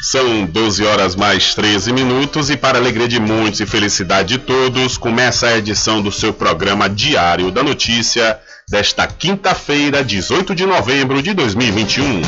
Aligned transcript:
São 0.00 0.46
12 0.46 0.84
horas 0.84 1.16
mais 1.16 1.54
13 1.54 1.92
minutos 1.92 2.50
e 2.50 2.56
para 2.56 2.78
alegria 2.78 3.08
de 3.08 3.18
muitos 3.18 3.58
e 3.60 3.66
felicidade 3.66 4.28
de 4.28 4.38
todos, 4.38 4.96
começa 4.96 5.48
a 5.48 5.58
edição 5.58 6.00
do 6.00 6.12
seu 6.12 6.32
programa 6.32 6.88
Diário 6.88 7.50
da 7.50 7.64
Notícia 7.64 8.38
desta 8.70 9.08
quinta-feira, 9.08 10.04
18 10.04 10.54
de 10.54 10.64
novembro 10.64 11.20
de 11.20 11.34
2021. 11.34 12.22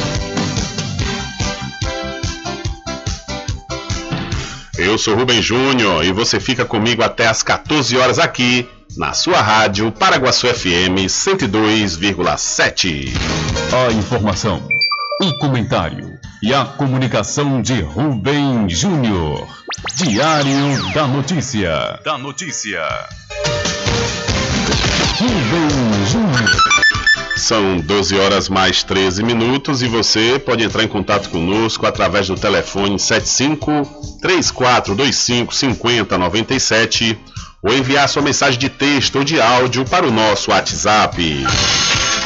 Eu 4.77 4.99
sou 4.99 5.15
Rubem 5.15 5.41
Júnior 5.41 6.05
e 6.05 6.11
você 6.11 6.41
fica 6.41 6.65
comigo 6.65 7.05
até 7.05 7.29
às 7.29 7.45
14 7.45 7.97
horas 7.97 8.19
aqui 8.19 8.69
na 8.97 9.13
sua 9.13 9.41
rádio 9.41 9.93
Paraguaçu 9.93 10.49
FM 10.49 11.07
102,7. 11.07 13.13
A 13.73 13.93
informação, 13.93 14.61
o 15.23 15.39
comentário 15.39 16.10
e 16.43 16.55
a 16.55 16.65
comunicação 16.65 17.61
de 17.61 17.81
Rubem 17.83 18.69
Júnior. 18.69 19.47
Diário 19.95 20.93
da 20.95 21.07
Notícia. 21.07 22.01
Da 22.03 22.17
Notícia. 22.17 22.83
Rubem 25.19 26.07
Júnior. 26.07 26.57
São 27.37 27.79
12 27.79 28.19
horas 28.19 28.49
mais 28.49 28.83
13 28.83 29.23
minutos 29.23 29.83
e 29.83 29.89
você 29.89 30.39
pode 30.39 30.65
entrar 30.65 30.83
em 30.83 30.89
contato 30.89 31.29
conosco 31.29 31.87
através 31.87 32.27
do 32.27 32.37
telefone 32.37 32.99
75 32.99 34.19
3425 34.21 35.55
5097 35.55 37.19
ou 37.63 37.75
enviar 37.75 38.09
sua 38.09 38.23
mensagem 38.23 38.59
de 38.59 38.71
texto 38.71 39.17
ou 39.17 39.25
de 39.25 39.41
áudio 39.41 39.85
para 39.85 40.07
o 40.07 40.11
nosso 40.11 40.51
WhatsApp. 40.51 41.45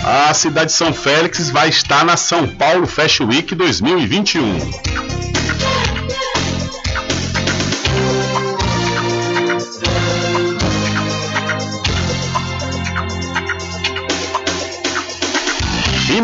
A 0.03 0.33
cidade 0.33 0.67
de 0.67 0.73
São 0.73 0.95
Félix 0.95 1.51
vai 1.51 1.69
estar 1.69 2.07
na 2.07 2.17
São 2.17 2.47
Paulo 2.47 2.87
Fashion 2.87 3.27
Week 3.27 3.55
2021. 3.55 5.04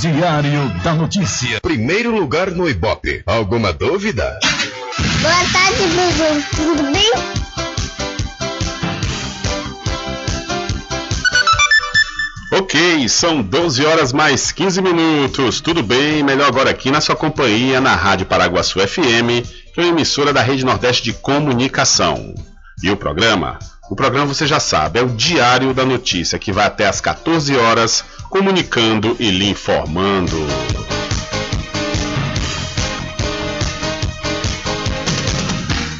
Diário 0.00 0.66
da 0.82 0.94
Notícia. 0.94 1.60
Primeiro 1.60 2.10
lugar 2.10 2.50
no 2.50 2.66
Ibope. 2.66 3.22
Alguma 3.26 3.70
dúvida? 3.70 4.38
Boa 5.20 5.34
tarde, 5.52 5.82
Bruno. 5.92 6.42
Tudo 6.56 6.90
bem? 6.90 7.12
Ok, 12.50 13.06
são 13.10 13.42
12 13.42 13.84
horas 13.84 14.10
mais 14.14 14.50
15 14.50 14.80
minutos. 14.80 15.60
Tudo 15.60 15.82
bem? 15.82 16.22
Melhor 16.22 16.48
agora 16.48 16.70
aqui 16.70 16.90
na 16.90 17.02
sua 17.02 17.14
companhia, 17.14 17.78
na 17.78 17.94
Rádio 17.94 18.24
Paraguaçu 18.24 18.80
FM, 18.80 19.44
que 19.74 19.80
é 19.80 19.82
uma 19.82 19.90
emissora 19.90 20.32
da 20.32 20.40
Rede 20.40 20.64
Nordeste 20.64 21.04
de 21.04 21.12
Comunicação. 21.12 22.34
E 22.82 22.90
o 22.90 22.96
programa? 22.96 23.58
O 23.90 23.96
programa 23.96 24.24
você 24.24 24.46
já 24.46 24.60
sabe, 24.60 25.00
é 25.00 25.02
o 25.02 25.08
Diário 25.08 25.74
da 25.74 25.84
Notícia, 25.84 26.38
que 26.38 26.52
vai 26.52 26.64
até 26.64 26.86
às 26.86 27.00
14 27.00 27.56
horas, 27.56 28.04
comunicando 28.30 29.16
e 29.18 29.32
lhe 29.32 29.50
informando. 29.50 30.36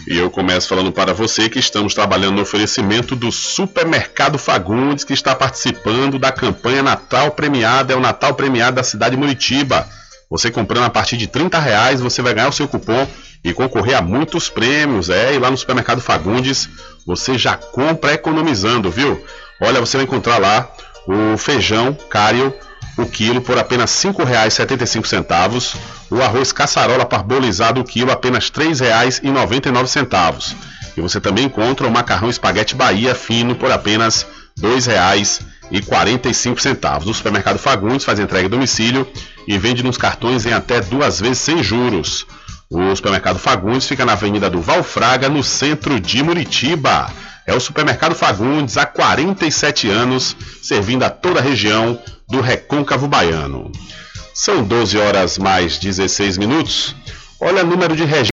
E 0.06 0.16
eu 0.16 0.30
começo 0.30 0.68
falando 0.68 0.92
para 0.92 1.12
você 1.12 1.48
que 1.48 1.58
estamos 1.58 1.92
trabalhando 1.92 2.36
no 2.36 2.42
oferecimento 2.42 3.16
do 3.16 3.32
Supermercado 3.32 4.38
Fagundes, 4.38 5.02
que 5.02 5.12
está 5.12 5.34
participando 5.34 6.16
da 6.16 6.30
campanha 6.30 6.84
Natal 6.84 7.32
Premiada, 7.32 7.92
é 7.92 7.96
o 7.96 8.00
Natal 8.00 8.34
Premiado 8.34 8.76
da 8.76 8.84
cidade 8.84 9.16
de 9.16 9.20
Muritiba. 9.20 9.88
Você 10.30 10.48
comprando 10.48 10.84
a 10.84 10.90
partir 10.90 11.16
de 11.16 11.26
30 11.26 11.58
reais, 11.58 12.00
você 12.00 12.22
vai 12.22 12.32
ganhar 12.32 12.48
o 12.48 12.52
seu 12.52 12.68
cupom 12.68 13.04
e 13.42 13.52
concorrer 13.52 13.98
a 13.98 14.02
muitos 14.02 14.48
prêmios. 14.48 15.10
É, 15.10 15.34
e 15.34 15.40
lá 15.40 15.50
no 15.50 15.56
Supermercado 15.56 16.00
Fagundes 16.00 16.68
você 17.04 17.36
já 17.36 17.56
compra 17.56 18.12
economizando, 18.12 18.88
viu? 18.90 19.20
Olha, 19.60 19.80
você 19.80 19.96
vai 19.96 20.04
encontrar 20.04 20.38
lá 20.38 20.70
o 21.06 21.36
feijão 21.36 21.92
cário, 22.08 22.54
o 22.96 23.04
quilo 23.06 23.40
por 23.40 23.58
apenas 23.58 24.04
R$ 24.04 24.12
5,75, 24.12 25.76
o 26.10 26.22
arroz 26.22 26.52
caçarola 26.52 27.04
parbolizado 27.04 27.80
o 27.80 27.84
quilo 27.84 28.12
apenas 28.12 28.48
R$ 28.50 28.70
3,99. 28.70 30.54
E 30.96 31.00
você 31.00 31.20
também 31.20 31.46
encontra 31.46 31.88
o 31.88 31.90
macarrão 31.90 32.30
espaguete 32.30 32.76
Bahia 32.76 33.16
fino 33.16 33.56
por 33.56 33.72
apenas 33.72 34.24
R$ 34.62 34.68
2,45. 34.68 37.04
No 37.04 37.14
supermercado 37.14 37.58
Fagundes 37.58 38.04
faz 38.04 38.20
entrega 38.20 38.46
em 38.46 38.50
domicílio 38.50 39.10
e 39.50 39.58
vende 39.58 39.82
nos 39.82 39.98
cartões 39.98 40.46
em 40.46 40.52
até 40.52 40.80
duas 40.80 41.20
vezes 41.20 41.38
sem 41.38 41.60
juros. 41.60 42.24
O 42.70 42.94
supermercado 42.94 43.36
Fagundes 43.36 43.88
fica 43.88 44.06
na 44.06 44.12
Avenida 44.12 44.48
do 44.48 44.60
Valfraga, 44.60 45.28
no 45.28 45.42
centro 45.42 45.98
de 45.98 46.22
Muritiba. 46.22 47.12
É 47.44 47.52
o 47.52 47.58
supermercado 47.58 48.14
Fagundes 48.14 48.76
há 48.76 48.86
47 48.86 49.88
anos, 49.88 50.36
servindo 50.62 51.02
a 51.02 51.10
toda 51.10 51.40
a 51.40 51.42
região 51.42 52.00
do 52.28 52.40
Recôncavo 52.40 53.08
Baiano. 53.08 53.72
São 54.32 54.62
12 54.62 54.96
horas 54.98 55.36
mais 55.36 55.78
16 55.78 56.38
minutos. 56.38 56.94
Olha 57.40 57.64
o 57.64 57.66
número 57.66 57.96
de 57.96 58.06
de 58.06 58.39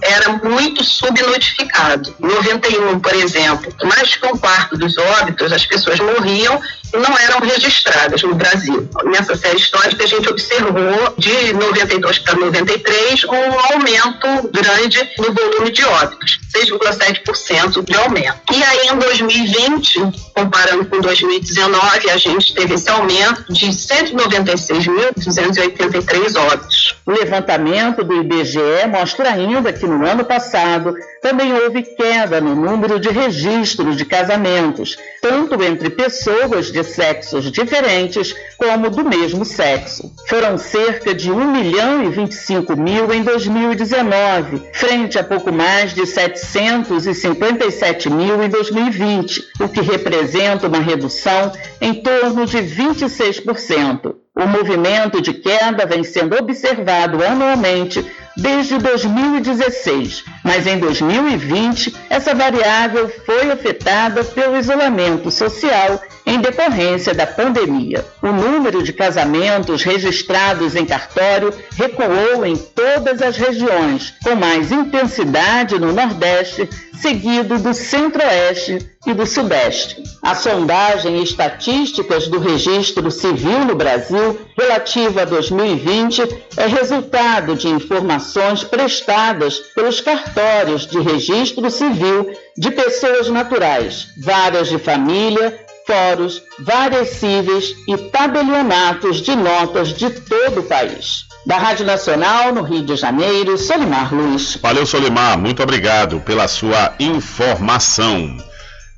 era 0.02 0.34
muito 0.48 0.84
subnotificado. 0.84 2.14
Em 2.20 2.28
91, 2.28 3.00
por 3.00 3.14
exemplo, 3.14 3.74
mais 3.82 4.08
de 4.08 4.24
um 4.24 4.36
quarto 4.36 4.78
dos 4.78 4.96
óbitos, 4.96 5.52
as 5.52 5.66
pessoas 5.66 5.98
morriam 5.98 6.62
não 6.92 7.18
eram 7.18 7.40
registradas 7.40 8.22
no 8.22 8.34
Brasil. 8.34 8.88
Nessa 9.04 9.36
série 9.36 9.56
histórica, 9.56 10.04
a 10.04 10.06
gente 10.06 10.28
observou 10.28 11.14
de 11.16 11.52
92 11.52 12.18
para 12.18 12.34
93 12.34 13.24
um 13.24 13.58
aumento 13.72 14.50
grande 14.52 15.08
no 15.18 15.32
volume 15.32 15.70
de 15.70 15.84
óbitos, 15.84 16.40
6,7% 16.54 17.82
de 17.84 17.96
aumento. 17.96 18.38
E 18.52 18.62
aí, 18.62 18.88
em 18.88 18.96
2020, 18.96 20.00
comparando 20.34 20.84
com 20.86 21.00
2019, 21.00 22.10
a 22.10 22.16
gente 22.16 22.54
teve 22.54 22.74
esse 22.74 22.90
aumento 22.90 23.52
de 23.52 23.66
196.283 23.66 26.36
óbitos. 26.36 26.96
O 27.06 27.12
levantamento 27.12 28.04
do 28.04 28.14
IBGE 28.14 28.86
mostra 28.88 29.30
ainda 29.30 29.72
que 29.72 29.86
no 29.86 30.04
ano 30.06 30.24
passado 30.24 30.94
também 31.22 31.52
houve 31.52 31.82
queda 31.82 32.40
no 32.40 32.54
número 32.54 32.98
de 32.98 33.10
registros 33.10 33.96
de 33.96 34.04
casamentos, 34.04 34.96
tanto 35.20 35.62
entre 35.62 35.90
pessoas 35.90 36.72
de 36.72 36.79
sexos 36.88 37.50
diferentes 37.50 38.34
como 38.56 38.90
do 38.90 39.04
mesmo 39.04 39.44
sexo. 39.44 40.12
Foram 40.28 40.58
cerca 40.58 41.14
de 41.14 41.30
1 41.30 41.52
milhão 41.52 42.04
e 42.04 42.08
25 42.10 42.76
mil 42.76 43.12
em 43.12 43.22
2019, 43.22 44.62
frente 44.72 45.18
a 45.18 45.24
pouco 45.24 45.52
mais 45.52 45.94
de 45.94 46.06
757 46.06 48.10
mil 48.10 48.42
em 48.42 48.48
2020, 48.48 49.44
o 49.60 49.68
que 49.68 49.80
representa 49.80 50.68
uma 50.68 50.80
redução 50.80 51.52
em 51.80 51.94
torno 51.94 52.46
de 52.46 52.58
26%. 52.58 54.14
O 54.34 54.46
movimento 54.46 55.20
de 55.20 55.34
queda 55.34 55.84
vem 55.84 56.04
sendo 56.04 56.36
observado 56.36 57.22
anualmente 57.24 58.04
desde 58.40 58.78
2016, 58.78 60.24
mas 60.42 60.66
em 60.66 60.78
2020 60.78 61.94
essa 62.08 62.34
variável 62.34 63.08
foi 63.26 63.50
afetada 63.50 64.24
pelo 64.24 64.56
isolamento 64.56 65.30
social 65.30 66.02
em 66.24 66.40
decorrência 66.40 67.12
da 67.12 67.26
pandemia. 67.26 68.04
O 68.22 68.28
número 68.28 68.82
de 68.82 68.92
casamentos 68.92 69.82
registrados 69.82 70.74
em 70.74 70.86
cartório 70.86 71.52
recuou 71.76 72.46
em 72.46 72.56
todas 72.56 73.20
as 73.20 73.36
regiões, 73.36 74.14
com 74.22 74.34
mais 74.34 74.72
intensidade 74.72 75.78
no 75.78 75.92
Nordeste, 75.92 76.68
seguido 77.00 77.58
do 77.58 77.72
Centro-Oeste 77.72 78.90
e 79.06 79.14
do 79.14 79.26
Sudeste. 79.26 80.02
A 80.22 80.34
sondagem 80.34 81.22
Estatísticas 81.22 82.28
do 82.28 82.38
Registro 82.38 83.10
Civil 83.10 83.64
no 83.64 83.74
Brasil, 83.74 84.38
relativa 84.56 85.22
a 85.22 85.24
2020, 85.24 86.22
é 86.56 86.66
resultado 86.66 87.56
de 87.56 87.68
informações 87.68 88.62
prestadas 88.62 89.58
pelos 89.74 90.00
cartórios 90.00 90.86
de 90.86 91.00
registro 91.00 91.70
civil 91.70 92.30
de 92.56 92.70
pessoas 92.70 93.28
naturais, 93.28 94.08
varas 94.22 94.68
de 94.68 94.78
família, 94.78 95.58
fóruns, 95.86 96.42
várias 96.58 97.08
cíveis 97.10 97.74
e 97.88 97.96
tabelionatos 97.96 99.22
de 99.22 99.34
notas 99.34 99.88
de 99.88 100.10
todo 100.10 100.60
o 100.60 100.64
país. 100.64 101.29
Da 101.46 101.56
Rádio 101.56 101.86
Nacional, 101.86 102.52
no 102.52 102.62
Rio 102.62 102.84
de 102.84 102.96
Janeiro, 102.96 103.56
Solimar 103.56 104.14
Luiz. 104.14 104.58
Valeu, 104.60 104.84
Solimar. 104.84 105.38
Muito 105.38 105.62
obrigado 105.62 106.20
pela 106.20 106.46
sua 106.46 106.92
informação. 107.00 108.36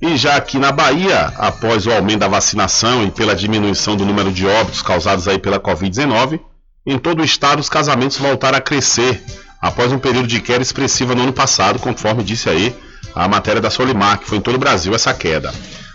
E 0.00 0.16
já 0.16 0.34
aqui 0.34 0.58
na 0.58 0.72
Bahia, 0.72 1.32
após 1.36 1.86
o 1.86 1.92
aumento 1.92 2.18
da 2.18 2.28
vacinação 2.28 3.04
e 3.04 3.10
pela 3.12 3.36
diminuição 3.36 3.96
do 3.96 4.04
número 4.04 4.32
de 4.32 4.44
óbitos 4.44 4.82
causados 4.82 5.28
aí 5.28 5.38
pela 5.38 5.60
Covid-19, 5.60 6.40
em 6.84 6.98
todo 6.98 7.20
o 7.20 7.24
estado 7.24 7.60
os 7.60 7.68
casamentos 7.68 8.16
voltaram 8.16 8.58
a 8.58 8.60
crescer 8.60 9.22
após 9.60 9.92
um 9.92 9.98
período 9.98 10.26
de 10.26 10.40
queda 10.40 10.62
expressiva 10.62 11.14
no 11.14 11.22
ano 11.22 11.32
passado, 11.32 11.78
conforme 11.78 12.24
disse 12.24 12.50
aí 12.50 12.74
a 13.14 13.28
matéria 13.28 13.60
da 13.60 13.70
Solimar, 13.70 14.18
que 14.18 14.26
foi 14.26 14.38
em 14.38 14.40
todo 14.40 14.56
o 14.56 14.58
Brasil 14.58 14.92
essa 14.92 15.14
queda. 15.14 15.54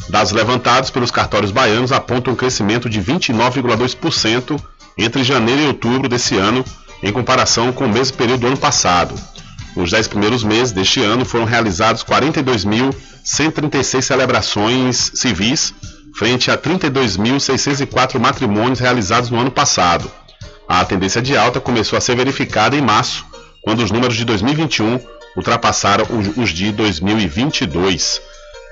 Dados 0.09 0.31
levantados 0.31 0.89
pelos 0.89 1.11
cartórios 1.11 1.51
baianos 1.51 1.91
apontam 1.91 2.31
um 2.31 2.37
crescimento 2.37 2.89
de 2.89 3.01
29,2% 3.01 4.57
entre 4.97 5.23
janeiro 5.23 5.61
e 5.61 5.67
outubro 5.67 6.09
desse 6.09 6.35
ano, 6.37 6.65
em 7.03 7.11
comparação 7.11 7.71
com 7.71 7.85
o 7.85 7.89
mesmo 7.89 8.17
período 8.17 8.41
do 8.41 8.47
ano 8.47 8.57
passado. 8.57 9.13
Nos 9.75 9.91
10 9.91 10.07
primeiros 10.07 10.43
meses 10.43 10.71
deste 10.71 11.01
ano 11.01 11.23
foram 11.23 11.45
realizados 11.45 12.03
42.136 12.03 14.01
celebrações 14.01 15.11
civis, 15.13 15.73
frente 16.15 16.49
a 16.49 16.57
32.604 16.57 18.19
matrimônios 18.19 18.79
realizados 18.79 19.29
no 19.29 19.39
ano 19.39 19.51
passado. 19.51 20.11
A 20.67 20.83
tendência 20.83 21.21
de 21.21 21.37
alta 21.37 21.61
começou 21.61 21.95
a 21.95 22.01
ser 22.01 22.15
verificada 22.15 22.75
em 22.75 22.81
março, 22.81 23.23
quando 23.61 23.83
os 23.83 23.91
números 23.91 24.15
de 24.15 24.25
2021 24.25 24.99
ultrapassaram 25.35 26.05
os 26.35 26.49
de 26.49 26.71
2022. 26.71 28.19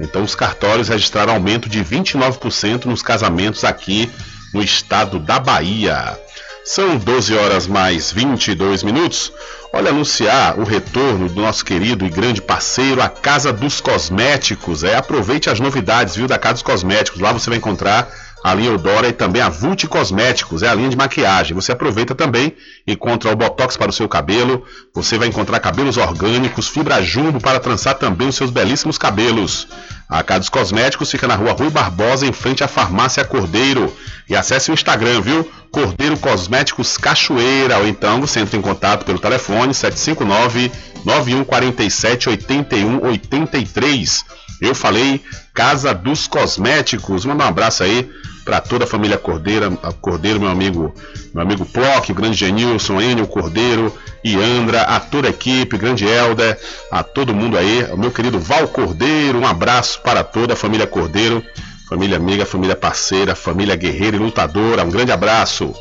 Então, 0.02 0.24
os 0.24 0.34
cartórios 0.34 0.90
registraram 0.90 1.34
aumento 1.34 1.70
de 1.70 1.84
29% 1.84 2.86
nos 2.86 3.04
casamentos 3.04 3.64
aqui 3.64 4.10
no 4.56 4.64
estado 4.64 5.20
da 5.20 5.38
Bahia. 5.38 6.18
São 6.64 6.98
12 6.98 7.36
horas 7.38 7.68
mais 7.68 8.12
22 8.12 8.84
minutos. 8.84 9.32
Olha, 9.74 9.90
anunciar 9.90 10.58
o 10.58 10.64
retorno 10.64 11.28
do 11.28 11.42
nosso 11.42 11.66
querido 11.66 12.06
e 12.06 12.10
grande 12.10 12.42
parceiro, 12.42 13.02
a 13.02 13.10
Casa 13.10 13.52
dos 13.52 13.82
Cosméticos. 13.82 14.86
É, 14.86 14.96
aproveite 14.96 15.50
as 15.50 15.60
novidades, 15.60 16.16
viu, 16.16 16.26
da 16.26 16.40
Casa 16.40 16.54
dos 16.54 16.64
Cosméticos. 16.64 17.20
Lá 17.20 17.34
você 17.34 17.50
vai 17.50 17.60
encontrar 17.60 18.10
a 18.46 18.54
linha 18.54 18.70
Eudora 18.70 19.08
e 19.08 19.12
também 19.12 19.42
a 19.42 19.50
Vult 19.50 19.88
Cosméticos, 19.88 20.62
é 20.62 20.70
a 20.70 20.76
linha 20.76 20.90
de 20.90 20.96
maquiagem. 20.96 21.56
Você 21.56 21.72
aproveita 21.72 22.14
também, 22.14 22.56
encontra 22.86 23.32
o 23.32 23.36
Botox 23.36 23.76
para 23.76 23.90
o 23.90 23.92
seu 23.92 24.08
cabelo, 24.08 24.64
você 24.94 25.18
vai 25.18 25.28
encontrar 25.28 25.60
cabelos 25.60 25.98
orgânicos, 25.98 26.68
fibra 26.68 27.02
jumbo 27.02 27.42
para 27.42 27.60
trançar 27.60 27.96
também 27.96 28.28
os 28.28 28.36
seus 28.36 28.52
belíssimos 28.52 29.00
cabelos. 29.00 29.68
A 30.08 30.22
Cados 30.22 30.48
Cosméticos 30.48 31.10
fica 31.10 31.28
na 31.28 31.34
rua 31.34 31.54
Rui 31.54 31.72
Barbosa, 31.72 32.28
em 32.28 32.32
frente 32.32 32.64
à 32.64 32.68
Farmácia 32.68 33.26
Cordeiro. 33.26 33.92
E 34.30 34.36
acesse 34.36 34.70
o 34.70 34.76
Instagram, 34.76 35.22
viu? 35.22 35.52
Cordeiro 35.72 36.16
Cosméticos 36.16 36.98
Cachoeira. 36.98 37.80
Ou 37.80 37.88
então 37.88 38.22
você 38.22 38.42
entra 38.42 38.56
em 38.56 38.62
contato 38.62 39.06
pelo 39.06 39.18
telefone 39.18 39.74
759 39.74 40.72
9147 41.04 42.30
8183. 42.30 44.24
Eu 44.62 44.76
falei 44.76 45.24
Casa 45.52 45.96
dos 45.96 46.28
Cosméticos. 46.28 47.26
Manda 47.26 47.44
um 47.44 47.48
abraço 47.48 47.82
aí 47.82 48.08
para 48.46 48.62
toda 48.62 48.86
a 48.86 48.88
família 48.88 49.18
Cordeira, 49.18 49.72
Cordeiro, 50.00 50.40
meu 50.40 50.50
amigo, 50.50 50.94
meu 51.34 51.42
amigo 51.42 51.66
Plock, 51.66 52.12
o 52.12 52.16
grande 52.16 52.38
Genilson, 52.38 53.02
Enio 53.02 53.26
Cordeiro, 53.26 53.92
Iandra, 54.24 54.84
a 54.84 55.00
toda 55.00 55.28
a 55.28 55.32
equipe, 55.32 55.78
grande 55.78 56.06
Helder, 56.06 56.58
a 56.92 57.02
todo 57.02 57.34
mundo 57.34 57.58
aí, 57.58 57.84
o 57.92 57.98
meu 57.98 58.12
querido 58.12 58.40
Val 58.40 58.68
Cordeiro, 58.68 59.40
um 59.40 59.48
abraço 59.48 60.00
para 60.02 60.24
toda 60.24 60.54
a 60.54 60.56
família 60.56 60.86
Cordeiro, 60.86 61.44
família 61.90 62.18
amiga, 62.18 62.46
família 62.46 62.76
parceira, 62.76 63.34
família 63.34 63.76
guerreira 63.76 64.16
e 64.16 64.20
lutadora, 64.20 64.84
um 64.84 64.92
grande 64.92 65.12
abraço. 65.12 65.74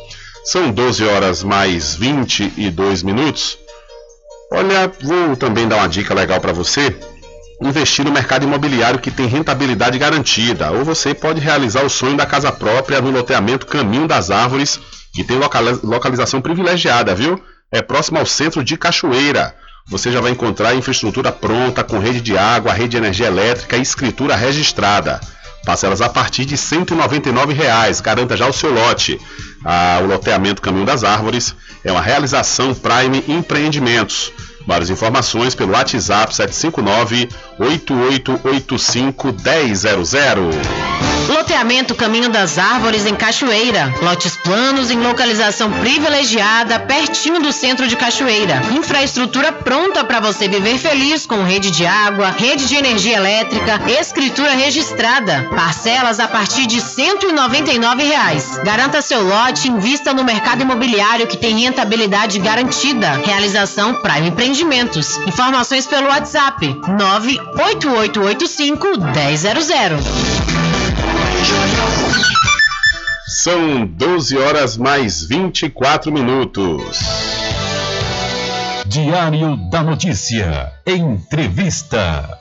São 0.42 0.70
12 0.70 1.04
horas 1.04 1.42
mais 1.42 1.94
22 1.94 3.02
minutos. 3.02 3.58
Olha, 4.50 4.90
vou 5.02 5.36
também 5.36 5.68
dar 5.68 5.76
uma 5.76 5.88
dica 5.88 6.14
legal 6.14 6.40
para 6.40 6.52
você 6.52 6.94
investir 7.60 8.04
no 8.04 8.10
mercado 8.10 8.44
imobiliário 8.44 8.98
que 8.98 9.10
tem 9.10 9.26
rentabilidade 9.26 9.98
garantida, 9.98 10.70
ou 10.70 10.84
você 10.84 11.14
pode 11.14 11.40
realizar 11.40 11.84
o 11.84 11.90
sonho 11.90 12.16
da 12.16 12.26
casa 12.26 12.50
própria 12.50 13.00
no 13.00 13.10
loteamento 13.10 13.66
Caminho 13.66 14.06
das 14.06 14.30
Árvores, 14.30 14.80
que 15.12 15.24
tem 15.24 15.38
localização 15.82 16.40
privilegiada, 16.40 17.14
viu? 17.14 17.40
É 17.70 17.80
próximo 17.80 18.18
ao 18.18 18.26
centro 18.26 18.62
de 18.64 18.76
Cachoeira. 18.76 19.54
Você 19.86 20.10
já 20.10 20.20
vai 20.20 20.30
encontrar 20.30 20.74
infraestrutura 20.74 21.30
pronta, 21.30 21.84
com 21.84 21.98
rede 21.98 22.20
de 22.20 22.36
água, 22.36 22.72
rede 22.72 22.90
de 22.90 22.96
energia 22.96 23.26
elétrica 23.26 23.76
e 23.76 23.82
escritura 23.82 24.34
registrada. 24.34 25.20
Parcelas 25.64 26.00
a 26.00 26.08
partir 26.08 26.44
de 26.44 26.56
199 26.56 27.52
reais. 27.52 28.00
Garanta 28.00 28.36
já 28.36 28.46
o 28.46 28.52
seu 28.52 28.72
lote. 28.72 29.20
Ah, 29.64 30.00
o 30.02 30.06
loteamento 30.06 30.60
Caminho 30.60 30.84
das 30.84 31.04
Árvores 31.04 31.54
é 31.82 31.90
uma 31.90 32.02
realização 32.02 32.74
Prime 32.74 33.24
Empreendimentos. 33.28 34.32
Várias 34.66 34.88
informações 34.88 35.54
pelo 35.54 35.72
WhatsApp 35.72 36.34
759 36.34 37.28
8885 37.58 39.32
1000. 39.32 41.04
Loteamento 41.28 41.94
Caminho 41.94 42.28
das 42.28 42.58
Árvores 42.58 43.06
em 43.06 43.14
Cachoeira. 43.14 43.92
Lotes 44.02 44.36
planos 44.36 44.90
em 44.90 44.98
localização 44.98 45.70
privilegiada, 45.72 46.78
pertinho 46.80 47.40
do 47.40 47.50
centro 47.50 47.86
de 47.86 47.96
Cachoeira. 47.96 48.60
Infraestrutura 48.72 49.50
pronta 49.50 50.04
para 50.04 50.20
você 50.20 50.48
viver 50.48 50.76
feliz 50.78 51.24
com 51.24 51.42
rede 51.42 51.70
de 51.70 51.86
água, 51.86 52.30
rede 52.30 52.66
de 52.66 52.76
energia 52.76 53.16
elétrica, 53.16 53.80
escritura 53.88 54.52
registrada. 54.52 55.48
Parcelas 55.54 56.20
a 56.20 56.28
partir 56.28 56.66
de 56.66 56.80
199 56.80 58.04
reais. 58.04 58.58
Garanta 58.62 59.00
seu 59.00 59.22
lote 59.22 59.66
e 59.66 59.70
invista 59.70 60.12
no 60.12 60.24
mercado 60.24 60.60
imobiliário 60.60 61.26
que 61.26 61.38
tem 61.38 61.58
rentabilidade 61.58 62.38
garantida. 62.38 63.12
Realização 63.24 63.94
Prime 63.94 64.28
Empreendimentos. 64.28 65.16
Informações 65.26 65.86
pelo 65.86 66.08
WhatsApp 66.08 66.78
98885 67.52 68.86
1000. 69.12 69.98
São 73.26 73.86
12 73.86 74.38
horas 74.38 74.76
mais 74.76 75.22
24 75.24 76.10
minutos. 76.10 77.00
Diário 78.86 79.56
da 79.70 79.82
Notícia. 79.82 80.72
Entrevista. 80.86 82.38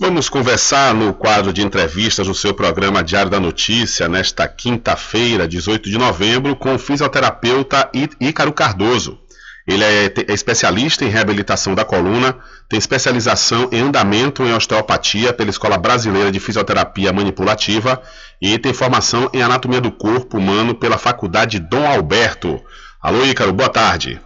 Vamos 0.00 0.28
conversar 0.28 0.94
no 0.94 1.14
quadro 1.14 1.52
de 1.52 1.62
entrevistas 1.62 2.26
do 2.26 2.34
seu 2.34 2.52
programa 2.52 3.02
Diário 3.02 3.30
da 3.30 3.40
Notícia 3.40 4.08
nesta 4.08 4.46
quinta-feira, 4.46 5.48
18 5.48 5.88
de 5.88 5.96
novembro, 5.96 6.54
com 6.56 6.74
o 6.74 6.78
fisioterapeuta 6.78 7.90
Ícaro 8.20 8.52
Cardoso. 8.52 9.18
Ele 9.66 9.82
é, 9.82 10.06
é 10.06 10.32
especialista 10.32 11.04
em 11.04 11.08
reabilitação 11.08 11.74
da 11.74 11.84
coluna, 11.84 12.38
tem 12.68 12.78
especialização 12.78 13.68
em 13.72 13.80
andamento 13.80 14.44
em 14.44 14.52
osteopatia 14.52 15.32
pela 15.32 15.50
Escola 15.50 15.76
Brasileira 15.76 16.30
de 16.30 16.38
Fisioterapia 16.38 17.12
Manipulativa 17.12 18.00
e 18.40 18.58
tem 18.58 18.72
formação 18.72 19.28
em 19.32 19.42
anatomia 19.42 19.80
do 19.80 19.90
corpo 19.90 20.38
humano 20.38 20.74
pela 20.74 20.96
Faculdade 20.96 21.58
Dom 21.58 21.86
Alberto. 21.86 22.62
Alô, 23.00 23.24
Ícaro, 23.24 23.52
boa 23.52 23.68
tarde. 23.68 24.20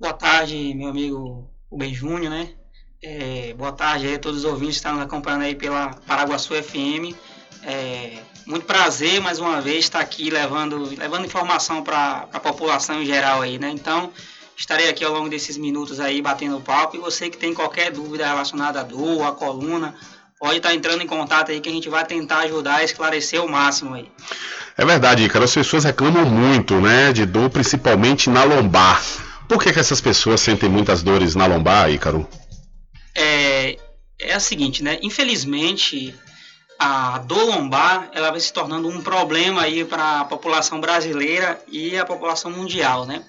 Boa 0.00 0.12
tarde, 0.12 0.74
meu 0.74 0.88
amigo 0.88 1.48
Rubem 1.70 1.94
Júnior, 1.94 2.30
né? 2.30 2.48
É, 3.00 3.54
boa 3.56 3.72
tarde 3.72 4.14
a 4.14 4.18
todos 4.18 4.38
os 4.38 4.44
ouvintes 4.44 4.74
que 4.74 4.78
estão 4.78 4.94
nos 4.94 5.02
acompanhando 5.02 5.42
aí 5.42 5.54
pela 5.54 5.90
Paraguaçu 6.06 6.54
FM. 6.54 7.14
É, 7.64 8.18
muito 8.46 8.66
prazer 8.66 9.20
mais 9.20 9.38
uma 9.38 9.60
vez 9.60 9.84
estar 9.84 10.00
aqui 10.00 10.30
levando, 10.30 10.94
levando 10.96 11.24
informação 11.24 11.82
para 11.82 12.28
a 12.32 12.40
população 12.40 13.02
em 13.02 13.06
geral 13.06 13.42
aí, 13.42 13.58
né? 13.58 13.70
Então, 13.70 14.10
estarei 14.56 14.88
aqui 14.88 15.04
ao 15.04 15.12
longo 15.12 15.28
desses 15.28 15.56
minutos 15.56 16.00
aí 16.00 16.20
batendo 16.20 16.60
papo 16.60 16.96
e 16.96 16.98
você 16.98 17.28
que 17.30 17.36
tem 17.36 17.54
qualquer 17.54 17.90
dúvida 17.90 18.26
relacionada 18.26 18.80
à 18.80 18.82
dor, 18.82 19.22
à 19.24 19.32
coluna, 19.32 19.94
pode 20.38 20.56
estar 20.56 20.74
entrando 20.74 21.02
em 21.02 21.06
contato 21.06 21.50
aí 21.50 21.60
que 21.60 21.68
a 21.68 21.72
gente 21.72 21.88
vai 21.88 22.04
tentar 22.04 22.40
ajudar 22.40 22.76
a 22.76 22.84
esclarecer 22.84 23.42
o 23.42 23.48
máximo 23.48 23.94
aí. 23.94 24.10
É 24.76 24.84
verdade, 24.84 25.28
cara, 25.28 25.44
as 25.44 25.54
pessoas 25.54 25.84
reclamam 25.84 26.24
muito, 26.24 26.80
né, 26.80 27.12
de 27.12 27.26
dor 27.26 27.50
principalmente 27.50 28.28
na 28.30 28.42
lombar. 28.42 29.02
Por 29.48 29.62
que, 29.62 29.72
que 29.72 29.78
essas 29.78 30.00
pessoas 30.00 30.40
sentem 30.40 30.68
muitas 30.68 31.02
dores 31.02 31.34
na 31.34 31.46
lombar, 31.46 31.90
Ícaro? 31.90 32.26
É, 33.14 33.76
é 34.18 34.32
a 34.32 34.40
seguinte, 34.40 34.82
né, 34.82 34.98
infelizmente 35.02 36.14
a 36.84 37.18
dor 37.18 37.44
lombar 37.44 38.10
ela 38.12 38.32
vai 38.32 38.40
se 38.40 38.52
tornando 38.52 38.88
um 38.88 39.00
problema 39.00 39.62
aí 39.62 39.84
para 39.84 40.22
a 40.22 40.24
população 40.24 40.80
brasileira 40.80 41.62
e 41.68 41.96
a 41.96 42.04
população 42.04 42.50
mundial, 42.50 43.06
né? 43.06 43.24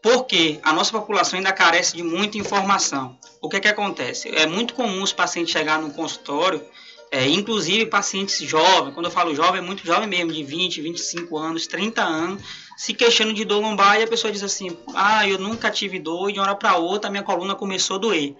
Porque 0.00 0.60
a 0.62 0.72
nossa 0.72 0.92
população 0.92 1.38
ainda 1.38 1.52
carece 1.52 1.96
de 1.96 2.04
muita 2.04 2.38
informação. 2.38 3.18
O 3.42 3.48
que 3.48 3.56
é 3.56 3.60
que 3.60 3.66
acontece? 3.66 4.28
É 4.28 4.46
muito 4.46 4.74
comum 4.74 5.02
os 5.02 5.12
pacientes 5.12 5.52
chegar 5.52 5.80
no 5.80 5.90
consultório, 5.90 6.62
é, 7.10 7.28
inclusive 7.28 7.86
pacientes 7.86 8.38
jovens, 8.38 8.94
quando 8.94 9.06
eu 9.06 9.10
falo 9.10 9.34
jovem, 9.34 9.58
é 9.58 9.64
muito 9.64 9.84
jovem 9.84 10.08
mesmo, 10.08 10.30
de 10.30 10.44
20, 10.44 10.80
25 10.80 11.36
anos, 11.36 11.66
30 11.66 12.00
anos, 12.00 12.42
se 12.76 12.94
queixando 12.94 13.32
de 13.32 13.44
dor 13.44 13.60
lombar 13.60 13.98
e 13.98 14.04
a 14.04 14.06
pessoa 14.06 14.32
diz 14.32 14.42
assim: 14.44 14.76
Ah, 14.94 15.26
eu 15.26 15.38
nunca 15.38 15.68
tive 15.68 15.98
dor 15.98 16.30
e 16.30 16.34
de 16.34 16.38
uma 16.38 16.46
hora 16.46 16.54
para 16.54 16.76
outra 16.76 17.10
minha 17.10 17.24
coluna 17.24 17.56
começou 17.56 17.96
a 17.96 17.98
doer. 17.98 18.36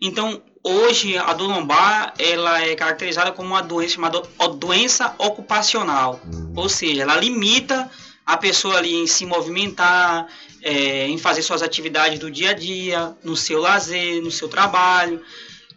Então, 0.00 0.42
hoje 0.68 1.16
a 1.16 1.32
dor 1.32 1.48
lombar 1.48 2.12
ela 2.18 2.62
é 2.62 2.74
caracterizada 2.74 3.32
como 3.32 3.48
uma 3.48 3.62
doença 3.62 3.94
chamada 3.94 4.22
doença 4.58 5.14
ocupacional, 5.18 6.20
uhum. 6.26 6.52
ou 6.54 6.68
seja, 6.68 7.02
ela 7.02 7.16
limita 7.16 7.90
a 8.26 8.36
pessoa 8.36 8.76
ali 8.76 8.94
em 8.94 9.06
se 9.06 9.24
movimentar, 9.24 10.26
é, 10.62 11.06
em 11.08 11.16
fazer 11.16 11.40
suas 11.40 11.62
atividades 11.62 12.18
do 12.18 12.30
dia 12.30 12.50
a 12.50 12.52
dia, 12.52 13.16
no 13.24 13.34
seu 13.34 13.58
lazer, 13.58 14.22
no 14.22 14.30
seu 14.30 14.48
trabalho. 14.48 15.22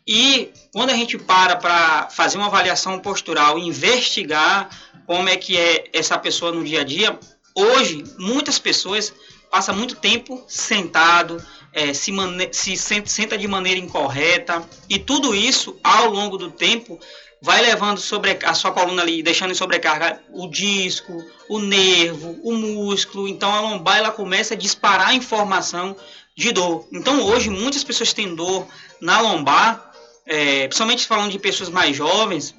E 0.06 0.52
quando 0.74 0.90
a 0.90 0.96
gente 0.96 1.18
para 1.18 1.56
para 1.56 2.10
fazer 2.10 2.38
uma 2.38 2.48
avaliação 2.48 3.00
postural, 3.00 3.58
investigar 3.58 4.70
como 5.06 5.30
é 5.30 5.38
que 5.38 5.58
é 5.58 5.86
essa 5.94 6.18
pessoa 6.18 6.52
no 6.52 6.64
dia 6.64 6.82
a 6.82 6.84
dia, 6.84 7.18
hoje 7.56 8.04
muitas 8.18 8.60
pessoas 8.60 9.14
passam 9.50 9.76
muito 9.76 9.96
tempo 9.96 10.44
sentado, 10.48 11.42
é, 11.74 11.94
se, 11.94 12.12
se 12.52 13.04
senta 13.06 13.38
de 13.38 13.48
maneira 13.48 13.80
incorreta 13.80 14.68
e 14.90 15.00
tudo 15.00 15.34
isso 15.34 15.80
ao 15.84 16.10
longo 16.10 16.38
do 16.38 16.52
tempo 16.52 17.00
vai 17.42 17.62
levando 17.62 18.00
sobre 18.00 18.38
a 18.44 18.54
sua 18.54 18.72
coluna 18.72 19.02
ali, 19.02 19.24
deixando 19.24 19.52
em 19.52 19.56
sobrecarga 19.56 20.22
o 20.32 20.48
disco, 20.48 21.26
o 21.50 21.60
nervo, 21.60 22.40
o 22.44 22.54
músculo. 22.54 23.28
Então 23.28 23.52
a 23.52 23.62
lombar 23.62 23.98
ela 23.98 24.12
começa 24.12 24.54
a 24.54 24.58
disparar 24.58 25.16
informação 25.16 25.96
de 26.36 26.52
dor. 26.52 26.88
Então 26.92 27.24
hoje 27.24 27.50
muitas 27.50 27.84
pessoas 27.84 28.14
têm 28.14 28.36
dor 28.36 28.68
na 29.00 29.20
lombar, 29.22 29.92
é, 30.26 30.68
principalmente 30.68 31.08
falando 31.08 31.32
de 31.32 31.40
pessoas 31.40 31.70
mais 31.70 31.96
jovens, 31.96 32.54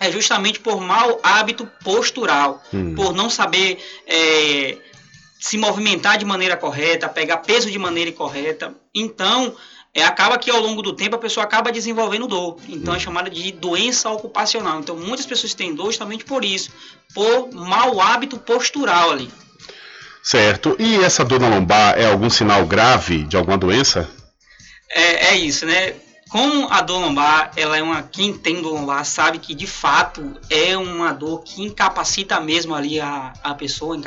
é 0.00 0.10
justamente 0.10 0.60
por 0.60 0.80
mau 0.80 1.20
hábito 1.22 1.66
postural, 1.82 2.62
hum. 2.72 2.94
por 2.94 3.12
não 3.12 3.28
saber 3.28 3.78
é, 4.06 4.78
se 5.38 5.56
movimentar 5.56 6.18
de 6.18 6.24
maneira 6.24 6.56
correta, 6.56 7.08
pegar 7.08 7.38
peso 7.38 7.70
de 7.70 7.78
maneira 7.78 8.10
correta. 8.12 8.74
Então, 8.94 9.54
é, 9.94 10.04
acaba 10.04 10.38
que 10.38 10.50
ao 10.50 10.60
longo 10.60 10.82
do 10.82 10.92
tempo 10.92 11.16
a 11.16 11.18
pessoa 11.18 11.44
acaba 11.44 11.72
desenvolvendo 11.72 12.26
dor. 12.26 12.56
Então 12.68 12.94
é 12.94 12.98
chamada 12.98 13.30
de 13.30 13.50
doença 13.52 14.10
ocupacional. 14.10 14.80
Então 14.80 14.96
muitas 14.96 15.26
pessoas 15.26 15.54
têm 15.54 15.74
dor 15.74 15.86
justamente 15.86 16.24
por 16.24 16.44
isso, 16.44 16.70
por 17.14 17.50
mau 17.52 18.00
hábito 18.00 18.38
postural 18.38 19.10
ali. 19.10 19.30
Certo. 20.22 20.76
E 20.78 20.96
essa 20.96 21.24
dor 21.24 21.40
na 21.40 21.48
lombar 21.48 21.98
é 21.98 22.06
algum 22.06 22.28
sinal 22.28 22.66
grave 22.66 23.24
de 23.24 23.36
alguma 23.36 23.56
doença? 23.56 24.08
É, 24.90 25.28
é 25.28 25.36
isso, 25.36 25.64
né? 25.64 25.94
Como 26.28 26.68
a 26.70 26.82
dor 26.82 27.00
lombar, 27.00 27.52
ela 27.56 27.78
é 27.78 27.82
uma. 27.82 28.02
Quem 28.02 28.36
tem 28.36 28.60
dor 28.60 28.74
lombar 28.74 29.04
sabe 29.04 29.38
que 29.38 29.54
de 29.54 29.66
fato 29.66 30.38
é 30.50 30.76
uma 30.76 31.12
dor 31.12 31.42
que 31.42 31.62
incapacita 31.62 32.38
mesmo 32.38 32.74
ali 32.74 33.00
a, 33.00 33.32
a 33.42 33.54
pessoa, 33.54 33.98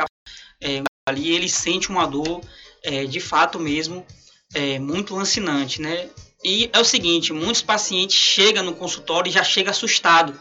é, 0.61 0.83
ali 1.05 1.33
ele 1.33 1.49
sente 1.49 1.89
uma 1.89 2.05
dor 2.05 2.41
é, 2.83 3.05
de 3.05 3.19
fato 3.19 3.59
mesmo 3.59 4.05
é, 4.53 4.77
muito 4.77 5.15
lancinante, 5.15 5.81
né? 5.81 6.09
E 6.43 6.69
é 6.73 6.79
o 6.79 6.85
seguinte, 6.85 7.33
muitos 7.33 7.61
pacientes 7.61 8.15
chegam 8.15 8.63
no 8.63 8.73
consultório 8.73 9.29
e 9.29 9.33
já 9.33 9.43
chega 9.43 9.71
assustado, 9.71 10.37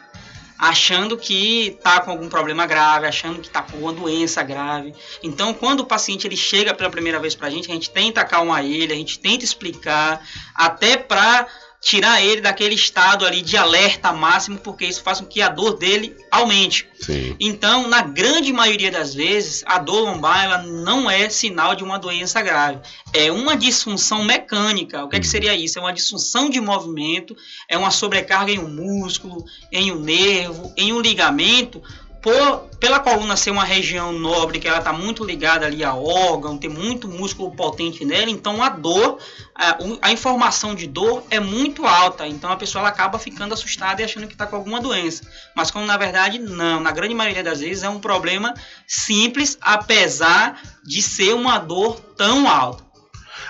achando 0.59 1.17
que 1.17 1.69
está 1.69 2.01
com 2.01 2.11
algum 2.11 2.29
problema 2.29 2.67
grave, 2.67 3.07
achando 3.07 3.41
que 3.41 3.49
está 3.49 3.63
com 3.63 3.79
uma 3.79 3.93
doença 3.93 4.43
grave. 4.43 4.95
Então, 5.23 5.53
quando 5.53 5.81
o 5.81 5.87
paciente 5.87 6.27
ele 6.27 6.37
chega 6.37 6.75
pela 6.75 6.91
primeira 6.91 7.19
vez 7.19 7.35
para 7.35 7.49
a 7.49 7.51
gente, 7.51 7.71
a 7.71 7.75
gente 7.75 7.91
tenta 7.91 8.23
acalmar 8.23 8.65
ele, 8.65 8.93
a 8.93 8.97
gente 8.97 9.19
tenta 9.19 9.45
explicar, 9.45 10.27
até 10.55 10.97
para 10.97 11.47
tirar 11.81 12.23
ele 12.23 12.43
daquele 12.43 12.75
estado 12.75 13.25
ali 13.25 13.41
de 13.41 13.57
alerta 13.57 14.13
máximo, 14.13 14.59
porque 14.59 14.85
isso 14.85 15.03
faz 15.03 15.19
com 15.21 15.27
que 15.27 15.41
a 15.41 15.49
dor 15.49 15.79
dele 15.79 16.15
aumente. 16.31 16.87
Sim. 17.01 17.35
Então, 17.41 17.89
na 17.89 18.03
grande 18.03 18.53
maioria 18.53 18.91
das 18.91 19.15
vezes, 19.15 19.65
a 19.67 19.79
dor 19.79 20.01
lombar 20.01 20.45
ela 20.45 20.59
não 20.63 21.11
é 21.11 21.31
sinal 21.31 21.75
de 21.75 21.83
uma 21.83 21.99
doença 21.99 22.43
grave. 22.43 22.81
É 23.15 23.33
uma 23.33 23.57
disfunção 23.57 24.23
mecânica. 24.23 25.03
O 25.03 25.09
que, 25.09 25.17
é 25.17 25.21
que 25.21 25.27
uhum. 25.27 25.31
seria 25.31 25.55
isso? 25.55 25.79
É 25.79 25.83
uma 25.83 25.93
disfunção 25.93 26.51
de 26.51 26.61
movimento, 26.61 27.35
é 27.67 27.79
uma 27.79 27.91
sobrecarga 27.91 28.53
em 28.53 28.59
um 28.59 28.69
músculo, 28.69 29.45
em 29.73 29.91
um 29.91 29.99
nervo, 29.99 30.75
em 30.77 30.93
um 30.93 31.01
ligamento, 31.01 31.83
por, 32.23 32.69
pela 32.79 33.01
coluna 33.01 33.37
ser 33.37 33.51
uma 33.51 33.65
região 33.65 34.13
nobre, 34.13 34.59
que 34.59 34.69
ela 34.69 34.79
está 34.79 34.93
muito 34.93 35.25
ligada 35.25 35.67
ali 35.67 35.83
a 35.83 35.95
órgão, 35.95 36.59
tem 36.59 36.69
muito 36.69 37.09
músculo 37.09 37.51
potente 37.53 38.05
nela, 38.05 38.31
então 38.31 38.63
a 38.63 38.69
dor, 38.69 39.19
a, 39.55 39.79
a, 40.03 40.13
informação 40.13 40.75
de 40.75 40.87
dor 40.87 41.23
é 41.31 41.41
muito 41.41 41.87
alta, 41.87 42.27
então 42.27 42.53
a 42.53 42.57
pessoa 42.57 42.87
acaba 42.87 43.19
ficando 43.19 43.55
assustada 43.55 44.03
e 44.03 44.05
achando 44.05 44.27
que 44.27 44.35
está 44.35 44.47
com 44.47 44.57
alguma 44.57 44.81
doença. 44.81 45.23
Mas 45.55 45.71
como 45.71 45.87
na 45.87 45.97
verdade 45.97 46.39
não, 46.39 46.81
na 46.81 46.91
grande 46.91 47.15
maioria 47.15 47.43
das 47.43 47.61
vezes 47.61 47.83
é 47.83 47.89
um 47.89 48.01
problema 48.01 48.55
simples, 48.87 49.57
apesar 49.61 50.61
de 50.85 51.01
ser 51.01 51.35
uma 51.35 51.59
dor 51.59 52.01
tão 52.17 52.49
alta. 52.49 52.85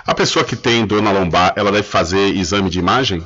A 0.06 0.14
pessoa 0.14 0.44
que 0.44 0.56
tem 0.56 0.87
dor 0.87 1.02
na 1.02 1.12
lombar, 1.12 1.52
ela 1.56 1.70
deve 1.70 1.87
fazer 1.87 2.35
exame 2.35 2.70
de 2.70 2.78
imagem? 2.78 3.24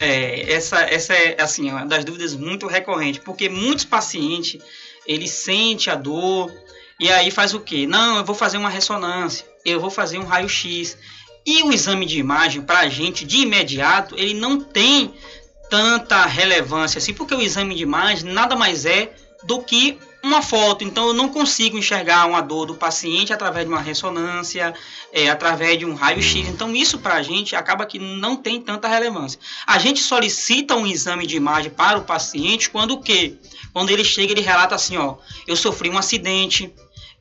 É, 0.00 0.50
essa, 0.50 0.80
essa 0.80 1.12
é 1.12 1.42
assim, 1.42 1.70
uma 1.70 1.84
das 1.84 2.06
dúvidas 2.06 2.34
muito 2.34 2.66
recorrentes, 2.66 3.20
porque 3.22 3.50
muitos 3.50 3.84
pacientes 3.84 4.60
ele 5.06 5.28
sente 5.28 5.90
a 5.90 5.94
dor 5.94 6.50
e 6.98 7.10
aí 7.10 7.30
faz 7.30 7.52
o 7.52 7.60
que? 7.60 7.86
Não, 7.86 8.16
eu 8.16 8.24
vou 8.24 8.34
fazer 8.34 8.56
uma 8.56 8.70
ressonância, 8.70 9.46
eu 9.64 9.78
vou 9.78 9.90
fazer 9.90 10.18
um 10.18 10.24
raio-x. 10.24 10.96
E 11.44 11.62
o 11.62 11.72
exame 11.72 12.06
de 12.06 12.18
imagem, 12.18 12.62
para 12.62 12.80
a 12.80 12.88
gente, 12.88 13.24
de 13.24 13.38
imediato, 13.38 14.14
ele 14.18 14.34
não 14.34 14.58
tem 14.58 15.14
tanta 15.68 16.24
relevância 16.26 16.98
assim, 16.98 17.14
porque 17.14 17.34
o 17.34 17.40
exame 17.40 17.74
de 17.74 17.82
imagem 17.82 18.30
nada 18.30 18.56
mais 18.56 18.84
é 18.84 19.12
do 19.44 19.62
que 19.62 19.98
uma 20.22 20.42
foto. 20.42 20.84
Então 20.84 21.08
eu 21.08 21.14
não 21.14 21.28
consigo 21.28 21.78
enxergar 21.78 22.26
uma 22.26 22.40
dor 22.40 22.66
do 22.66 22.74
paciente 22.74 23.32
através 23.32 23.66
de 23.66 23.72
uma 23.72 23.80
ressonância, 23.80 24.74
é, 25.12 25.28
através 25.30 25.78
de 25.78 25.84
um 25.84 25.94
raio-x. 25.94 26.48
Então 26.48 26.74
isso 26.74 26.98
para 26.98 27.14
a 27.14 27.22
gente 27.22 27.56
acaba 27.56 27.86
que 27.86 27.98
não 27.98 28.36
tem 28.36 28.60
tanta 28.60 28.88
relevância. 28.88 29.38
A 29.66 29.78
gente 29.78 30.00
solicita 30.00 30.76
um 30.76 30.86
exame 30.86 31.26
de 31.26 31.36
imagem 31.36 31.70
para 31.70 31.98
o 31.98 32.04
paciente 32.04 32.70
quando 32.70 32.92
o 32.92 33.00
quê? 33.00 33.36
Quando 33.72 33.90
ele 33.90 34.04
chega, 34.04 34.32
ele 34.32 34.40
relata 34.40 34.74
assim, 34.74 34.96
ó, 34.96 35.16
eu 35.46 35.56
sofri 35.56 35.88
um 35.88 35.98
acidente, 35.98 36.72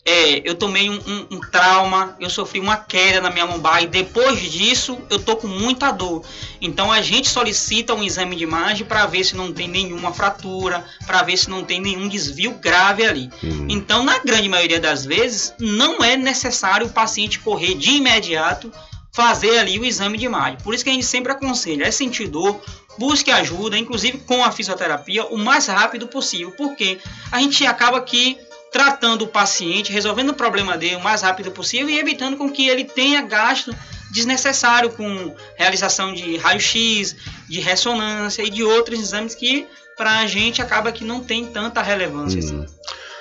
é, 0.06 0.50
eu 0.50 0.56
tomei 0.56 0.90
um, 0.90 0.96
um, 0.96 1.28
um, 1.32 1.40
trauma, 1.40 2.16
eu 2.20 2.30
sofri 2.30 2.60
uma 2.60 2.78
queda 2.78 3.22
na 3.22 3.30
minha 3.30 3.46
lombar 3.46 3.84
e 3.84 3.88
depois 3.88 4.40
disso 4.40 4.98
eu 5.10 5.20
tô 5.20 5.36
com 5.36 5.48
muita 5.48 5.92
dor. 5.92 6.24
Então 6.62 6.92
a 6.92 7.02
gente 7.02 7.30
solicita 7.30 7.94
um 7.94 8.04
exame 8.04 8.36
de 8.36 8.44
imagem 8.44 8.86
para 8.86 9.06
ver 9.06 9.24
se 9.24 9.36
não 9.36 9.54
tem 9.54 9.68
nenhuma 9.68 10.14
fratura, 10.14 10.84
para 11.06 11.22
ver 11.24 11.38
se 11.38 11.50
não 11.50 11.64
tem 11.64 11.80
nenhum 11.80 12.08
desvio 12.08 12.54
grave 12.54 13.06
ali. 13.06 13.30
Uhum. 13.44 13.68
Então, 13.70 14.04
na 14.04 14.20
grande 14.20 14.50
maioria 14.50 14.80
das 14.80 15.06
vezes, 15.06 15.54
não 15.60 16.04
é 16.04 16.18
necessário 16.18 16.88
o 16.88 16.92
paciente 16.92 17.40
correr 17.40 17.76
de 17.76 17.92
imediato 17.92 18.72
fazer 19.12 19.60
ali 19.60 19.78
o 19.78 19.86
exame 19.86 20.18
de 20.18 20.26
imagem. 20.26 20.58
Por 20.64 20.74
isso 20.74 20.84
que 20.84 20.90
a 20.90 20.94
gente 20.94 21.06
sempre 21.06 21.32
aconselha, 21.32 21.84
é 21.84 21.92
sentir 21.92 22.28
dor, 22.28 22.62
busque 22.98 23.32
ajuda, 23.32 23.78
inclusive 23.78 24.20
com 24.20 24.44
a 24.44 24.52
fisioterapia, 24.52 25.26
o 25.26 25.38
mais 25.38 25.68
rápido 25.68 26.08
possível, 26.08 26.52
porque 26.52 27.00
a 27.32 27.40
gente 27.40 27.66
acaba 27.66 28.02
que 28.02 28.38
tratando 28.72 29.24
o 29.24 29.28
paciente, 29.28 29.92
resolvendo 29.92 30.30
o 30.30 30.34
problema 30.34 30.78
dele 30.78 30.96
o 30.96 31.02
mais 31.02 31.22
rápido 31.22 31.52
possível 31.52 31.90
e 31.90 32.00
evitando 32.00 32.38
com 32.38 32.52
que 32.52 32.68
ele 32.68 32.84
tenha 32.84 33.22
gasto 33.22 33.76
desnecessário 34.12 34.92
com 34.92 35.36
realização 35.56 36.14
de 36.14 36.38
raio-x, 36.38 37.16
de 37.48 37.60
ressonância 37.60 38.44
e 38.44 38.50
de 38.50 38.64
outros 38.64 39.00
exames 39.00 39.36
que 39.36 39.68
para 39.98 40.20
a 40.20 40.28
gente 40.28 40.62
acaba 40.62 40.92
que 40.92 41.04
não 41.04 41.22
tem 41.22 41.46
tanta 41.46 41.82
relevância. 41.82 42.40
Assim. 42.40 42.58
Hum. 42.58 42.64
Assim. 42.64 42.76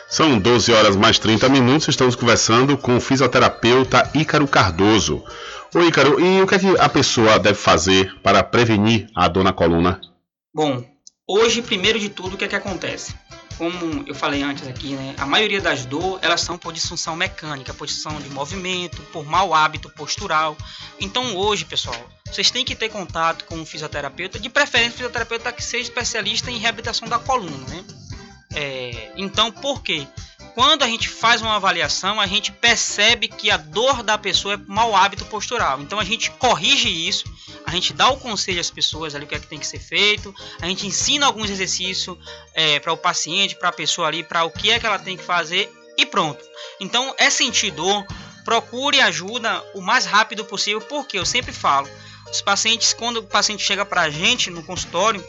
São 0.08 0.38
12 0.38 0.72
horas 0.72 0.96
mais 0.96 1.18
30 1.18 1.50
minutos, 1.50 1.88
estamos 1.88 2.16
conversando 2.16 2.78
com 2.78 2.96
o 2.96 3.00
fisioterapeuta 3.00 4.11
Ícaro 4.14 4.48
Cardoso. 4.48 5.22
Ô 5.74 5.80
Ícaro, 5.80 6.18
e 6.18 6.40
o 6.40 6.46
que, 6.46 6.54
é 6.54 6.58
que 6.58 6.78
a 6.78 6.88
pessoa 6.88 7.38
deve 7.38 7.58
fazer 7.58 8.14
para 8.22 8.42
prevenir 8.42 9.06
a 9.14 9.28
dor 9.28 9.44
na 9.44 9.52
coluna? 9.52 10.00
Bom, 10.54 10.82
hoje, 11.28 11.61
primeiro 11.61 11.98
de 11.98 12.08
tudo, 12.08 12.34
o 12.34 12.38
que 12.38 12.44
é 12.46 12.48
que 12.48 12.56
acontece? 12.56 13.14
Como 13.59 14.05
eu 14.07 14.14
falei 14.14 14.42
antes 14.42 14.66
aqui, 14.66 14.94
né, 14.94 15.14
a 15.18 15.27
maioria 15.27 15.61
das 15.61 15.85
dores 15.85 16.21
elas 16.23 16.40
são 16.40 16.57
por 16.57 16.73
disfunção 16.73 17.16
mecânica, 17.16 17.75
por 17.75 17.87
disfunção 17.87 18.21
de 18.21 18.31
movimento, 18.31 19.03
por 19.12 19.27
mau 19.27 19.53
hábito 19.53 19.90
postural. 19.90 20.57
Então 21.01 21.37
hoje, 21.37 21.64
pessoal, 21.64 21.97
vocês 22.25 22.51
têm 22.51 22.64
que 22.64 22.77
ter 22.77 22.88
contato 22.88 23.44
com 23.44 23.57
um 23.57 23.66
fisioterapeuta, 23.66 24.38
de 24.38 24.49
preferência 24.49 24.90
um 24.92 24.97
fisioterapeuta 24.97 25.53
que 25.53 25.62
seja 25.62 25.83
especialista 25.83 26.51
em 26.51 26.59
reabilitação 26.59 27.09
da 27.09 27.18
coluna, 27.18 27.66
né? 27.68 27.85
É, 28.55 29.12
então, 29.16 29.53
por 29.53 29.83
quê? 29.83 30.07
quando 30.59 30.83
a 30.83 30.88
gente 30.88 31.09
faz 31.09 31.40
uma 31.40 31.55
avaliação, 31.55 32.21
a 32.21 32.27
gente 32.27 32.51
percebe 32.51 33.29
que 33.29 33.49
a 33.49 33.57
dor 33.57 34.03
da 34.03 34.18
pessoa 34.18 34.55
é 34.55 34.61
mau 34.66 34.97
hábito 34.97 35.25
postural. 35.27 35.81
Então 35.81 36.01
a 36.01 36.05
gente 36.05 36.33
corrige 36.33 36.88
isso, 36.88 37.33
a 37.68 37.70
gente 37.70 37.92
dá 37.92 38.09
o 38.09 38.16
conselho 38.16 38.59
às 38.59 38.70
pessoas 38.70 39.14
ali 39.14 39.26
o 39.26 39.28
que 39.28 39.35
é 39.35 39.38
que 39.38 39.46
tem 39.46 39.59
que 39.59 39.66
ser 39.66 39.78
feito, 39.78 40.35
a 40.59 40.66
gente 40.66 40.87
ensina 40.87 41.26
alguns 41.26 41.50
exercícios 41.50 42.16
é, 42.54 42.81
para 42.81 42.94
o 42.94 42.96
paciente, 42.96 43.54
para 43.57 43.68
a 43.68 43.72
pessoa 43.72 44.09
ali, 44.09 44.22
para 44.22 44.42
o 44.44 44.50
que 44.50 44.70
é 44.70 44.81
que 44.81 44.87
ela 44.87 44.98
tem 44.98 45.18
que 45.18 45.22
fazer 45.22 45.70
e 45.94 46.07
pronto. 46.07 46.42
Então 46.81 47.14
é 47.18 47.28
sentir 47.28 47.70
dor, 47.70 48.07
procure 48.42 49.02
ajuda 49.02 49.62
o 49.74 49.83
mais 49.83 50.07
rápido 50.07 50.46
possível, 50.46 50.81
porque 50.81 51.18
eu 51.18 51.26
sempre 51.26 51.52
falo, 51.52 51.87
os 52.33 52.40
pacientes, 52.40 52.94
quando 52.94 53.18
o 53.18 53.22
paciente 53.24 53.62
chega 53.62 53.85
para 53.85 54.00
a 54.00 54.11
gente 54.11 54.48
no 54.48 54.62
consultório, 54.62 55.22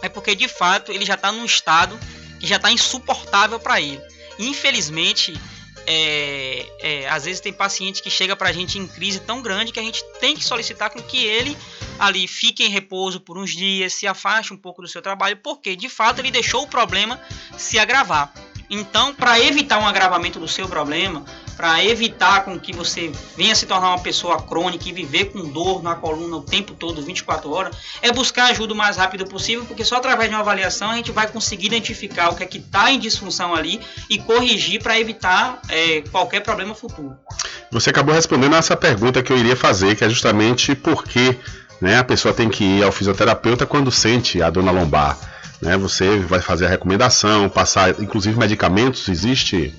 é 0.00 0.08
porque 0.08 0.34
de 0.34 0.48
fato 0.48 0.90
ele 0.90 1.04
já 1.04 1.14
está 1.14 1.30
num 1.30 1.44
estado 1.44 2.00
que 2.40 2.46
já 2.46 2.56
está 2.56 2.72
insuportável 2.72 3.60
para 3.60 3.82
ele. 3.82 4.00
Infelizmente, 4.38 5.38
é, 5.92 6.66
é, 6.78 7.08
às 7.08 7.24
vezes 7.24 7.40
tem 7.40 7.52
paciente 7.52 8.00
que 8.00 8.08
chega 8.08 8.36
para 8.36 8.48
a 8.48 8.52
gente 8.52 8.78
em 8.78 8.86
crise 8.86 9.18
tão 9.18 9.42
grande 9.42 9.72
que 9.72 9.80
a 9.80 9.82
gente 9.82 10.04
tem 10.20 10.36
que 10.36 10.44
solicitar 10.44 10.88
com 10.88 11.02
que 11.02 11.26
ele 11.26 11.58
ali 11.98 12.28
fique 12.28 12.62
em 12.62 12.68
repouso 12.68 13.18
por 13.18 13.36
uns 13.36 13.50
dias, 13.50 13.92
se 13.92 14.06
afaste 14.06 14.54
um 14.54 14.56
pouco 14.56 14.82
do 14.82 14.86
seu 14.86 15.02
trabalho, 15.02 15.36
porque 15.38 15.74
de 15.74 15.88
fato 15.88 16.20
ele 16.20 16.30
deixou 16.30 16.62
o 16.62 16.68
problema 16.68 17.20
se 17.58 17.76
agravar. 17.76 18.32
Então, 18.70 19.12
para 19.12 19.40
evitar 19.40 19.80
um 19.80 19.86
agravamento 19.86 20.38
do 20.38 20.46
seu 20.46 20.68
problema, 20.68 21.24
para 21.60 21.84
evitar 21.84 22.42
com 22.42 22.58
que 22.58 22.72
você 22.72 23.12
venha 23.36 23.54
se 23.54 23.66
tornar 23.66 23.88
uma 23.88 23.98
pessoa 23.98 24.40
crônica 24.40 24.88
e 24.88 24.92
viver 24.92 25.26
com 25.26 25.46
dor 25.46 25.82
na 25.82 25.94
coluna 25.94 26.38
o 26.38 26.42
tempo 26.42 26.72
todo, 26.72 27.02
24 27.02 27.52
horas, 27.52 27.76
é 28.00 28.10
buscar 28.10 28.46
ajuda 28.46 28.72
o 28.72 28.76
mais 28.76 28.96
rápido 28.96 29.26
possível, 29.26 29.66
porque 29.66 29.84
só 29.84 29.96
através 29.96 30.30
de 30.30 30.34
uma 30.34 30.40
avaliação 30.40 30.90
a 30.90 30.96
gente 30.96 31.12
vai 31.12 31.28
conseguir 31.28 31.66
identificar 31.66 32.30
o 32.30 32.34
que 32.34 32.42
é 32.42 32.46
que 32.46 32.56
está 32.56 32.90
em 32.90 32.98
disfunção 32.98 33.54
ali 33.54 33.78
e 34.08 34.16
corrigir 34.16 34.82
para 34.82 34.98
evitar 34.98 35.60
é, 35.68 36.02
qualquer 36.10 36.40
problema 36.40 36.74
futuro. 36.74 37.14
Você 37.70 37.90
acabou 37.90 38.14
respondendo 38.14 38.56
essa 38.56 38.74
pergunta 38.74 39.22
que 39.22 39.30
eu 39.30 39.36
iria 39.36 39.54
fazer, 39.54 39.94
que 39.96 40.02
é 40.02 40.08
justamente 40.08 40.74
por 40.74 41.04
que 41.04 41.36
né, 41.78 41.98
a 41.98 42.04
pessoa 42.04 42.32
tem 42.32 42.48
que 42.48 42.64
ir 42.64 42.82
ao 42.82 42.90
fisioterapeuta 42.90 43.66
quando 43.66 43.92
sente 43.92 44.40
a 44.40 44.48
dor 44.48 44.62
na 44.62 44.70
lombar. 44.70 45.18
Né, 45.60 45.76
você 45.76 46.20
vai 46.20 46.40
fazer 46.40 46.64
a 46.64 46.68
recomendação, 46.70 47.50
passar 47.50 48.00
inclusive 48.00 48.38
medicamentos, 48.38 49.10
existe 49.10 49.74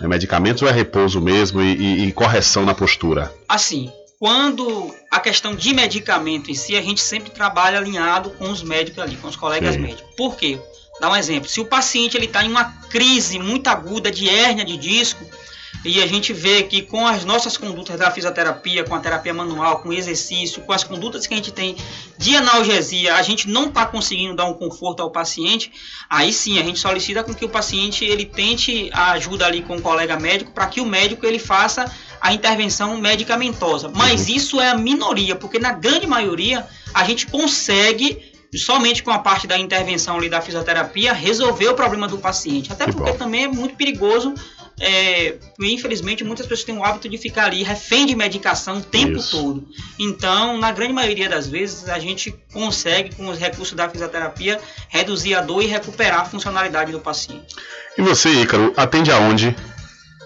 é 0.00 0.06
medicamentos 0.06 0.62
ou 0.62 0.68
é 0.68 0.72
repouso 0.72 1.20
mesmo 1.20 1.60
e, 1.60 1.74
e, 1.74 2.04
e 2.06 2.12
correção 2.12 2.64
na 2.64 2.74
postura? 2.74 3.32
Assim, 3.48 3.90
quando 4.18 4.94
a 5.10 5.20
questão 5.20 5.54
de 5.54 5.72
medicamento 5.72 6.50
em 6.50 6.54
si, 6.54 6.76
a 6.76 6.82
gente 6.82 7.00
sempre 7.00 7.30
trabalha 7.30 7.78
alinhado 7.78 8.30
com 8.30 8.50
os 8.50 8.62
médicos 8.62 9.02
ali, 9.02 9.16
com 9.16 9.28
os 9.28 9.36
colegas 9.36 9.74
Sim. 9.74 9.80
médicos. 9.80 10.14
Por 10.16 10.36
quê? 10.36 10.58
Dá 11.00 11.10
um 11.10 11.16
exemplo. 11.16 11.48
Se 11.48 11.60
o 11.60 11.64
paciente 11.64 12.16
ele 12.16 12.26
está 12.26 12.44
em 12.44 12.50
uma 12.50 12.64
crise 12.88 13.38
muito 13.38 13.68
aguda 13.68 14.10
de 14.10 14.28
hérnia 14.28 14.64
de 14.64 14.76
disco, 14.76 15.24
e 15.84 16.02
a 16.02 16.06
gente 16.06 16.32
vê 16.32 16.62
que 16.62 16.82
com 16.82 17.06
as 17.06 17.24
nossas 17.24 17.56
condutas 17.56 17.98
da 17.98 18.10
fisioterapia, 18.10 18.84
com 18.84 18.94
a 18.94 19.00
terapia 19.00 19.32
manual, 19.32 19.80
com 19.80 19.90
o 19.90 19.92
exercício, 19.92 20.62
com 20.62 20.72
as 20.72 20.84
condutas 20.84 21.26
que 21.26 21.34
a 21.34 21.36
gente 21.36 21.52
tem 21.52 21.76
de 22.16 22.36
analgesia, 22.36 23.14
a 23.14 23.22
gente 23.22 23.48
não 23.48 23.66
está 23.66 23.86
conseguindo 23.86 24.34
dar 24.34 24.46
um 24.46 24.54
conforto 24.54 25.02
ao 25.02 25.10
paciente, 25.10 25.72
aí 26.10 26.32
sim 26.32 26.58
a 26.58 26.62
gente 26.62 26.78
solicita 26.78 27.22
com 27.22 27.34
que 27.34 27.44
o 27.44 27.48
paciente 27.48 28.04
ele 28.04 28.24
tente 28.24 28.90
a 28.92 29.12
ajuda 29.12 29.46
ali 29.46 29.62
com 29.62 29.76
o 29.76 29.82
colega 29.82 30.18
médico 30.18 30.50
para 30.50 30.66
que 30.66 30.80
o 30.80 30.86
médico 30.86 31.24
ele 31.24 31.38
faça 31.38 31.90
a 32.20 32.32
intervenção 32.32 32.98
medicamentosa. 32.98 33.90
Mas 33.94 34.28
uhum. 34.28 34.36
isso 34.36 34.60
é 34.60 34.70
a 34.70 34.76
minoria, 34.76 35.36
porque 35.36 35.58
na 35.58 35.72
grande 35.72 36.06
maioria 36.06 36.66
a 36.92 37.04
gente 37.04 37.26
consegue 37.26 38.36
somente 38.56 39.02
com 39.02 39.10
a 39.10 39.18
parte 39.18 39.46
da 39.46 39.58
intervenção 39.58 40.16
ali 40.16 40.28
da 40.28 40.40
fisioterapia 40.40 41.12
resolver 41.12 41.68
o 41.68 41.74
problema 41.74 42.08
do 42.08 42.18
paciente. 42.18 42.72
Até 42.72 42.86
que 42.86 42.92
porque 42.92 43.12
bom. 43.12 43.18
também 43.18 43.44
é 43.44 43.48
muito 43.48 43.76
perigoso 43.76 44.34
é, 44.80 45.36
infelizmente 45.60 46.22
muitas 46.22 46.46
pessoas 46.46 46.64
têm 46.64 46.76
o 46.76 46.84
hábito 46.84 47.08
de 47.08 47.18
ficar 47.18 47.46
ali 47.46 47.62
refém 47.62 48.06
de 48.06 48.14
medicação 48.14 48.78
o 48.78 48.82
tempo 48.82 49.18
Isso. 49.18 49.36
todo. 49.36 49.68
Então, 49.98 50.58
na 50.58 50.70
grande 50.70 50.92
maioria 50.92 51.28
das 51.28 51.48
vezes, 51.48 51.88
a 51.88 51.98
gente 51.98 52.34
consegue, 52.52 53.14
com 53.14 53.28
os 53.28 53.38
recursos 53.38 53.74
da 53.74 53.88
fisioterapia, 53.88 54.60
reduzir 54.88 55.34
a 55.34 55.40
dor 55.40 55.62
e 55.62 55.66
recuperar 55.66 56.20
a 56.20 56.24
funcionalidade 56.24 56.92
do 56.92 57.00
paciente. 57.00 57.56
E 57.96 58.02
você, 58.02 58.30
Ícaro, 58.30 58.72
atende 58.76 59.10
aonde? 59.10 59.56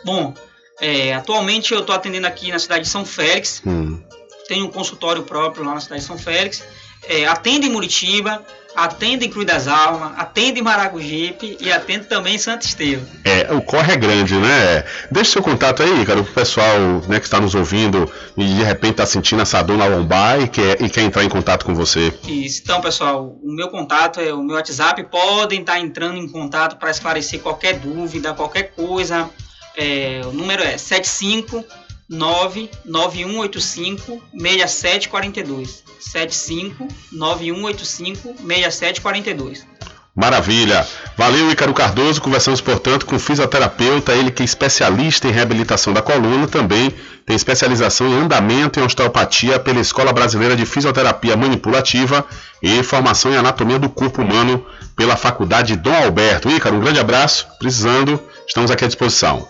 Bom, 0.04 0.34
é, 0.80 1.14
atualmente 1.14 1.72
eu 1.72 1.80
estou 1.80 1.94
atendendo 1.94 2.26
aqui 2.26 2.50
na 2.50 2.58
cidade 2.58 2.84
de 2.84 2.88
São 2.90 3.04
Félix. 3.04 3.62
Hum. 3.64 4.02
Tenho 4.48 4.66
um 4.66 4.70
consultório 4.70 5.22
próprio 5.22 5.64
lá 5.64 5.74
na 5.74 5.80
cidade 5.80 6.02
de 6.02 6.06
São 6.06 6.18
Félix. 6.18 6.62
É, 7.08 7.26
atendo 7.26 7.66
em 7.66 7.70
Muritiba, 7.70 8.44
atende 8.74 9.26
em 9.26 9.30
Cruz 9.30 9.46
das 9.46 9.68
Almas, 9.68 10.12
atende 10.16 10.60
em 10.60 10.62
Maragogipe 10.62 11.56
e 11.60 11.70
atende 11.70 12.06
também 12.06 12.36
em 12.36 12.38
Santo 12.38 12.62
Estevam. 12.62 13.06
É, 13.24 13.52
o 13.52 13.60
corre 13.60 13.92
é 13.92 13.96
grande, 13.96 14.34
né? 14.34 14.84
Deixa 15.10 15.32
seu 15.32 15.42
contato 15.42 15.82
aí, 15.82 16.04
cara, 16.04 16.22
pro 16.22 16.32
pessoal 16.32 16.78
né, 17.08 17.18
que 17.18 17.26
está 17.26 17.40
nos 17.40 17.54
ouvindo 17.54 18.10
e 18.36 18.44
de 18.44 18.62
repente 18.62 18.92
está 18.92 19.06
sentindo 19.06 19.42
essa 19.42 19.62
dor 19.62 19.76
na 19.76 19.86
lombar 19.86 20.40
e 20.40 20.48
quer, 20.48 20.80
e 20.80 20.88
quer 20.88 21.02
entrar 21.02 21.24
em 21.24 21.28
contato 21.28 21.64
com 21.64 21.74
você. 21.74 22.12
Isso, 22.26 22.62
então, 22.62 22.80
pessoal, 22.80 23.36
o 23.42 23.52
meu 23.52 23.68
contato 23.68 24.20
é 24.20 24.32
o 24.32 24.42
meu 24.42 24.56
WhatsApp, 24.56 25.04
podem 25.04 25.60
estar 25.60 25.74
tá 25.74 25.80
entrando 25.80 26.16
em 26.16 26.28
contato 26.28 26.76
para 26.76 26.90
esclarecer 26.90 27.40
qualquer 27.40 27.78
dúvida, 27.78 28.32
qualquer 28.32 28.72
coisa. 28.74 29.28
É, 29.76 30.20
o 30.26 30.32
número 30.32 30.62
é 30.62 30.76
75 30.76 31.64
99185 32.12 34.22
6742. 34.32 35.82
75 35.98 36.86
9185 37.10 38.36
6742. 38.36 39.66
Maravilha! 40.14 40.86
Valeu, 41.16 41.50
Ícaro 41.50 41.72
Cardoso. 41.72 42.20
Conversamos, 42.20 42.60
portanto, 42.60 43.06
com 43.06 43.16
o 43.16 43.18
fisioterapeuta, 43.18 44.12
ele 44.12 44.30
que 44.30 44.42
é 44.42 44.44
especialista 44.44 45.26
em 45.26 45.30
reabilitação 45.30 45.94
da 45.94 46.02
coluna, 46.02 46.46
também 46.46 46.92
tem 47.24 47.34
especialização 47.34 48.06
em 48.08 48.18
andamento 48.18 48.78
e 48.78 48.82
osteopatia 48.82 49.58
pela 49.58 49.80
Escola 49.80 50.12
Brasileira 50.12 50.54
de 50.54 50.66
Fisioterapia 50.66 51.34
Manipulativa 51.34 52.26
e 52.62 52.82
formação 52.82 53.32
em 53.32 53.36
anatomia 53.36 53.78
do 53.78 53.88
corpo 53.88 54.20
humano 54.20 54.66
pela 54.94 55.16
Faculdade 55.16 55.76
Dom 55.76 55.94
Alberto. 55.94 56.50
Ícaro, 56.50 56.76
um 56.76 56.80
grande 56.80 57.00
abraço. 57.00 57.46
Precisando, 57.58 58.20
estamos 58.46 58.70
aqui 58.70 58.84
à 58.84 58.88
disposição. 58.88 59.48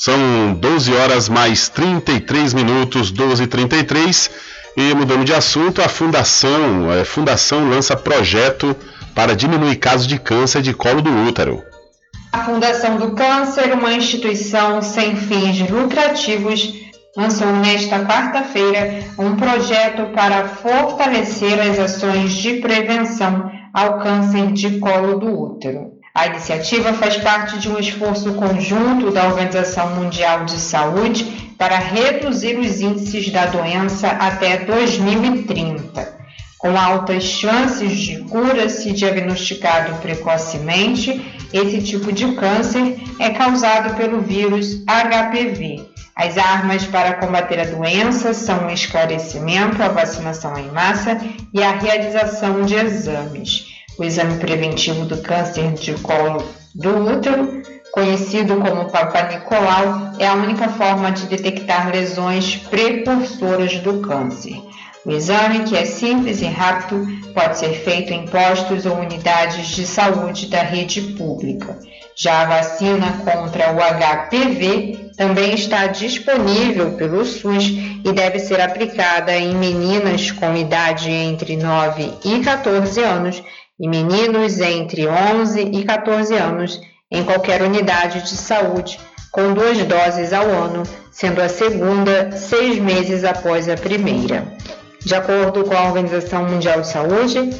São 0.00 0.54
12 0.54 0.94
horas 0.94 1.28
mais 1.28 1.68
33 1.68 2.54
minutos, 2.54 3.10
12 3.10 3.42
e 3.42 3.46
33 3.46 4.30
e 4.74 4.94
mudando 4.94 5.26
de 5.26 5.34
assunto, 5.34 5.82
a 5.82 5.90
Fundação, 5.90 6.90
a 6.90 7.04
Fundação 7.04 7.68
lança 7.68 7.94
projeto 7.94 8.74
para 9.14 9.36
diminuir 9.36 9.76
casos 9.76 10.06
de 10.06 10.18
câncer 10.18 10.62
de 10.62 10.72
colo 10.72 11.02
do 11.02 11.10
útero. 11.28 11.62
A 12.32 12.44
Fundação 12.44 12.96
do 12.96 13.14
Câncer, 13.14 13.74
uma 13.74 13.92
instituição 13.92 14.80
sem 14.80 15.16
fins 15.16 15.68
lucrativos, 15.68 16.72
lançou 17.14 17.52
nesta 17.52 17.98
quarta-feira 18.02 19.04
um 19.18 19.36
projeto 19.36 20.14
para 20.14 20.48
fortalecer 20.48 21.60
as 21.60 21.78
ações 21.78 22.32
de 22.32 22.54
prevenção 22.54 23.50
ao 23.74 23.98
câncer 23.98 24.50
de 24.52 24.78
colo 24.78 25.18
do 25.18 25.26
útero. 25.26 25.99
A 26.12 26.26
iniciativa 26.26 26.92
faz 26.94 27.16
parte 27.18 27.58
de 27.58 27.68
um 27.68 27.78
esforço 27.78 28.34
conjunto 28.34 29.12
da 29.12 29.28
Organização 29.28 29.94
Mundial 29.94 30.44
de 30.44 30.58
Saúde 30.58 31.54
para 31.56 31.78
reduzir 31.78 32.58
os 32.58 32.80
índices 32.80 33.30
da 33.30 33.46
doença 33.46 34.08
até 34.08 34.58
2030. 34.58 36.18
Com 36.58 36.76
altas 36.76 37.22
chances 37.22 37.96
de 37.96 38.18
cura 38.24 38.68
se 38.68 38.92
diagnosticado 38.92 39.94
precocemente, 39.98 41.24
esse 41.52 41.80
tipo 41.80 42.12
de 42.12 42.34
câncer 42.34 42.98
é 43.18 43.30
causado 43.30 43.96
pelo 43.96 44.20
vírus 44.20 44.84
HPV. 44.84 45.86
As 46.16 46.36
armas 46.36 46.84
para 46.84 47.14
combater 47.14 47.60
a 47.60 47.64
doença 47.64 48.34
são 48.34 48.66
o 48.66 48.70
esclarecimento, 48.70 49.82
a 49.82 49.88
vacinação 49.88 50.58
em 50.58 50.70
massa 50.70 51.18
e 51.54 51.62
a 51.62 51.70
realização 51.70 52.62
de 52.62 52.74
exames. 52.74 53.69
O 54.00 54.04
exame 54.04 54.38
preventivo 54.38 55.04
do 55.04 55.18
câncer 55.18 55.74
de 55.74 55.92
colo 55.96 56.42
do 56.74 56.88
útero, 57.04 57.60
conhecido 57.92 58.56
como 58.56 58.90
Papa 58.90 59.28
Nicolau, 59.28 60.12
é 60.18 60.26
a 60.26 60.32
única 60.32 60.70
forma 60.70 61.12
de 61.12 61.26
detectar 61.26 61.90
lesões 61.90 62.56
precursoras 62.56 63.76
do 63.80 64.00
câncer. 64.00 64.58
O 65.04 65.10
exame, 65.10 65.64
que 65.64 65.76
é 65.76 65.84
simples 65.84 66.40
e 66.40 66.46
rápido, 66.46 67.06
pode 67.34 67.58
ser 67.58 67.74
feito 67.74 68.10
em 68.14 68.24
postos 68.24 68.86
ou 68.86 68.96
unidades 68.96 69.66
de 69.66 69.86
saúde 69.86 70.46
da 70.46 70.62
rede 70.62 71.02
pública. 71.18 71.78
Já 72.16 72.40
a 72.40 72.46
vacina 72.46 73.22
contra 73.22 73.70
o 73.70 73.76
HPV 73.76 75.10
também 75.14 75.54
está 75.54 75.86
disponível 75.88 76.92
pelo 76.92 77.22
SUS 77.24 77.66
e 78.02 78.12
deve 78.12 78.38
ser 78.38 78.62
aplicada 78.62 79.36
em 79.36 79.54
meninas 79.54 80.30
com 80.30 80.56
idade 80.56 81.10
entre 81.10 81.58
9 81.58 82.14
e 82.24 82.40
14 82.40 83.02
anos 83.02 83.42
e 83.80 83.88
meninos 83.88 84.60
entre 84.60 85.08
11 85.08 85.60
e 85.60 85.84
14 85.84 86.34
anos 86.34 86.80
em 87.10 87.24
qualquer 87.24 87.62
unidade 87.62 88.22
de 88.22 88.36
saúde, 88.36 89.00
com 89.32 89.54
duas 89.54 89.78
doses 89.78 90.32
ao 90.32 90.46
ano, 90.46 90.82
sendo 91.10 91.40
a 91.40 91.48
segunda 91.48 92.30
seis 92.32 92.78
meses 92.78 93.24
após 93.24 93.68
a 93.68 93.74
primeira. 93.74 94.46
De 95.00 95.14
acordo 95.14 95.64
com 95.64 95.74
a 95.74 95.84
Organização 95.84 96.44
Mundial 96.44 96.82
de 96.82 96.88
Saúde, 96.88 97.50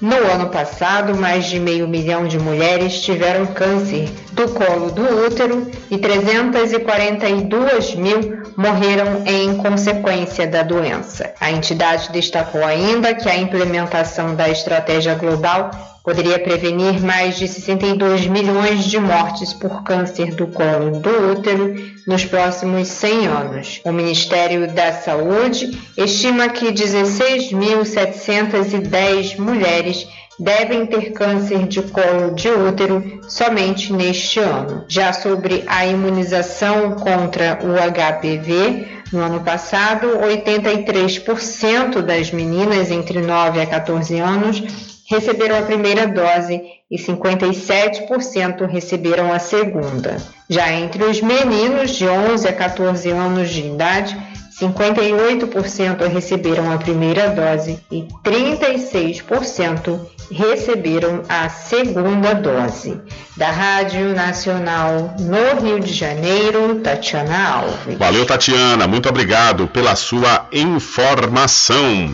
no 0.00 0.16
ano 0.16 0.48
passado, 0.50 1.16
mais 1.16 1.46
de 1.46 1.58
meio 1.58 1.88
milhão 1.88 2.26
de 2.26 2.38
mulheres 2.38 3.00
tiveram 3.00 3.46
câncer 3.46 4.08
do 4.32 4.48
colo 4.50 4.90
do 4.90 5.26
útero 5.26 5.70
e 5.90 5.96
342 5.98 7.94
mil 7.94 8.42
morreram 8.56 9.22
em 9.26 9.56
consequência 9.56 10.46
da 10.46 10.62
doença. 10.62 11.32
A 11.40 11.50
entidade 11.50 12.10
destacou 12.12 12.64
ainda 12.64 13.14
que 13.14 13.28
a 13.28 13.36
implementação 13.36 14.34
da 14.34 14.48
estratégia 14.48 15.14
global 15.14 15.70
poderia 16.06 16.38
prevenir 16.38 17.02
mais 17.02 17.36
de 17.36 17.46
62 17.48 18.28
milhões 18.28 18.84
de 18.84 18.96
mortes 18.96 19.52
por 19.52 19.82
câncer 19.82 20.36
do 20.36 20.46
colo 20.46 21.00
do 21.00 21.32
útero 21.32 21.74
nos 22.06 22.24
próximos 22.24 22.86
100 22.86 23.26
anos. 23.26 23.80
O 23.84 23.90
Ministério 23.90 24.72
da 24.72 24.92
Saúde 24.92 25.76
estima 25.96 26.48
que 26.48 26.66
16.710 26.66 29.36
mulheres 29.36 30.06
devem 30.38 30.86
ter 30.86 31.10
câncer 31.10 31.66
de 31.66 31.82
colo 31.82 32.36
de 32.36 32.50
útero 32.50 33.20
somente 33.28 33.92
neste 33.92 34.38
ano. 34.38 34.84
Já 34.86 35.12
sobre 35.12 35.64
a 35.66 35.86
imunização 35.86 36.92
contra 36.92 37.58
o 37.64 37.74
HPV, 37.74 38.86
no 39.12 39.22
ano 39.22 39.40
passado, 39.40 40.06
83% 40.20 42.00
das 42.00 42.30
meninas 42.30 42.92
entre 42.92 43.20
9 43.20 43.60
a 43.60 43.66
14 43.66 44.20
anos 44.20 44.95
receberam 45.08 45.58
a 45.58 45.62
primeira 45.62 46.06
dose 46.06 46.60
e 46.90 46.98
57% 46.98 48.66
receberam 48.66 49.32
a 49.32 49.38
segunda. 49.38 50.16
Já 50.48 50.72
entre 50.72 51.04
os 51.04 51.20
meninos 51.20 51.92
de 51.92 52.06
11 52.06 52.48
a 52.48 52.52
14 52.52 53.10
anos 53.10 53.50
de 53.50 53.66
idade, 53.66 54.16
58% 54.60 56.08
receberam 56.08 56.72
a 56.72 56.78
primeira 56.78 57.28
dose 57.28 57.78
e 57.90 58.06
36% 58.24 60.00
receberam 60.30 61.22
a 61.28 61.48
segunda 61.48 62.34
dose. 62.34 62.98
Da 63.36 63.50
Rádio 63.50 64.14
Nacional 64.14 65.14
no 65.20 65.60
Rio 65.60 65.78
de 65.78 65.92
Janeiro, 65.92 66.76
Tatiana 66.76 67.48
Alves. 67.48 67.98
Valeu, 67.98 68.24
Tatiana. 68.24 68.86
Muito 68.86 69.08
obrigado 69.08 69.68
pela 69.68 69.94
sua 69.94 70.48
informação. 70.50 72.08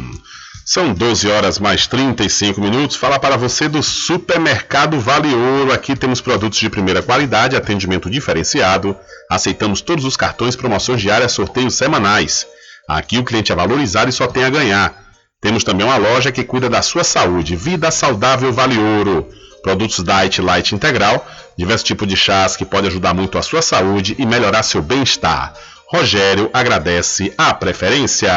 São 0.75 0.95
12 0.95 1.31
horas 1.31 1.59
mais 1.59 1.87
35 1.87 2.59
minutos. 2.59 2.97
Fala 2.97 3.19
para 3.19 3.37
você 3.37 3.69
do 3.69 3.83
Supermercado 3.83 4.99
Vale 4.99 5.35
Ouro. 5.35 5.71
Aqui 5.71 5.95
temos 5.95 6.23
produtos 6.23 6.59
de 6.59 6.71
primeira 6.71 7.03
qualidade, 7.03 7.55
atendimento 7.55 8.09
diferenciado. 8.09 8.97
Aceitamos 9.31 9.83
todos 9.83 10.07
os 10.07 10.17
cartões, 10.17 10.57
promoções 10.57 11.03
diárias, 11.03 11.33
sorteios 11.33 11.75
semanais. 11.75 12.47
Aqui 12.89 13.19
o 13.19 13.23
cliente 13.23 13.53
é 13.53 13.55
valorizado 13.55 14.09
e 14.09 14.15
só 14.15 14.27
tem 14.27 14.45
a 14.45 14.49
ganhar. 14.49 15.13
Temos 15.43 15.63
também 15.63 15.85
uma 15.85 15.99
loja 15.99 16.33
que 16.33 16.43
cuida 16.43 16.71
da 16.71 16.81
sua 16.81 17.05
saúde. 17.05 17.55
Vida 17.55 17.91
Saudável 17.91 18.51
Vale 18.51 18.79
Ouro. 18.79 19.29
Produtos 19.63 20.03
Diet 20.03 20.41
Light 20.41 20.75
Integral, 20.75 21.29
diversos 21.55 21.87
tipos 21.87 22.09
de 22.09 22.17
chás 22.17 22.57
que 22.57 22.65
podem 22.65 22.89
ajudar 22.89 23.13
muito 23.13 23.37
a 23.37 23.43
sua 23.43 23.61
saúde 23.61 24.17
e 24.19 24.25
melhorar 24.25 24.63
seu 24.63 24.81
bem-estar. 24.81 25.53
Rogério 25.87 26.49
agradece 26.55 27.31
a 27.37 27.53
preferência. 27.53 28.33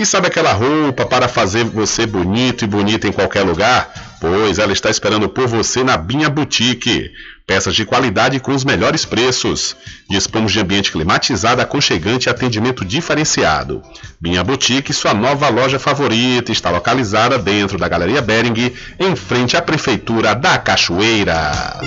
E 0.00 0.06
sabe 0.06 0.28
aquela 0.28 0.54
roupa 0.54 1.04
para 1.04 1.28
fazer 1.28 1.62
você 1.62 2.06
bonito 2.06 2.64
e 2.64 2.66
bonita 2.66 3.06
em 3.06 3.12
qualquer 3.12 3.42
lugar? 3.42 3.92
Pois 4.18 4.58
ela 4.58 4.72
está 4.72 4.88
esperando 4.88 5.28
por 5.28 5.46
você 5.46 5.84
na 5.84 5.94
Binha 5.94 6.30
Boutique. 6.30 7.10
Peças 7.46 7.74
de 7.74 7.84
qualidade 7.84 8.40
com 8.40 8.52
os 8.52 8.64
melhores 8.64 9.04
preços. 9.04 9.76
Dispomos 10.08 10.52
de 10.52 10.60
ambiente 10.60 10.90
climatizado, 10.90 11.60
aconchegante 11.60 12.28
e 12.28 12.30
atendimento 12.30 12.82
diferenciado. 12.82 13.82
Binha 14.18 14.42
Boutique, 14.42 14.94
sua 14.94 15.12
nova 15.12 15.50
loja 15.50 15.78
favorita, 15.78 16.50
está 16.50 16.70
localizada 16.70 17.38
dentro 17.38 17.76
da 17.76 17.86
Galeria 17.86 18.22
Bering, 18.22 18.72
em 18.98 19.14
frente 19.14 19.54
à 19.54 19.60
Prefeitura 19.60 20.34
da 20.34 20.56
Cachoeira. 20.56 21.78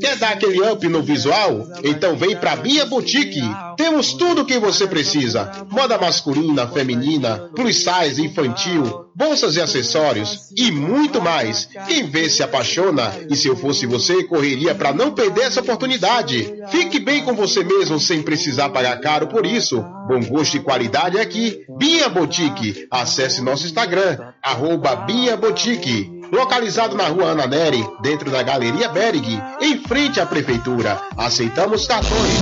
Quer 0.00 0.16
dar 0.16 0.32
aquele 0.32 0.60
up 0.60 0.86
no 0.88 1.02
visual? 1.02 1.68
Então 1.84 2.16
vem 2.16 2.36
pra 2.36 2.56
Bia 2.56 2.84
Boutique. 2.86 3.40
Temos 3.76 4.12
tudo 4.12 4.42
o 4.42 4.44
que 4.44 4.58
você 4.58 4.86
precisa: 4.86 5.66
moda 5.70 5.98
masculina, 5.98 6.66
feminina, 6.66 7.50
plus 7.54 7.84
size, 7.84 8.22
infantil, 8.22 9.06
bolsas 9.14 9.56
e 9.56 9.60
acessórios 9.60 10.50
e 10.56 10.70
muito 10.70 11.20
mais. 11.20 11.68
Quem 11.86 12.08
vê 12.08 12.28
se 12.28 12.42
apaixona 12.42 13.12
e 13.30 13.36
se 13.36 13.48
eu 13.48 13.56
fosse 13.56 13.86
você, 13.86 14.24
correria 14.24 14.74
para 14.74 14.92
não 14.92 15.12
perder 15.12 15.42
essa 15.42 15.60
oportunidade. 15.60 16.52
Fique 16.68 16.98
bem 16.98 17.24
com 17.24 17.34
você 17.34 17.62
mesmo 17.62 18.00
sem 18.00 18.22
precisar 18.22 18.70
pagar 18.70 19.00
caro 19.00 19.28
por 19.28 19.46
isso. 19.46 19.82
Bom 20.08 20.20
gosto 20.24 20.56
e 20.56 20.60
qualidade 20.60 21.18
aqui. 21.18 21.64
Bia 21.78 22.08
Boutique. 22.08 22.86
Acesse 22.90 23.40
nosso 23.40 23.66
Instagram, 23.66 24.18
arroba 24.42 24.96
Bia 24.96 25.36
Boutique 25.36 26.11
localizado 26.32 26.96
na 26.96 27.06
rua 27.08 27.32
Ana 27.32 27.46
Neri, 27.46 27.86
dentro 28.00 28.30
da 28.30 28.42
Galeria 28.42 28.88
Berg, 28.88 29.38
em 29.60 29.78
frente 29.78 30.18
à 30.18 30.24
Prefeitura. 30.24 30.98
Aceitamos 31.14 31.86
cartões. 31.86 32.32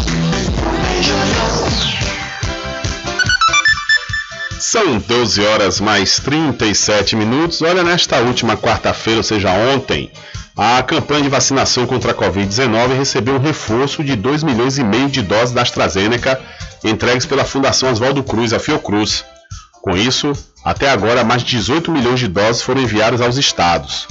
São 4.60 4.98
12 4.98 5.44
horas 5.44 5.80
mais 5.80 6.20
37 6.20 7.16
minutos. 7.16 7.60
Olha, 7.62 7.82
nesta 7.82 8.18
última 8.18 8.56
quarta-feira, 8.56 9.18
ou 9.18 9.24
seja, 9.24 9.50
ontem, 9.50 10.12
a 10.56 10.80
campanha 10.84 11.22
de 11.22 11.28
vacinação 11.28 11.84
contra 11.86 12.12
a 12.12 12.14
Covid-19 12.14 12.96
recebeu 12.96 13.34
um 13.34 13.40
reforço 13.40 14.04
de 14.04 14.14
2 14.14 14.44
milhões 14.44 14.78
e 14.78 14.84
meio 14.84 15.08
de 15.08 15.22
doses 15.22 15.52
da 15.52 15.62
AstraZeneca 15.62 16.40
entregues 16.84 17.26
pela 17.26 17.44
Fundação 17.44 17.90
Oswaldo 17.90 18.22
Cruz, 18.22 18.52
a 18.52 18.60
Fiocruz. 18.60 19.24
Com 19.82 19.96
isso, 19.96 20.32
até 20.64 20.90
agora, 20.90 21.24
mais 21.24 21.42
de 21.42 21.56
18 21.56 21.90
milhões 21.90 22.20
de 22.20 22.28
doses 22.28 22.62
foram 22.62 22.82
enviadas 22.82 23.20
aos 23.20 23.36
estados. 23.36 24.06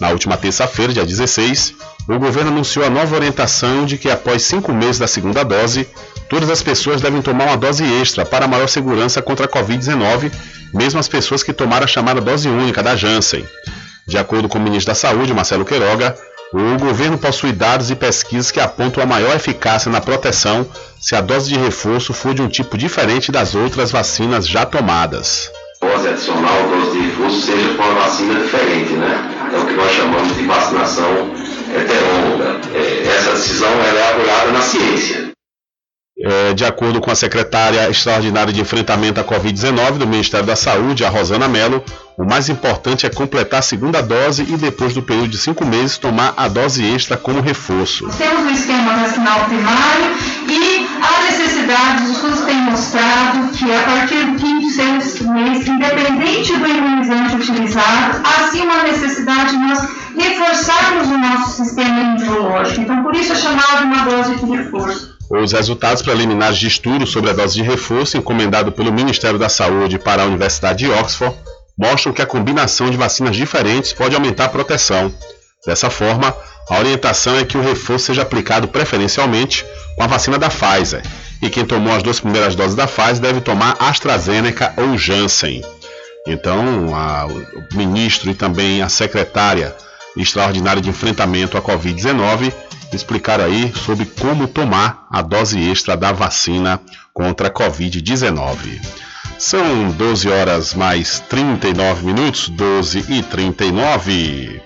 Na 0.00 0.08
última 0.08 0.36
terça-feira, 0.36 0.94
dia 0.94 1.04
16, 1.04 1.74
o 2.08 2.18
governo 2.18 2.50
anunciou 2.50 2.86
a 2.86 2.90
nova 2.90 3.14
orientação 3.14 3.84
de 3.84 3.98
que 3.98 4.10
após 4.10 4.42
cinco 4.42 4.72
meses 4.72 4.98
da 4.98 5.06
segunda 5.06 5.44
dose, 5.44 5.86
todas 6.28 6.48
as 6.48 6.62
pessoas 6.62 7.02
devem 7.02 7.20
tomar 7.20 7.44
uma 7.44 7.56
dose 7.56 7.84
extra 8.00 8.24
para 8.24 8.48
maior 8.48 8.66
segurança 8.66 9.20
contra 9.20 9.44
a 9.44 9.48
Covid-19, 9.48 10.32
mesmo 10.72 10.98
as 10.98 11.08
pessoas 11.08 11.42
que 11.42 11.52
tomaram 11.52 11.84
a 11.84 11.88
chamada 11.88 12.20
dose 12.20 12.48
única 12.48 12.82
da 12.82 12.96
Janssen. 12.96 13.44
De 14.08 14.16
acordo 14.16 14.48
com 14.48 14.58
o 14.58 14.60
ministro 14.60 14.92
da 14.92 14.94
Saúde, 14.94 15.34
Marcelo 15.34 15.66
Queiroga, 15.66 16.16
o 16.52 16.78
governo 16.78 17.18
possui 17.18 17.52
dados 17.52 17.90
e 17.90 17.94
pesquisas 17.94 18.50
que 18.50 18.58
apontam 18.58 19.02
a 19.02 19.06
maior 19.06 19.36
eficácia 19.36 19.92
na 19.92 20.00
proteção 20.00 20.66
se 20.98 21.14
a 21.14 21.20
dose 21.20 21.50
de 21.50 21.58
reforço 21.58 22.12
for 22.14 22.34
de 22.34 22.40
um 22.42 22.48
tipo 22.48 22.78
diferente 22.78 23.30
das 23.30 23.54
outras 23.54 23.90
vacinas 23.90 24.48
já 24.48 24.64
tomadas. 24.64 25.50
Dose 25.80 26.08
adicional, 26.08 26.68
dose 26.68 26.90
de 26.92 27.06
reforço, 27.06 27.40
seja 27.40 27.74
com 27.74 27.82
uma 27.82 27.94
vacina 28.02 28.34
diferente, 28.34 28.92
né? 28.92 29.50
É 29.54 29.58
o 29.58 29.66
que 29.66 29.72
nós 29.72 29.90
chamamos 29.90 30.36
de 30.36 30.42
vacinação 30.42 31.30
heterôloga. 31.74 32.60
É, 32.74 33.16
essa 33.16 33.32
decisão 33.32 33.70
é 33.70 34.10
apoiada 34.10 34.52
na 34.52 34.60
ciência. 34.60 35.30
É, 36.22 36.52
de 36.52 36.66
acordo 36.66 37.00
com 37.00 37.10
a 37.10 37.14
secretária 37.14 37.88
extraordinária 37.88 38.52
de 38.52 38.60
enfrentamento 38.60 39.18
à 39.18 39.24
Covid-19 39.24 39.92
do 39.92 40.06
Ministério 40.06 40.44
da 40.44 40.54
Saúde, 40.54 41.02
a 41.02 41.08
Rosana 41.08 41.48
Mello, 41.48 41.82
o 42.18 42.26
mais 42.26 42.50
importante 42.50 43.06
é 43.06 43.08
completar 43.08 43.60
a 43.60 43.62
segunda 43.62 44.02
dose 44.02 44.42
e, 44.42 44.58
depois 44.58 44.92
do 44.92 45.02
período 45.02 45.28
de 45.28 45.38
cinco 45.38 45.64
meses, 45.64 45.96
tomar 45.96 46.34
a 46.36 46.46
dose 46.46 46.84
extra 46.84 47.16
como 47.16 47.40
reforço. 47.40 48.06
Temos 48.18 48.42
um 48.42 48.50
esquema 48.50 48.98
vacinal 48.98 49.46
primário 49.46 50.14
e 50.46 50.89
a 51.40 51.42
necessidade, 51.42 52.02
os 52.02 52.10
estudos 52.10 52.40
têm 52.42 52.56
mostrado 52.62 53.48
que 53.56 53.72
a 53.72 53.82
partir 53.82 54.24
do 54.26 54.38
quinto 54.38 54.70
sexto 54.70 55.26
mês, 55.32 55.66
independente 55.66 56.56
do 56.56 56.66
imunizante 56.66 57.36
utilizado, 57.36 58.20
há 58.22 58.48
sim 58.50 58.62
uma 58.62 58.82
necessidade 58.82 59.50
de 59.50 59.56
nós 59.56 59.78
reforçarmos 60.16 61.08
o 61.08 61.18
nosso 61.18 61.64
sistema 61.64 62.00
imunológico. 62.00 62.80
Então, 62.82 63.02
por 63.02 63.14
isso 63.14 63.32
é 63.32 63.36
chamado 63.36 63.84
uma 63.84 64.04
dose 64.04 64.36
de 64.36 64.44
reforço. 64.44 65.16
Os 65.30 65.52
resultados 65.52 66.02
preliminares 66.02 66.58
de 66.58 66.66
estudo 66.66 67.06
sobre 67.06 67.30
a 67.30 67.32
dose 67.32 67.54
de 67.54 67.62
reforço 67.62 68.18
encomendado 68.18 68.72
pelo 68.72 68.92
Ministério 68.92 69.38
da 69.38 69.48
Saúde 69.48 69.98
para 69.98 70.22
a 70.22 70.26
Universidade 70.26 70.84
de 70.84 70.90
Oxford 70.90 71.34
mostram 71.78 72.12
que 72.12 72.20
a 72.20 72.26
combinação 72.26 72.90
de 72.90 72.96
vacinas 72.96 73.34
diferentes 73.34 73.92
pode 73.92 74.14
aumentar 74.14 74.46
a 74.46 74.48
proteção. 74.50 75.12
Dessa 75.64 75.88
forma, 75.88 76.34
a 76.68 76.78
orientação 76.78 77.36
é 77.38 77.44
que 77.44 77.56
o 77.56 77.62
reforço 77.62 78.06
seja 78.06 78.22
aplicado 78.22 78.68
preferencialmente 78.68 79.64
com 79.96 80.02
a 80.02 80.06
vacina 80.06 80.38
da 80.38 80.48
Pfizer, 80.48 81.02
e 81.42 81.48
quem 81.48 81.64
tomou 81.64 81.94
as 81.94 82.02
duas 82.02 82.20
primeiras 82.20 82.54
doses 82.54 82.74
da 82.74 82.86
Pfizer 82.86 83.20
deve 83.20 83.40
tomar 83.40 83.76
AstraZeneca 83.78 84.74
ou 84.76 84.96
Janssen. 84.96 85.62
Então, 86.26 86.94
a, 86.94 87.26
o 87.26 87.76
ministro 87.76 88.30
e 88.30 88.34
também 88.34 88.82
a 88.82 88.88
secretária 88.88 89.74
extraordinária 90.16 90.82
de 90.82 90.90
enfrentamento 90.90 91.56
à 91.56 91.62
Covid-19 91.62 92.52
explicar 92.92 93.40
aí 93.40 93.72
sobre 93.74 94.04
como 94.04 94.48
tomar 94.48 95.06
a 95.10 95.22
dose 95.22 95.58
extra 95.70 95.96
da 95.96 96.12
vacina 96.12 96.80
contra 97.14 97.48
a 97.48 97.50
Covid-19. 97.50 98.80
São 99.38 99.90
12 99.92 100.28
horas 100.28 100.74
mais 100.74 101.20
39 101.20 102.04
minutos, 102.04 102.48
12 102.48 103.06
e 103.08 103.22
39. 103.22 104.60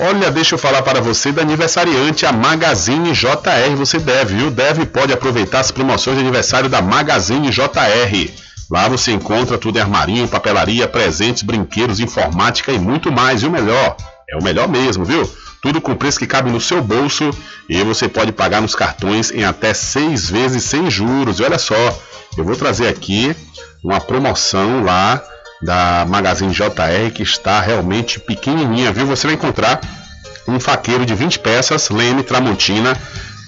Olha, 0.00 0.28
deixa 0.28 0.56
eu 0.56 0.58
falar 0.58 0.82
para 0.82 1.00
você 1.00 1.30
da 1.30 1.42
aniversariante, 1.42 2.26
a 2.26 2.32
Magazine 2.32 3.12
JR. 3.12 3.76
Você 3.76 3.98
deve, 3.98 4.34
viu? 4.34 4.50
Deve 4.50 4.86
pode 4.86 5.12
aproveitar 5.12 5.60
as 5.60 5.70
promoções 5.70 6.16
de 6.16 6.22
aniversário 6.22 6.68
da 6.68 6.82
Magazine 6.82 7.48
JR. 7.48 8.32
Lá 8.68 8.88
você 8.88 9.12
encontra 9.12 9.56
tudo 9.56 9.78
em 9.78 9.80
armarinho, 9.80 10.26
papelaria, 10.26 10.88
presentes, 10.88 11.44
brinquedos, 11.44 12.00
informática 12.00 12.72
e 12.72 12.78
muito 12.78 13.12
mais. 13.12 13.44
E 13.44 13.46
o 13.46 13.50
melhor, 13.50 13.96
é 14.28 14.36
o 14.36 14.42
melhor 14.42 14.68
mesmo, 14.68 15.04
viu? 15.04 15.30
Tudo 15.62 15.80
com 15.80 15.94
preço 15.94 16.18
que 16.18 16.26
cabe 16.26 16.50
no 16.50 16.60
seu 16.60 16.82
bolso 16.82 17.30
e 17.68 17.80
você 17.84 18.08
pode 18.08 18.32
pagar 18.32 18.60
nos 18.60 18.74
cartões 18.74 19.30
em 19.30 19.44
até 19.44 19.72
seis 19.72 20.28
vezes 20.28 20.64
sem 20.64 20.90
juros. 20.90 21.38
E 21.38 21.44
olha 21.44 21.58
só, 21.58 21.76
eu 22.36 22.44
vou 22.44 22.56
trazer 22.56 22.88
aqui 22.88 23.34
uma 23.82 24.00
promoção 24.00 24.82
lá 24.82 25.22
da 25.62 26.04
Magazine 26.08 26.52
JR 26.52 27.10
que 27.14 27.22
está 27.22 27.60
realmente 27.60 28.20
pequenininha, 28.20 28.92
viu? 28.92 29.06
Você 29.06 29.26
vai 29.26 29.34
encontrar 29.34 29.80
um 30.46 30.60
faqueiro 30.60 31.06
de 31.06 31.14
20 31.14 31.38
peças, 31.38 31.88
Leme 31.88 32.22
Tramontina, 32.22 32.94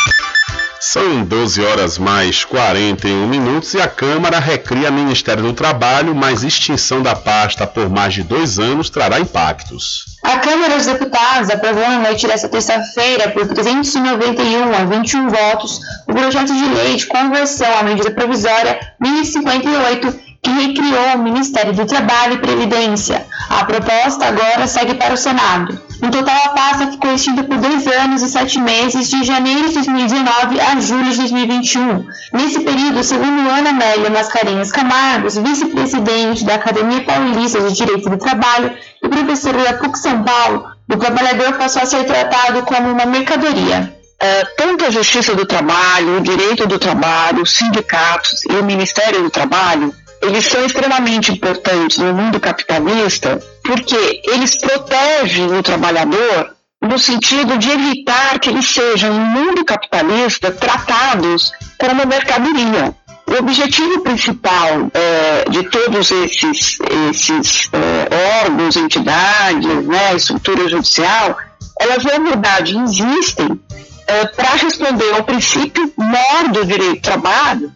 São 0.91 1.23
12 1.23 1.63
horas 1.63 1.97
mais 1.97 2.43
41 2.43 3.25
minutos 3.25 3.73
e 3.73 3.79
a 3.79 3.87
Câmara 3.87 4.39
recria 4.39 4.91
Ministério 4.91 5.41
do 5.41 5.53
Trabalho, 5.53 6.13
mas 6.13 6.43
extinção 6.43 7.01
da 7.01 7.15
pasta 7.15 7.65
por 7.65 7.89
mais 7.89 8.13
de 8.13 8.23
dois 8.23 8.59
anos 8.59 8.89
trará 8.89 9.17
impactos. 9.17 10.03
A 10.21 10.39
Câmara 10.39 10.75
dos 10.75 10.87
Deputados 10.87 11.49
aprovou 11.49 11.87
na 11.87 11.99
noite 11.99 12.27
desta 12.27 12.49
terça-feira, 12.49 13.29
por 13.29 13.47
391 13.47 14.75
a 14.75 14.83
21 14.83 15.29
votos, 15.29 15.79
o 16.09 16.13
projeto 16.13 16.53
de 16.53 16.65
lei 16.65 16.97
de 16.97 17.05
conversão 17.05 17.73
à 17.79 17.83
medida 17.83 18.11
provisória 18.11 18.77
1058 18.99 20.19
que 20.43 20.49
recriou 20.49 21.15
o 21.15 21.23
Ministério 21.23 21.71
do 21.71 21.85
Trabalho 21.85 22.33
e 22.33 22.39
Previdência. 22.39 23.25
A 23.49 23.63
proposta 23.63 24.25
agora 24.25 24.67
segue 24.67 24.95
para 24.95 25.13
o 25.13 25.17
Senado. 25.17 25.90
No 26.01 26.09
total, 26.09 26.35
a 26.45 26.49
pasta 26.49 26.87
ficou 26.87 27.13
extinta 27.13 27.43
por 27.43 27.57
dois 27.57 27.85
anos 27.85 28.23
e 28.23 28.27
sete 28.27 28.59
meses, 28.59 29.07
de 29.07 29.23
janeiro 29.23 29.67
de 29.67 29.75
2019 29.75 30.59
a 30.59 30.79
julho 30.79 31.11
de 31.11 31.17
2021. 31.17 32.07
Nesse 32.33 32.59
período, 32.61 33.03
segundo 33.03 33.47
Ana 33.47 33.69
Amélia 33.69 34.09
Mascarenhas 34.09 34.71
Camargos, 34.71 35.37
vice-presidente 35.37 36.43
da 36.43 36.55
Academia 36.55 37.03
Paulista 37.03 37.61
de 37.61 37.75
Direito 37.75 38.09
do 38.09 38.17
Trabalho 38.17 38.73
e 39.03 39.07
professora 39.07 39.63
da 39.63 39.73
PUC 39.73 39.99
São 39.99 40.23
Paulo, 40.23 40.71
o 40.91 40.97
trabalhador 40.97 41.53
passou 41.59 41.83
a 41.83 41.85
ser 41.85 42.03
tratado 42.05 42.63
como 42.63 42.89
uma 42.89 43.05
mercadoria. 43.05 43.95
É, 44.19 44.45
tanto 44.57 44.85
a 44.85 44.89
Justiça 44.89 45.35
do 45.35 45.45
Trabalho, 45.45 46.17
o 46.17 46.21
Direito 46.21 46.65
do 46.65 46.79
Trabalho, 46.79 47.43
os 47.43 47.51
sindicatos 47.51 48.43
e 48.45 48.53
o 48.53 48.63
Ministério 48.63 49.21
do 49.21 49.29
Trabalho 49.29 49.93
eles 50.21 50.45
são 50.45 50.63
extremamente 50.63 51.31
importantes 51.31 51.97
no 51.97 52.13
mundo 52.13 52.39
capitalista 52.39 53.41
porque 53.63 54.21
eles 54.25 54.55
protegem 54.55 55.45
o 55.45 55.63
trabalhador 55.63 56.55
no 56.81 56.97
sentido 56.97 57.57
de 57.57 57.69
evitar 57.69 58.39
que 58.39 58.49
eles 58.49 58.65
sejam, 58.65 59.13
no 59.13 59.25
mundo 59.25 59.63
capitalista, 59.63 60.51
tratados 60.51 61.51
como 61.77 62.07
mercadoria. 62.07 62.95
O 63.27 63.33
objetivo 63.35 64.01
principal 64.01 64.89
é, 64.93 65.49
de 65.49 65.63
todos 65.69 66.11
esses, 66.11 66.79
esses 67.09 67.69
é, 67.71 68.43
órgãos, 68.43 68.75
entidades, 68.75 69.85
né, 69.85 70.15
estrutura 70.15 70.67
judicial, 70.67 71.37
elas 71.79 72.03
na 72.03 72.17
verdade 72.17 72.77
existem 72.77 73.59
é, 74.07 74.25
para 74.25 74.55
responder 74.55 75.13
ao 75.13 75.23
princípio 75.23 75.93
maior 75.95 76.49
do 76.49 76.65
direito 76.65 76.95
do 76.95 77.01
trabalho, 77.01 77.71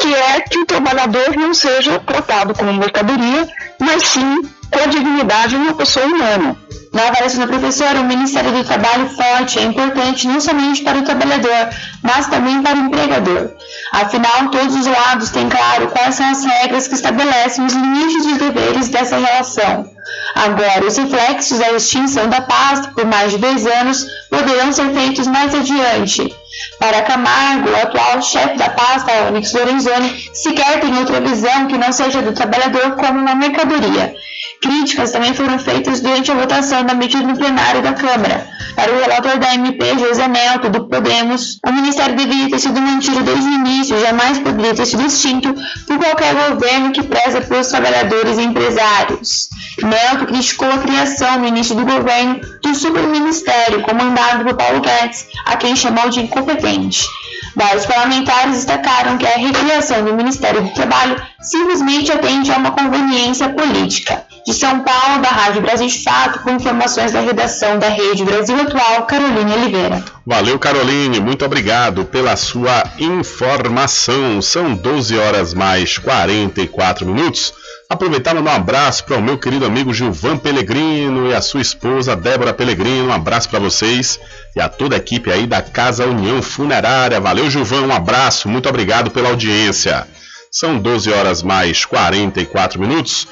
que 0.00 0.14
é 0.14 0.40
que 0.40 0.58
o 0.58 0.66
trabalhador 0.66 1.36
não 1.36 1.54
seja 1.54 1.98
tratado 2.00 2.54
como 2.54 2.72
mercadoria, 2.74 3.48
mas 3.80 4.02
sim 4.08 4.42
a 4.72 4.86
dignidade 4.86 5.50
de 5.50 5.56
uma 5.56 5.74
pessoa 5.74 6.06
humana. 6.06 6.56
Na 6.92 7.08
avaliação 7.08 7.40
da 7.40 7.46
professora, 7.46 8.00
o 8.00 8.04
Ministério 8.04 8.50
do 8.50 8.64
Trabalho 8.64 9.08
forte 9.10 9.58
é 9.58 9.62
importante 9.62 10.26
não 10.26 10.40
somente 10.40 10.82
para 10.82 10.98
o 10.98 11.02
trabalhador, 11.02 11.68
mas 12.02 12.28
também 12.28 12.62
para 12.62 12.76
o 12.76 12.80
empregador. 12.80 13.50
Afinal, 13.92 14.48
todos 14.50 14.74
os 14.74 14.86
lados 14.86 15.30
têm 15.30 15.48
claro 15.48 15.88
quais 15.88 16.14
são 16.14 16.30
as 16.30 16.44
regras 16.44 16.88
que 16.88 16.94
estabelecem 16.94 17.66
os 17.66 17.74
limites 17.74 18.26
dos 18.26 18.38
deveres 18.38 18.88
dessa 18.88 19.16
relação. 19.16 19.90
Agora, 20.34 20.86
os 20.86 20.96
reflexos 20.96 21.58
da 21.58 21.72
extinção 21.72 22.28
da 22.28 22.40
pasta 22.40 22.88
por 22.88 23.04
mais 23.04 23.32
de 23.32 23.38
dois 23.38 23.66
anos 23.66 24.06
poderão 24.30 24.72
ser 24.72 24.90
feitos 24.92 25.26
mais 25.26 25.54
adiante. 25.54 26.34
Para 26.78 27.02
Camargo, 27.02 27.70
o 27.70 27.76
atual 27.76 28.22
chefe 28.22 28.56
da 28.56 28.70
pasta, 28.70 29.28
Onyx 29.28 29.52
Lorenzoni, 29.52 30.30
sequer 30.32 30.80
tem 30.80 30.96
outra 30.98 31.20
visão 31.20 31.66
que 31.66 31.76
não 31.76 31.92
seja 31.92 32.22
do 32.22 32.32
trabalhador 32.32 32.96
como 32.96 33.18
uma 33.18 33.34
mercadoria. 33.34 34.14
Críticas 34.60 35.12
também 35.12 35.34
foram 35.34 35.58
feitas 35.58 36.00
durante 36.00 36.30
a 36.30 36.34
votação 36.34 36.84
da 36.84 36.94
medida 36.94 37.22
no 37.22 37.36
plenário 37.36 37.82
da 37.82 37.92
Câmara. 37.92 38.46
Para 38.74 38.92
o 38.92 39.00
relator 39.00 39.38
da 39.38 39.54
MP, 39.54 39.98
José 39.98 40.28
Nelto, 40.28 40.70
do 40.70 40.88
Podemos, 40.88 41.58
o 41.66 41.72
Ministério 41.72 42.16
deveria 42.16 42.48
ter 42.48 42.58
sido 42.58 42.80
mantido 42.80 43.22
desde 43.22 43.48
o 43.48 43.52
início, 43.52 44.00
jamais 44.00 44.38
poderia 44.38 44.74
ter 44.74 44.86
sido 44.86 45.04
extinto 45.04 45.52
por 45.86 45.98
qualquer 45.98 46.34
governo 46.34 46.92
que 46.92 47.02
preza 47.02 47.40
pelos 47.40 47.66
trabalhadores 47.68 48.38
e 48.38 48.42
empresários. 48.42 49.48
Nelto 49.82 50.26
criticou 50.26 50.70
a 50.70 50.78
criação 50.78 51.38
no 51.38 51.46
início 51.46 51.74
do 51.74 51.84
governo 51.84 52.40
do 52.62 52.74
superministério, 52.74 53.82
comandado 53.82 54.44
por 54.44 54.54
Paulo 54.54 54.80
Guedes, 54.80 55.26
a 55.46 55.56
quem 55.56 55.76
chamou 55.76 56.08
de 56.10 56.20
incompetente. 56.20 57.06
Vários 57.54 57.86
parlamentares 57.86 58.56
destacaram 58.56 59.18
que 59.18 59.26
a 59.26 59.36
recriação 59.36 60.04
do 60.04 60.14
Ministério 60.14 60.62
do 60.62 60.70
Trabalho 60.70 61.20
simplesmente 61.40 62.12
atende 62.12 62.52
a 62.52 62.56
uma 62.56 62.70
conveniência 62.70 63.48
política. 63.48 64.24
De 64.46 64.54
São 64.54 64.80
Paulo, 64.80 65.20
da 65.20 65.28
Rádio 65.28 65.62
Brasil 65.62 65.88
de 65.88 66.02
Fato, 66.02 66.38
com 66.40 66.50
informações 66.50 67.12
da 67.12 67.20
redação 67.20 67.78
da 67.78 67.88
Rede 67.88 68.24
Brasil 68.24 68.58
Atual, 68.60 69.06
Caroline 69.06 69.52
Oliveira. 69.52 70.04
Valeu, 70.26 70.58
Caroline, 70.58 71.20
muito 71.20 71.44
obrigado 71.44 72.04
pela 72.04 72.36
sua 72.36 72.84
informação. 72.98 74.40
São 74.40 74.74
12 74.74 75.18
horas 75.18 75.52
mais 75.52 75.98
44 75.98 77.06
minutos. 77.06 77.52
Aproveitar 77.90 78.32
e 78.32 78.34
mandar 78.34 78.52
um 78.52 78.56
abraço 78.56 79.02
para 79.04 79.16
o 79.16 79.22
meu 79.22 79.38
querido 79.38 79.64
amigo 79.64 79.94
Gilvan 79.94 80.36
Pellegrino 80.36 81.30
e 81.30 81.34
a 81.34 81.40
sua 81.40 81.62
esposa 81.62 82.14
Débora 82.14 82.52
Pellegrino. 82.52 83.06
Um 83.08 83.12
abraço 83.12 83.48
para 83.48 83.58
vocês 83.58 84.20
e 84.54 84.60
a 84.60 84.68
toda 84.68 84.94
a 84.94 84.98
equipe 84.98 85.32
aí 85.32 85.46
da 85.46 85.62
Casa 85.62 86.04
União 86.04 86.42
Funerária. 86.42 87.18
Valeu, 87.18 87.48
Gilvan, 87.48 87.86
um 87.86 87.92
abraço, 87.92 88.46
muito 88.46 88.68
obrigado 88.68 89.10
pela 89.10 89.30
audiência. 89.30 90.06
São 90.52 90.78
12 90.78 91.10
horas 91.10 91.42
mais 91.42 91.86
44 91.86 92.78
minutos. 92.78 93.26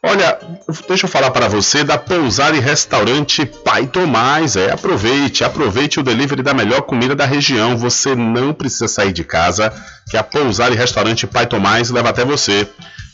Olha, 0.00 0.38
deixa 0.86 1.06
eu 1.06 1.10
falar 1.10 1.32
para 1.32 1.48
você 1.48 1.82
da 1.82 1.98
pousada 1.98 2.56
e 2.56 2.60
restaurante 2.60 3.44
Pai 3.44 3.88
Tomás. 3.88 4.54
É, 4.54 4.70
aproveite, 4.70 5.42
aproveite 5.42 5.98
o 5.98 6.04
delivery 6.04 6.44
da 6.44 6.54
melhor 6.54 6.82
comida 6.82 7.16
da 7.16 7.26
região. 7.26 7.76
Você 7.76 8.14
não 8.14 8.54
precisa 8.54 8.86
sair 8.86 9.12
de 9.12 9.24
casa, 9.24 9.72
que 10.08 10.16
a 10.16 10.22
pousada 10.22 10.72
e 10.72 10.78
restaurante 10.78 11.26
Pai 11.26 11.46
Tomás 11.46 11.90
leva 11.90 12.10
até 12.10 12.24
você. 12.24 12.68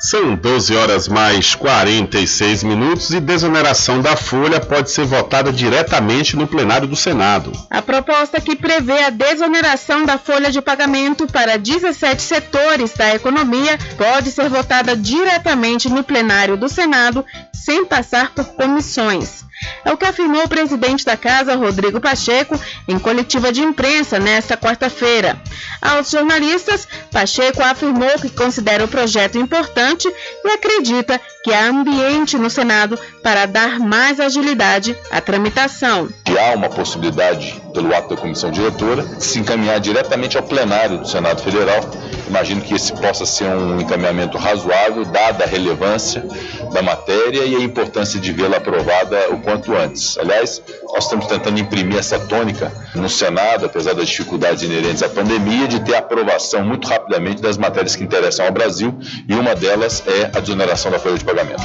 São 0.00 0.34
12 0.34 0.76
horas 0.76 1.08
mais 1.08 1.54
46 1.54 2.62
minutos 2.62 3.10
e 3.10 3.20
desoneração 3.20 4.02
da 4.02 4.16
folha 4.16 4.60
pode 4.60 4.90
ser 4.90 5.04
votada 5.04 5.52
diretamente 5.52 6.36
no 6.36 6.46
plenário 6.46 6.86
do 6.86 6.94
Senado. 6.94 7.52
A 7.70 7.80
proposta 7.80 8.40
que 8.40 8.54
prevê 8.54 9.04
a 9.04 9.10
desoneração 9.10 10.04
da 10.04 10.18
folha 10.18 10.50
de 10.50 10.60
pagamento 10.60 11.26
para 11.26 11.56
17 11.56 12.20
setores 12.20 12.92
da 12.92 13.14
economia 13.14 13.78
pode 13.96 14.30
ser 14.30 14.48
votada 14.48 14.96
diretamente 14.96 15.88
no 15.88 16.04
plenário 16.04 16.56
do 16.56 16.68
Senado, 16.68 17.24
sem 17.52 17.84
passar 17.84 18.34
por 18.34 18.44
comissões. 18.54 19.44
É 19.84 19.92
o 19.92 19.96
que 19.96 20.04
afirmou 20.04 20.44
o 20.44 20.48
presidente 20.48 21.04
da 21.04 21.16
casa, 21.16 21.54
Rodrigo 21.54 22.00
Pacheco, 22.00 22.58
em 22.88 22.98
coletiva 22.98 23.52
de 23.52 23.60
imprensa 23.60 24.18
nesta 24.18 24.56
quarta-feira. 24.56 25.40
Aos 25.80 26.10
jornalistas, 26.10 26.88
Pacheco 27.10 27.62
afirmou 27.62 28.18
que 28.20 28.30
considera 28.30 28.84
o 28.84 28.88
projeto 28.88 29.38
importante 29.38 30.12
e 30.44 30.48
acredita 30.50 31.20
que 31.44 31.52
há 31.52 31.68
ambiente 31.68 32.38
no 32.38 32.48
Senado 32.48 32.98
para 33.22 33.44
dar 33.44 33.78
mais 33.78 34.18
agilidade 34.18 34.96
à 35.10 35.20
tramitação. 35.20 36.08
E 36.26 36.38
há 36.38 36.54
uma 36.54 36.70
possibilidade, 36.70 37.60
pelo 37.74 37.94
ato 37.94 38.14
da 38.14 38.20
comissão 38.20 38.50
diretora, 38.50 39.02
de 39.02 39.22
se 39.22 39.38
encaminhar 39.38 39.78
diretamente 39.78 40.38
ao 40.38 40.42
plenário 40.42 40.98
do 40.98 41.06
Senado 41.06 41.42
Federal. 41.42 41.80
Imagino 42.26 42.62
que 42.62 42.74
esse 42.74 42.94
possa 42.94 43.26
ser 43.26 43.44
um 43.44 43.78
encaminhamento 43.78 44.38
razoável, 44.38 45.04
dada 45.04 45.44
a 45.44 45.46
relevância 45.46 46.26
da 46.72 46.80
matéria 46.80 47.44
e 47.44 47.54
a 47.56 47.60
importância 47.60 48.18
de 48.18 48.32
vê-la 48.32 48.56
aprovada 48.56 49.28
o 49.30 49.38
quanto 49.40 49.76
antes. 49.76 50.16
Aliás, 50.16 50.62
nós 50.94 51.04
estamos 51.04 51.26
tentando 51.26 51.60
imprimir 51.60 51.98
essa 51.98 52.18
tônica 52.18 52.72
no 52.94 53.10
Senado, 53.10 53.66
apesar 53.66 53.94
das 53.94 54.08
dificuldades 54.08 54.62
inerentes 54.62 55.02
à 55.02 55.10
pandemia, 55.10 55.68
de 55.68 55.80
ter 55.80 55.94
aprovação 55.94 56.64
muito 56.64 56.88
rapidamente 57.04 57.42
das 57.42 57.58
matérias 57.58 57.94
que 57.94 58.02
interessam 58.02 58.46
ao 58.46 58.52
Brasil, 58.52 58.98
e 59.28 59.34
uma 59.34 59.54
delas 59.54 60.02
é 60.06 60.36
a 60.36 60.40
desoneração 60.40 60.90
da 60.90 60.98
folha 60.98 61.18
de 61.18 61.24
pagamento. 61.24 61.62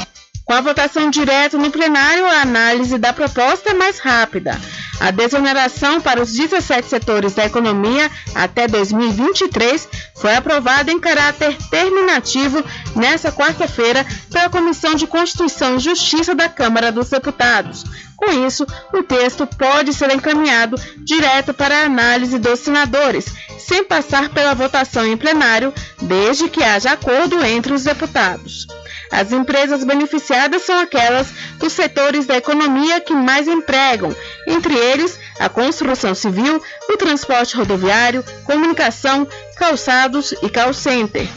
Com 0.49 0.53
a 0.53 0.61
votação 0.61 1.11
direta 1.11 1.59
no 1.59 1.69
plenário, 1.69 2.25
a 2.25 2.41
análise 2.41 2.97
da 2.97 3.13
proposta 3.13 3.69
é 3.69 3.73
mais 3.75 3.99
rápida. 3.99 4.59
A 4.99 5.11
desoneração 5.11 6.01
para 6.01 6.19
os 6.19 6.33
17 6.33 6.89
setores 6.89 7.35
da 7.35 7.45
economia 7.45 8.09
até 8.33 8.67
2023 8.67 9.87
foi 10.15 10.35
aprovada 10.35 10.91
em 10.91 10.99
caráter 10.99 11.55
terminativo 11.69 12.65
nesta 12.95 13.31
quarta-feira 13.31 14.03
pela 14.31 14.49
Comissão 14.49 14.95
de 14.95 15.05
Constituição 15.05 15.75
e 15.75 15.79
Justiça 15.81 16.33
da 16.33 16.49
Câmara 16.49 16.91
dos 16.91 17.11
Deputados. 17.11 17.83
Com 18.17 18.31
isso, 18.47 18.65
o 18.91 19.03
texto 19.03 19.45
pode 19.45 19.93
ser 19.93 20.11
encaminhado 20.11 20.77
direto 20.97 21.53
para 21.53 21.77
a 21.77 21.85
análise 21.85 22.39
dos 22.39 22.59
senadores, 22.61 23.25
sem 23.59 23.83
passar 23.83 24.29
pela 24.29 24.55
votação 24.55 25.05
em 25.05 25.15
plenário, 25.15 25.71
desde 26.01 26.49
que 26.49 26.63
haja 26.63 26.93
acordo 26.93 27.45
entre 27.45 27.71
os 27.71 27.83
deputados. 27.83 28.65
As 29.11 29.31
empresas 29.31 29.83
beneficiadas 29.83 30.61
são 30.63 30.79
aquelas 30.79 31.31
dos 31.57 31.73
setores 31.73 32.25
da 32.25 32.37
economia 32.37 33.01
que 33.01 33.13
mais 33.13 33.47
empregam, 33.47 34.15
entre 34.47 34.75
eles 34.75 35.19
a 35.39 35.49
construção 35.49 36.13
civil, 36.13 36.61
o 36.89 36.97
transporte 36.97 37.55
rodoviário, 37.55 38.23
comunicação, 38.43 39.27
calçados 39.57 40.31
e 40.43 40.49
call 40.49 40.73
center. 40.73 41.27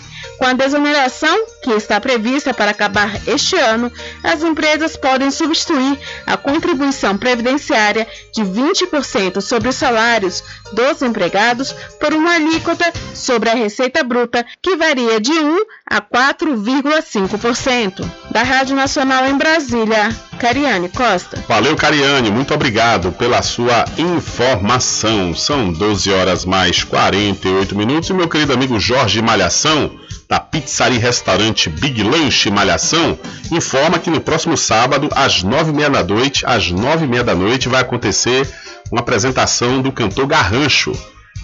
Com 0.42 0.48
a 0.48 0.54
desoneração, 0.54 1.46
que 1.62 1.70
está 1.70 2.00
prevista 2.00 2.52
para 2.52 2.72
acabar 2.72 3.16
este 3.28 3.54
ano, 3.54 3.92
as 4.24 4.42
empresas 4.42 4.96
podem 4.96 5.30
substituir 5.30 5.96
a 6.26 6.36
contribuição 6.36 7.16
previdenciária 7.16 8.08
de 8.34 8.42
20% 8.42 9.40
sobre 9.40 9.68
os 9.68 9.76
salários 9.76 10.42
dos 10.72 11.00
empregados 11.00 11.70
por 12.00 12.12
uma 12.12 12.34
alíquota 12.34 12.92
sobre 13.14 13.50
a 13.50 13.54
receita 13.54 14.02
bruta 14.02 14.44
que 14.60 14.74
varia 14.74 15.20
de 15.20 15.30
1 15.30 15.58
a 15.88 16.00
4,5%. 16.00 18.04
Da 18.32 18.42
Rádio 18.42 18.74
Nacional 18.74 19.24
em 19.28 19.38
Brasília, 19.38 20.08
Cariane 20.40 20.88
Costa. 20.88 21.38
Valeu, 21.46 21.76
Cariane, 21.76 22.32
muito 22.32 22.52
obrigado 22.52 23.12
pela 23.12 23.42
sua 23.42 23.84
informação. 23.96 25.36
São 25.36 25.72
12 25.72 26.12
horas 26.12 26.44
mais 26.44 26.82
48 26.82 27.76
minutos 27.76 28.10
e 28.10 28.12
meu 28.12 28.28
querido 28.28 28.52
amigo 28.52 28.80
Jorge 28.80 29.22
Malhação 29.22 30.01
da 30.32 30.40
Pizzaria 30.40 30.96
e 30.96 30.98
Restaurante 30.98 31.68
Big 31.68 32.02
Lanche 32.02 32.50
Malhação, 32.50 33.18
informa 33.50 33.98
que 33.98 34.08
no 34.08 34.18
próximo 34.18 34.56
sábado, 34.56 35.10
às 35.14 35.42
nove 35.42 35.72
e 35.72 35.74
meia 35.74 35.90
da 35.90 36.02
noite, 36.02 36.42
às 36.46 36.70
nove 36.70 37.04
e 37.04 37.06
meia 37.06 37.22
da 37.22 37.34
noite, 37.34 37.68
vai 37.68 37.82
acontecer 37.82 38.48
uma 38.90 39.02
apresentação 39.02 39.82
do 39.82 39.92
cantor 39.92 40.26
Garrancho. 40.26 40.92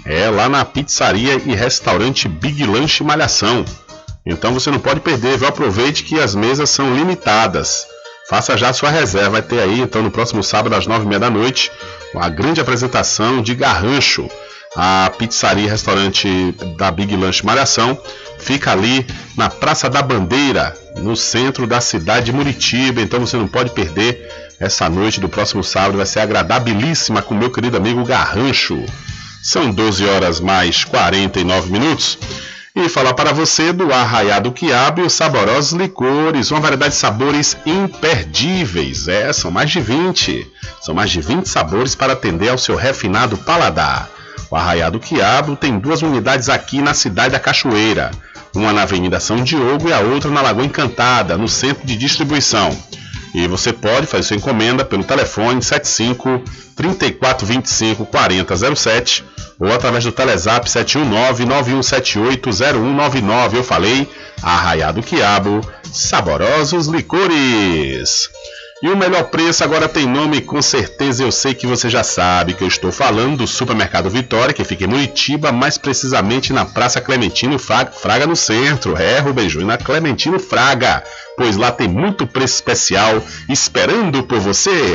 É 0.06 0.30
lá 0.30 0.48
na 0.48 0.64
Pizzaria 0.64 1.34
e 1.34 1.54
Restaurante 1.54 2.30
Big 2.30 2.64
Lanche 2.64 3.04
Malhação. 3.04 3.62
Então 4.24 4.54
você 4.54 4.70
não 4.70 4.78
pode 4.78 5.00
perder, 5.00 5.36
viu? 5.36 5.48
Aproveite 5.48 6.02
que 6.02 6.18
as 6.18 6.34
mesas 6.34 6.70
são 6.70 6.96
limitadas. 6.96 7.86
Faça 8.30 8.56
já 8.56 8.72
sua 8.72 8.88
reserva. 8.88 9.32
Vai 9.32 9.42
ter 9.42 9.60
aí, 9.60 9.82
então, 9.82 10.02
no 10.02 10.10
próximo 10.10 10.42
sábado, 10.42 10.74
às 10.74 10.86
nove 10.86 11.04
e 11.04 11.08
meia 11.08 11.20
da 11.20 11.28
noite, 11.28 11.70
uma 12.14 12.30
grande 12.30 12.58
apresentação 12.58 13.42
de 13.42 13.54
Garrancho 13.54 14.30
a 14.76 15.10
pizzaria 15.16 15.64
e 15.64 15.68
restaurante 15.68 16.52
da 16.76 16.90
Big 16.90 17.14
Lanche 17.16 17.44
Malhação 17.44 17.98
fica 18.38 18.72
ali 18.72 19.06
na 19.36 19.48
Praça 19.48 19.88
da 19.88 20.02
Bandeira, 20.02 20.74
no 20.96 21.16
centro 21.16 21.66
da 21.66 21.80
cidade 21.80 22.26
de 22.26 22.32
Muritiba. 22.32 23.00
Então 23.00 23.20
você 23.20 23.36
não 23.36 23.48
pode 23.48 23.70
perder 23.70 24.48
essa 24.60 24.88
noite 24.88 25.20
do 25.20 25.28
próximo 25.28 25.62
sábado, 25.62 25.96
vai 25.96 26.06
ser 26.06 26.20
agradabilíssima 26.20 27.22
com 27.22 27.34
meu 27.34 27.50
querido 27.50 27.76
amigo 27.76 28.04
Garrancho. 28.04 28.84
São 29.42 29.70
12 29.70 30.04
horas 30.04 30.40
mais 30.40 30.84
49 30.84 31.70
minutos. 31.70 32.18
E 32.74 32.88
falar 32.88 33.14
para 33.14 33.32
você 33.32 33.72
do 33.72 33.92
Arraiado 33.92 34.52
Quiabo 34.52 35.00
e 35.00 35.04
os 35.04 35.12
saborosos 35.12 35.72
licores, 35.72 36.52
uma 36.52 36.60
variedade 36.60 36.94
de 36.94 37.00
sabores 37.00 37.56
imperdíveis. 37.66 39.08
É, 39.08 39.32
são 39.32 39.50
mais 39.50 39.70
de 39.70 39.80
20. 39.80 40.46
São 40.80 40.94
mais 40.94 41.10
de 41.10 41.20
20 41.20 41.46
sabores 41.46 41.96
para 41.96 42.12
atender 42.12 42.50
ao 42.50 42.58
seu 42.58 42.76
refinado 42.76 43.36
paladar. 43.38 44.08
O 44.50 44.56
Arraiá 44.56 44.90
do 44.90 45.00
Quiabo 45.00 45.56
tem 45.56 45.78
duas 45.78 46.02
unidades 46.02 46.48
aqui 46.48 46.80
na 46.80 46.94
cidade 46.94 47.32
da 47.32 47.40
Cachoeira, 47.40 48.10
uma 48.54 48.72
na 48.72 48.82
Avenida 48.82 49.20
São 49.20 49.42
Diogo 49.42 49.88
e 49.88 49.92
a 49.92 50.00
outra 50.00 50.30
na 50.30 50.40
Lagoa 50.40 50.64
Encantada, 50.64 51.36
no 51.36 51.48
centro 51.48 51.86
de 51.86 51.96
distribuição. 51.96 52.76
E 53.34 53.46
você 53.46 53.72
pode 53.72 54.06
fazer 54.06 54.22
sua 54.22 54.36
encomenda 54.36 54.84
pelo 54.84 55.04
telefone 55.04 55.62
75 55.62 56.42
3425 56.74 58.06
4007 58.06 59.24
ou 59.60 59.72
através 59.72 60.04
do 60.04 60.12
Telezap 60.12 60.68
719 60.68 61.44
9178 61.44 62.50
0199. 62.50 63.58
Eu 63.58 63.64
falei, 63.64 64.08
Arraiá 64.42 64.92
do 64.92 65.02
Quiabo, 65.02 65.60
saborosos 65.92 66.86
licores. 66.86 68.30
E 68.80 68.88
o 68.88 68.96
melhor 68.96 69.24
preço 69.24 69.64
agora 69.64 69.88
tem 69.88 70.06
nome, 70.06 70.40
com 70.40 70.62
certeza 70.62 71.24
eu 71.24 71.32
sei 71.32 71.52
que 71.52 71.66
você 71.66 71.90
já 71.90 72.04
sabe 72.04 72.54
que 72.54 72.62
eu 72.62 72.68
estou 72.68 72.92
falando 72.92 73.38
do 73.38 73.46
Supermercado 73.46 74.08
Vitória, 74.08 74.54
que 74.54 74.62
fica 74.62 74.84
em 74.84 74.86
Muritiba, 74.86 75.50
mais 75.50 75.76
precisamente 75.76 76.52
na 76.52 76.64
Praça 76.64 77.00
Clementino 77.00 77.58
Fraga, 77.58 78.24
no 78.24 78.36
centro. 78.36 78.96
É, 78.96 79.18
Rubem 79.18 79.48
Júnior, 79.48 79.70
na 79.70 79.78
Clementino 79.78 80.38
Fraga, 80.38 81.02
pois 81.36 81.56
lá 81.56 81.72
tem 81.72 81.88
muito 81.88 82.24
preço 82.24 82.54
especial 82.54 83.20
esperando 83.48 84.22
por 84.22 84.38
você. 84.38 84.94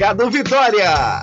Mercado 0.01 0.31
Vitória. 0.31 1.21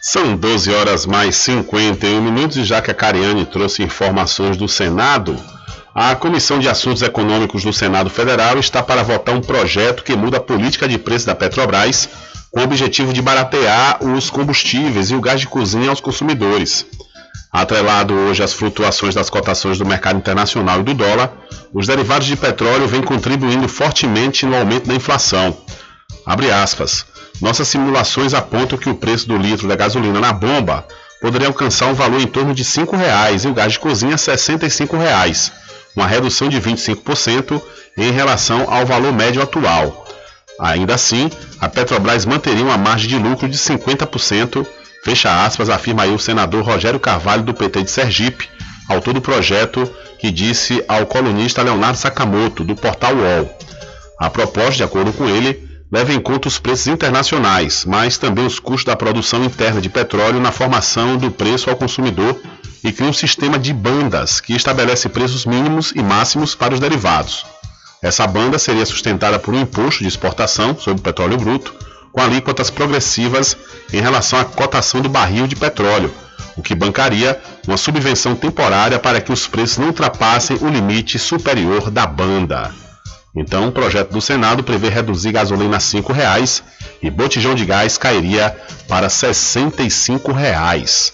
São 0.00 0.36
12 0.36 0.72
horas 0.72 1.06
mais 1.06 1.34
51 1.34 2.22
minutos 2.22 2.56
e 2.56 2.62
já 2.62 2.80
que 2.80 2.88
a 2.88 2.94
Cariane 2.94 3.44
trouxe 3.46 3.82
informações 3.82 4.56
do 4.56 4.68
Senado, 4.68 5.36
a 5.92 6.14
Comissão 6.14 6.60
de 6.60 6.68
Assuntos 6.68 7.02
Econômicos 7.02 7.64
do 7.64 7.72
Senado 7.72 8.08
Federal 8.08 8.56
está 8.56 8.80
para 8.80 9.02
votar 9.02 9.34
um 9.34 9.40
projeto 9.40 10.04
que 10.04 10.14
muda 10.14 10.36
a 10.36 10.40
política 10.40 10.86
de 10.86 10.98
preço 10.98 11.26
da 11.26 11.34
Petrobras 11.34 12.08
com 12.52 12.60
o 12.60 12.64
objetivo 12.64 13.12
de 13.12 13.20
baratear 13.20 14.04
os 14.04 14.30
combustíveis 14.30 15.10
e 15.10 15.16
o 15.16 15.20
gás 15.20 15.40
de 15.40 15.48
cozinha 15.48 15.90
aos 15.90 16.00
consumidores. 16.00 16.86
Atrelado 17.52 18.14
hoje 18.14 18.44
às 18.44 18.52
flutuações 18.52 19.14
das 19.14 19.28
cotações 19.28 19.78
do 19.78 19.84
mercado 19.84 20.18
internacional 20.18 20.80
e 20.80 20.84
do 20.84 20.94
dólar, 20.94 21.32
os 21.72 21.86
derivados 21.86 22.26
de 22.26 22.36
petróleo 22.36 22.86
vêm 22.86 23.02
contribuindo 23.02 23.68
fortemente 23.68 24.46
no 24.46 24.56
aumento 24.56 24.86
da 24.86 24.94
inflação. 24.94 25.56
Abre 26.24 26.50
aspas. 26.50 27.04
Nossas 27.40 27.66
simulações 27.66 28.34
apontam 28.34 28.78
que 28.78 28.88
o 28.88 28.94
preço 28.94 29.26
do 29.26 29.36
litro 29.36 29.66
da 29.66 29.74
gasolina 29.74 30.20
na 30.20 30.32
bomba 30.32 30.86
poderia 31.20 31.48
alcançar 31.48 31.86
um 31.86 31.94
valor 31.94 32.20
em 32.20 32.26
torno 32.26 32.54
de 32.54 32.62
R$ 32.62 32.68
5,00 32.68 33.44
e 33.44 33.48
o 33.48 33.54
gás 33.54 33.72
de 33.72 33.78
cozinha 33.80 34.12
R$ 34.12 34.16
65,00, 34.16 35.50
uma 35.96 36.06
redução 36.06 36.48
de 36.48 36.60
25% 36.60 37.60
em 37.96 38.12
relação 38.12 38.72
ao 38.72 38.86
valor 38.86 39.12
médio 39.12 39.42
atual. 39.42 40.06
Ainda 40.60 40.94
assim, 40.94 41.30
a 41.58 41.68
Petrobras 41.68 42.24
manteria 42.26 42.64
uma 42.64 42.76
margem 42.76 43.08
de 43.08 43.18
lucro 43.18 43.48
de 43.48 43.56
50% 43.56 44.66
Fecha 45.02 45.44
aspas, 45.44 45.70
afirma 45.70 46.02
aí 46.02 46.14
o 46.14 46.18
senador 46.18 46.62
Rogério 46.62 47.00
Carvalho 47.00 47.42
do 47.42 47.54
PT 47.54 47.82
de 47.82 47.90
Sergipe, 47.90 48.48
autor 48.88 49.14
do 49.14 49.20
projeto 49.20 49.90
que 50.18 50.30
disse 50.30 50.84
ao 50.86 51.06
colunista 51.06 51.62
Leonardo 51.62 51.96
Sakamoto, 51.96 52.62
do 52.62 52.74
portal 52.74 53.14
UOL. 53.14 53.58
A 54.18 54.28
proposta, 54.28 54.72
de 54.72 54.82
acordo 54.82 55.12
com 55.14 55.26
ele, 55.26 55.66
leva 55.90 56.12
em 56.12 56.20
conta 56.20 56.46
os 56.46 56.58
preços 56.58 56.86
internacionais, 56.86 57.86
mas 57.86 58.18
também 58.18 58.44
os 58.44 58.60
custos 58.60 58.84
da 58.84 58.94
produção 58.94 59.42
interna 59.42 59.80
de 59.80 59.88
petróleo 59.88 60.38
na 60.38 60.52
formação 60.52 61.16
do 61.16 61.30
preço 61.30 61.70
ao 61.70 61.76
consumidor 61.76 62.38
e 62.84 62.92
cria 62.92 63.08
um 63.08 63.14
sistema 63.14 63.58
de 63.58 63.72
bandas 63.72 64.40
que 64.40 64.54
estabelece 64.54 65.08
preços 65.08 65.46
mínimos 65.46 65.92
e 65.96 66.02
máximos 66.02 66.54
para 66.54 66.74
os 66.74 66.80
derivados. 66.80 67.46
Essa 68.02 68.26
banda 68.26 68.58
seria 68.58 68.86
sustentada 68.86 69.38
por 69.38 69.54
um 69.54 69.60
imposto 69.60 70.02
de 70.02 70.08
exportação 70.08 70.76
sobre 70.78 71.00
o 71.00 71.04
petróleo 71.04 71.38
bruto, 71.38 71.74
com 72.12 72.20
alíquotas 72.20 72.70
progressivas 72.70 73.56
em 73.92 74.00
relação 74.00 74.38
à 74.38 74.44
cotação 74.44 75.00
do 75.00 75.08
barril 75.08 75.46
de 75.46 75.56
petróleo, 75.56 76.12
o 76.56 76.62
que 76.62 76.74
bancaria 76.74 77.40
uma 77.66 77.76
subvenção 77.76 78.34
temporária 78.34 78.98
para 78.98 79.20
que 79.20 79.32
os 79.32 79.46
preços 79.46 79.78
não 79.78 79.88
ultrapassem 79.88 80.56
o 80.60 80.68
limite 80.68 81.18
superior 81.18 81.90
da 81.90 82.06
banda. 82.06 82.70
Então, 83.34 83.68
o 83.68 83.72
projeto 83.72 84.10
do 84.10 84.20
Senado 84.20 84.64
prevê 84.64 84.88
reduzir 84.88 85.32
gasolina 85.32 85.76
a 85.76 85.78
R$ 85.78 85.84
5,00 85.84 86.62
e 87.02 87.08
botijão 87.08 87.54
de 87.54 87.64
gás 87.64 87.96
cairia 87.96 88.54
para 88.88 89.06
R$ 89.06 89.12
65,00. 89.12 91.12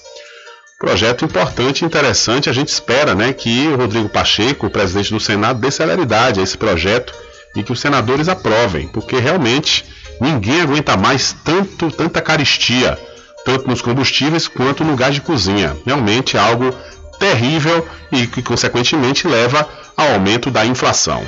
Projeto 0.78 1.24
importante 1.24 1.82
e 1.82 1.84
interessante. 1.84 2.50
A 2.50 2.52
gente 2.52 2.68
espera 2.68 3.14
né, 3.14 3.32
que 3.32 3.68
o 3.68 3.76
Rodrigo 3.76 4.08
Pacheco, 4.08 4.66
o 4.66 4.70
presidente 4.70 5.12
do 5.12 5.20
Senado, 5.20 5.60
dê 5.60 5.70
celeridade 5.70 6.40
a 6.40 6.42
esse 6.42 6.56
projeto 6.56 7.14
e 7.54 7.62
que 7.62 7.72
os 7.72 7.80
senadores 7.80 8.28
aprovem, 8.28 8.88
porque 8.88 9.18
realmente 9.18 9.84
ninguém 10.20 10.60
aguenta 10.60 10.96
mais 10.96 11.34
tanto, 11.44 11.90
tanta 11.90 12.20
caristia, 12.20 12.98
tanto 13.44 13.68
nos 13.68 13.80
combustíveis 13.80 14.48
quanto 14.48 14.84
no 14.84 14.96
gás 14.96 15.14
de 15.14 15.20
cozinha. 15.20 15.76
Realmente 15.84 16.36
é 16.36 16.40
algo 16.40 16.74
terrível 17.18 17.86
e 18.12 18.26
que, 18.26 18.42
consequentemente, 18.42 19.26
leva 19.26 19.68
ao 19.96 20.14
aumento 20.14 20.50
da 20.50 20.64
inflação. 20.64 21.22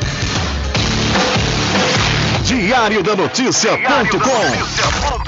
Diário 2.45 3.03
da 3.03 3.15
Notícia.com 3.15 5.28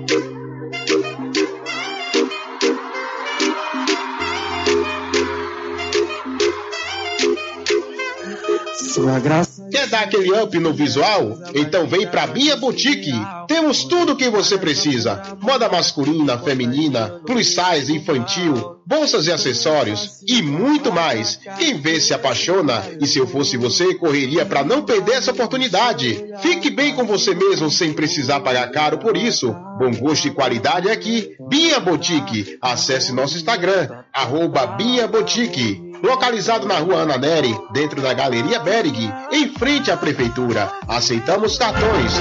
Graça. 9.19 9.67
Quer 9.71 9.87
dar 9.87 10.01
aquele 10.01 10.31
up 10.33 10.57
no 10.59 10.73
visual? 10.73 11.37
Então 11.55 11.87
vem 11.87 12.07
pra 12.07 12.27
Bia 12.27 12.55
Boutique. 12.55 13.13
Temos 13.47 13.83
tudo 13.83 14.13
o 14.13 14.15
que 14.15 14.29
você 14.29 14.57
precisa: 14.57 15.21
moda 15.41 15.69
masculina, 15.69 16.37
feminina, 16.37 17.21
plus 17.25 17.55
size, 17.55 17.95
infantil, 17.95 18.81
bolsas 18.85 19.27
e 19.27 19.31
acessórios 19.31 20.21
e 20.27 20.41
muito 20.41 20.91
mais. 20.91 21.39
Quem 21.57 21.79
vê 21.79 21.99
se 21.99 22.13
apaixona 22.13 22.83
e 22.99 23.07
se 23.07 23.19
eu 23.19 23.27
fosse 23.27 23.57
você, 23.57 23.95
correria 23.95 24.45
para 24.45 24.63
não 24.63 24.83
perder 24.83 25.13
essa 25.13 25.31
oportunidade. 25.31 26.25
Fique 26.41 26.69
bem 26.69 26.93
com 26.95 27.05
você 27.05 27.33
mesmo 27.33 27.71
sem 27.71 27.93
precisar 27.93 28.41
pagar 28.41 28.69
caro 28.71 28.97
por 28.97 29.15
isso. 29.15 29.55
Bom 29.79 29.91
gosto 29.99 30.27
e 30.27 30.31
qualidade 30.31 30.89
aqui. 30.89 31.35
Bia 31.49 31.79
Boutique. 31.79 32.57
Acesse 32.61 33.13
nosso 33.13 33.37
Instagram, 33.37 33.89
arroba 34.13 34.67
Bia 34.67 35.07
Boutique. 35.07 35.90
Localizado 36.03 36.67
na 36.67 36.79
rua 36.79 37.01
Ana 37.01 37.17
Neri, 37.17 37.55
dentro 37.71 38.01
da 38.01 38.13
Galeria 38.13 38.59
Berg, 38.59 39.13
em 39.31 39.53
frente 39.53 39.91
à 39.91 39.97
Prefeitura. 39.97 40.71
Aceitamos 40.87 41.57
cartões. 41.57 42.13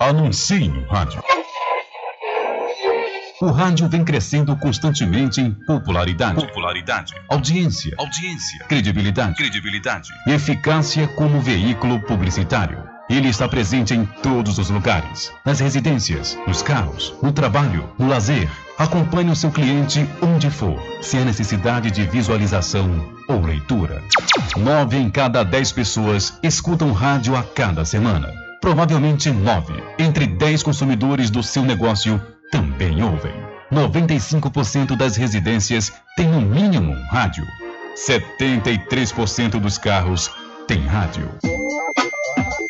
Anuncie 0.00 0.68
no 0.68 0.84
rádio. 0.86 1.22
O 3.40 3.50
rádio 3.50 3.88
vem 3.88 4.04
crescendo 4.04 4.56
constantemente 4.56 5.40
em 5.40 5.50
popularidade, 5.50 6.46
popularidade, 6.46 7.14
audiência, 7.28 7.94
audiência, 7.98 8.64
credibilidade, 8.66 9.36
credibilidade, 9.36 10.08
eficácia 10.26 11.06
como 11.08 11.40
veículo 11.40 12.00
publicitário. 12.00 12.82
Ele 13.08 13.28
está 13.28 13.46
presente 13.46 13.94
em 13.94 14.04
todos 14.22 14.58
os 14.58 14.70
lugares, 14.70 15.32
nas 15.44 15.60
residências, 15.60 16.36
nos 16.46 16.62
carros, 16.62 17.14
no 17.22 17.30
trabalho, 17.30 17.88
no 17.98 18.08
lazer. 18.08 18.48
Acompanhe 18.78 19.30
o 19.30 19.36
seu 19.36 19.50
cliente 19.50 20.06
onde 20.20 20.50
for, 20.50 20.78
se 21.00 21.16
há 21.16 21.24
necessidade 21.24 21.90
de 21.90 22.04
visualização 22.04 23.08
ou 23.26 23.40
leitura. 23.40 24.02
Nove 24.56 24.98
em 24.98 25.08
cada 25.08 25.42
dez 25.42 25.72
pessoas 25.72 26.38
escutam 26.42 26.92
rádio 26.92 27.34
a 27.34 27.42
cada 27.42 27.84
semana. 27.86 28.30
Provavelmente 28.60 29.30
nove 29.30 29.74
entre 29.98 30.26
dez 30.26 30.62
consumidores 30.62 31.30
do 31.30 31.42
seu 31.42 31.62
negócio 31.62 32.20
também 32.50 33.02
ouvem. 33.02 33.32
95% 33.72 34.96
das 34.96 35.16
residências 35.16 35.92
têm 36.14 36.28
no 36.28 36.40
mínimo 36.40 36.92
um 36.92 37.02
rádio. 37.06 37.46
73% 37.96 39.58
dos 39.58 39.78
carros 39.78 40.30
têm 40.68 40.86
rádio. 40.86 41.30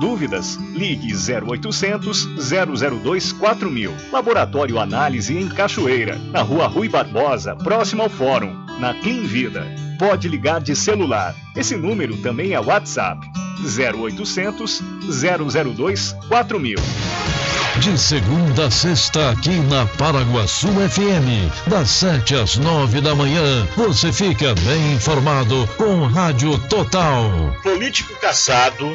Dúvidas? 0.00 0.56
Ligue 0.72 1.12
0800 1.14 2.28
002 3.02 3.32
4000. 3.32 3.94
Laboratório 4.12 4.78
Análise 4.78 5.36
em 5.36 5.48
Cachoeira, 5.48 6.18
na 6.30 6.42
Rua 6.42 6.66
Rui 6.66 6.88
Barbosa, 6.88 7.54
próximo 7.56 8.02
ao 8.02 8.08
Fórum, 8.08 8.54
na 8.78 8.94
Clean 8.94 9.22
Vida. 9.22 9.66
Pode 9.98 10.28
ligar 10.28 10.60
de 10.60 10.74
celular. 10.74 11.34
Esse 11.56 11.76
número 11.76 12.16
também 12.18 12.52
é 12.52 12.60
WhatsApp. 12.60 13.26
0800 13.62 14.82
002 15.08 16.16
4000. 16.28 16.76
De 17.80 17.98
segunda 17.98 18.66
a 18.66 18.70
sexta, 18.70 19.30
aqui 19.30 19.50
na 19.50 19.84
Paraguaçu 19.84 20.68
FM, 20.68 21.68
das 21.68 21.90
7 21.90 22.36
às 22.36 22.56
9 22.56 23.00
da 23.00 23.14
manhã, 23.16 23.66
você 23.76 24.12
fica 24.12 24.54
bem 24.54 24.92
informado 24.92 25.68
com 25.76 26.06
Rádio 26.06 26.56
Total. 26.68 27.24
Político 27.62 28.14
caçado 28.20 28.94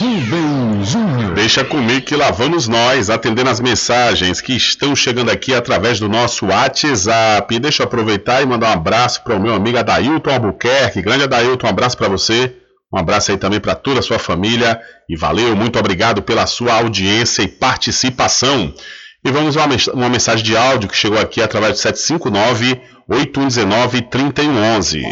Rubem 0.00 0.84
Júnior. 0.84 1.34
Deixa 1.34 1.64
comigo 1.64 2.04
que 2.04 2.16
lá 2.16 2.32
vamos 2.32 2.66
nós, 2.66 3.08
atendendo 3.08 3.50
as 3.50 3.60
mensagens 3.60 4.40
que 4.40 4.56
estão 4.56 4.96
chegando 4.96 5.30
aqui 5.30 5.54
através 5.54 6.00
do 6.00 6.08
nosso 6.08 6.46
WhatsApp. 6.46 7.56
Deixa 7.60 7.84
eu 7.84 7.86
aproveitar 7.86 8.42
e 8.42 8.46
mandar 8.46 8.70
um 8.70 8.72
abraço 8.72 9.22
para 9.22 9.36
o 9.36 9.40
meu 9.40 9.54
amigo 9.54 9.78
Adailton 9.78 10.30
Albuquerque. 10.30 11.02
Grande 11.02 11.22
Adailton, 11.22 11.68
um 11.68 11.70
abraço 11.70 11.96
para 11.96 12.08
você. 12.08 12.52
Um 12.92 12.98
abraço 12.98 13.30
aí 13.30 13.36
também 13.36 13.60
para 13.60 13.74
toda 13.74 14.00
a 14.00 14.02
sua 14.02 14.18
família 14.18 14.80
e 15.08 15.16
valeu, 15.16 15.54
muito 15.54 15.78
obrigado 15.78 16.22
pela 16.22 16.46
sua 16.46 16.74
audiência 16.74 17.42
e 17.42 17.48
participação. 17.48 18.74
E 19.22 19.30
vamos 19.30 19.56
a 19.56 19.66
uma 19.92 20.08
mensagem 20.08 20.44
de 20.44 20.56
áudio 20.56 20.88
que 20.88 20.96
chegou 20.96 21.18
aqui 21.18 21.42
através 21.42 21.74
do 21.74 21.78
759 21.78 22.80
8119 23.06 24.02
3111. 24.02 25.02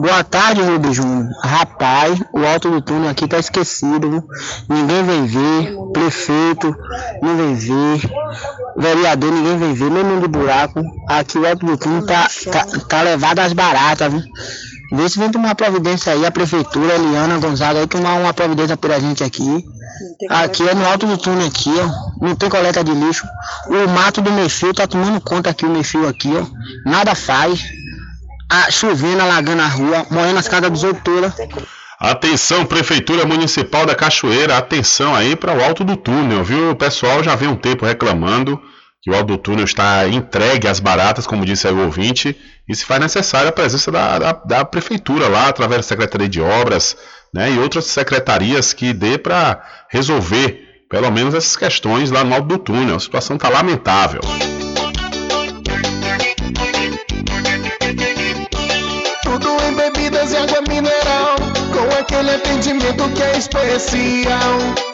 Boa 0.00 0.24
tarde, 0.24 0.62
Rubem 0.62 0.92
Júnior. 0.92 1.28
Rapaz, 1.42 2.18
o 2.32 2.44
alto 2.44 2.70
do 2.70 2.80
túnel 2.80 3.10
aqui 3.10 3.28
tá 3.28 3.38
esquecido. 3.38 4.10
Viu? 4.10 4.24
Ninguém 4.68 5.04
vem 5.04 5.26
ver. 5.26 5.76
Prefeito 5.92 6.74
não 7.22 7.36
vem 7.36 7.54
ver. 7.54 8.00
Vereador 8.76 9.30
ninguém 9.30 9.58
vem 9.58 9.74
ver. 9.74 9.90
Mesmo 9.90 10.20
de 10.22 10.28
buraco. 10.28 10.82
Aqui 11.08 11.38
o 11.38 11.46
alto 11.46 11.66
do 11.66 11.76
túnel 11.76 12.06
tá, 12.06 12.26
tá, 12.50 12.66
tá 12.88 13.02
levado 13.02 13.38
às 13.40 13.52
baratas. 13.52 14.10
Viu? 14.10 14.22
Vê 14.96 15.08
se 15.08 15.18
vem 15.18 15.30
tomar 15.30 15.54
providência 15.54 16.12
aí, 16.12 16.24
a 16.24 16.30
prefeitura, 16.30 16.94
Eliana 16.94 17.38
Gonzaga, 17.38 17.80
aí 17.80 17.86
tomar 17.86 18.14
uma 18.14 18.32
providência 18.32 18.76
por 18.76 18.92
a 18.92 18.98
gente 19.00 19.24
aqui. 19.24 19.64
Aqui 20.30 20.68
é 20.68 20.74
no 20.74 20.86
alto 20.86 21.06
do 21.06 21.18
túnel 21.18 21.48
aqui, 21.48 21.72
ó. 21.78 22.24
Não 22.24 22.36
tem 22.36 22.48
coleta 22.48 22.84
de 22.84 22.92
lixo. 22.92 23.26
O 23.66 23.88
mato 23.88 24.22
do 24.22 24.30
Mefio 24.30 24.72
tá 24.72 24.86
tomando 24.86 25.20
conta 25.20 25.50
aqui, 25.50 25.66
o 25.66 25.70
Mefio 25.70 26.08
aqui, 26.08 26.30
ó. 26.36 26.46
Nada 26.88 27.14
faz. 27.14 27.64
A, 28.48 28.70
chovendo, 28.70 29.22
alagando 29.22 29.62
a 29.62 29.66
rua, 29.66 30.06
morrendo 30.10 30.38
as 30.38 30.46
casas 30.46 30.70
dos 30.70 30.84
outros. 30.84 31.32
Atenção, 31.98 32.66
Prefeitura 32.66 33.24
Municipal 33.24 33.86
da 33.86 33.94
Cachoeira, 33.94 34.58
atenção 34.58 35.14
aí 35.14 35.34
para 35.34 35.56
o 35.56 35.64
alto 35.64 35.82
do 35.82 35.96
túnel, 35.96 36.44
viu? 36.44 36.70
O 36.70 36.76
pessoal 36.76 37.22
já 37.24 37.34
vem 37.34 37.48
um 37.48 37.56
tempo 37.56 37.86
reclamando 37.86 38.60
que 39.04 39.10
o 39.10 39.14
alto 39.14 39.26
do 39.26 39.36
túnel 39.36 39.66
está 39.66 40.08
entregue 40.08 40.66
às 40.66 40.80
baratas, 40.80 41.26
como 41.26 41.44
disse 41.44 41.68
aí 41.68 41.74
o 41.74 41.84
ouvinte, 41.84 42.34
e 42.66 42.74
se 42.74 42.86
faz 42.86 42.98
necessária 43.02 43.50
a 43.50 43.52
presença 43.52 43.92
da, 43.92 44.18
da, 44.18 44.32
da 44.32 44.64
prefeitura 44.64 45.28
lá, 45.28 45.48
através 45.48 45.80
da 45.80 45.82
Secretaria 45.82 46.26
de 46.26 46.40
Obras, 46.40 46.96
né, 47.32 47.52
e 47.52 47.58
outras 47.58 47.84
secretarias 47.84 48.72
que 48.72 48.94
dê 48.94 49.18
para 49.18 49.62
resolver, 49.90 50.86
pelo 50.88 51.10
menos, 51.10 51.34
essas 51.34 51.54
questões 51.54 52.10
lá 52.10 52.24
no 52.24 52.34
alto 52.34 52.48
do 52.48 52.56
túnel. 52.56 52.96
A 52.96 53.00
situação 53.00 53.36
está 53.36 53.50
lamentável. 53.50 54.22
Tudo 59.22 59.48
em 59.68 59.74
bebidas 59.74 60.32
e 60.32 60.36
água 60.38 60.62
mineral, 60.62 61.36
com 61.74 62.00
aquele 62.00 62.30
atendimento 62.30 63.06
que 63.10 63.22
é 63.22 63.36
especial. 63.36 64.93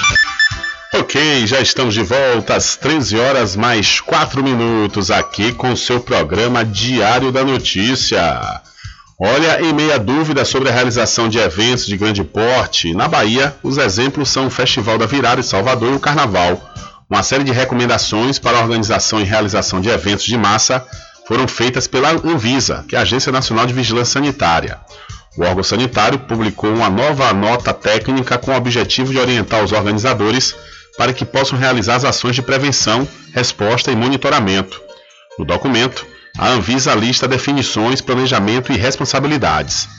Ok, 0.93 1.47
já 1.47 1.61
estamos 1.61 1.93
de 1.93 2.03
volta 2.03 2.53
às 2.53 2.75
13 2.75 3.17
horas 3.17 3.55
mais 3.55 4.01
4 4.01 4.43
minutos 4.43 5.09
aqui 5.09 5.53
com 5.53 5.71
o 5.71 5.77
seu 5.77 6.01
programa 6.01 6.65
Diário 6.65 7.31
da 7.31 7.45
Notícia. 7.45 8.61
Olha, 9.17 9.61
em 9.61 9.71
meia 9.71 9.97
dúvida 9.97 10.43
sobre 10.43 10.67
a 10.67 10.71
realização 10.73 11.29
de 11.29 11.37
eventos 11.37 11.85
de 11.85 11.95
grande 11.95 12.25
porte, 12.25 12.93
na 12.93 13.07
Bahia, 13.07 13.55
os 13.63 13.77
exemplos 13.77 14.27
são 14.27 14.47
o 14.47 14.49
Festival 14.49 14.97
da 14.97 15.05
Virada 15.05 15.39
em 15.39 15.43
Salvador 15.43 15.93
e 15.93 15.95
o 15.95 15.99
Carnaval. 15.99 16.61
Uma 17.09 17.23
série 17.23 17.45
de 17.45 17.53
recomendações 17.53 18.37
para 18.37 18.57
a 18.57 18.61
organização 18.61 19.21
e 19.21 19.23
realização 19.23 19.79
de 19.79 19.87
eventos 19.87 20.25
de 20.25 20.37
massa 20.37 20.85
foram 21.25 21.47
feitas 21.47 21.87
pela 21.87 22.11
Anvisa, 22.11 22.83
que 22.85 22.97
é 22.97 22.99
a 22.99 23.03
Agência 23.03 23.31
Nacional 23.31 23.65
de 23.65 23.73
Vigilância 23.73 24.19
Sanitária. 24.19 24.77
O 25.37 25.43
órgão 25.43 25.63
sanitário 25.63 26.19
publicou 26.19 26.69
uma 26.69 26.89
nova 26.89 27.31
nota 27.31 27.73
técnica 27.73 28.37
com 28.37 28.51
o 28.51 28.57
objetivo 28.57 29.13
de 29.13 29.19
orientar 29.19 29.63
os 29.63 29.71
organizadores 29.71 30.53
para 31.01 31.13
que 31.13 31.25
possam 31.25 31.57
realizar 31.57 31.95
as 31.95 32.05
ações 32.05 32.35
de 32.35 32.43
prevenção, 32.43 33.07
resposta 33.33 33.91
e 33.91 33.95
monitoramento. 33.95 34.79
No 35.35 35.43
documento, 35.43 36.05
a 36.37 36.49
Anvisa 36.49 36.93
lista 36.93 37.27
definições, 37.27 38.01
planejamento 38.01 38.71
e 38.71 38.77
responsabilidades. 38.77 39.89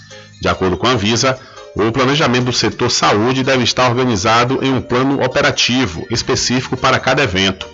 De 0.40 0.46
acordo 0.46 0.76
com 0.76 0.86
a 0.86 0.90
Anvisa, 0.90 1.36
o 1.74 1.90
planejamento 1.90 2.44
do 2.44 2.53
setor 2.53 2.88
saúde 2.88 3.42
deve 3.42 3.64
estar 3.64 3.90
organizado 3.90 4.61
em 4.62 4.72
um 4.72 4.80
plano 4.80 5.20
operativo 5.24 6.07
específico 6.09 6.76
para 6.76 7.00
cada 7.00 7.24
evento. 7.24 7.66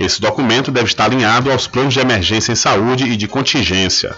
Esse 0.00 0.20
documento 0.20 0.72
deve 0.72 0.88
estar 0.88 1.04
alinhado 1.04 1.52
aos 1.52 1.68
planos 1.68 1.94
de 1.94 2.00
emergência 2.00 2.50
em 2.50 2.56
saúde 2.56 3.04
e 3.04 3.16
de 3.16 3.28
contingência. 3.28 4.16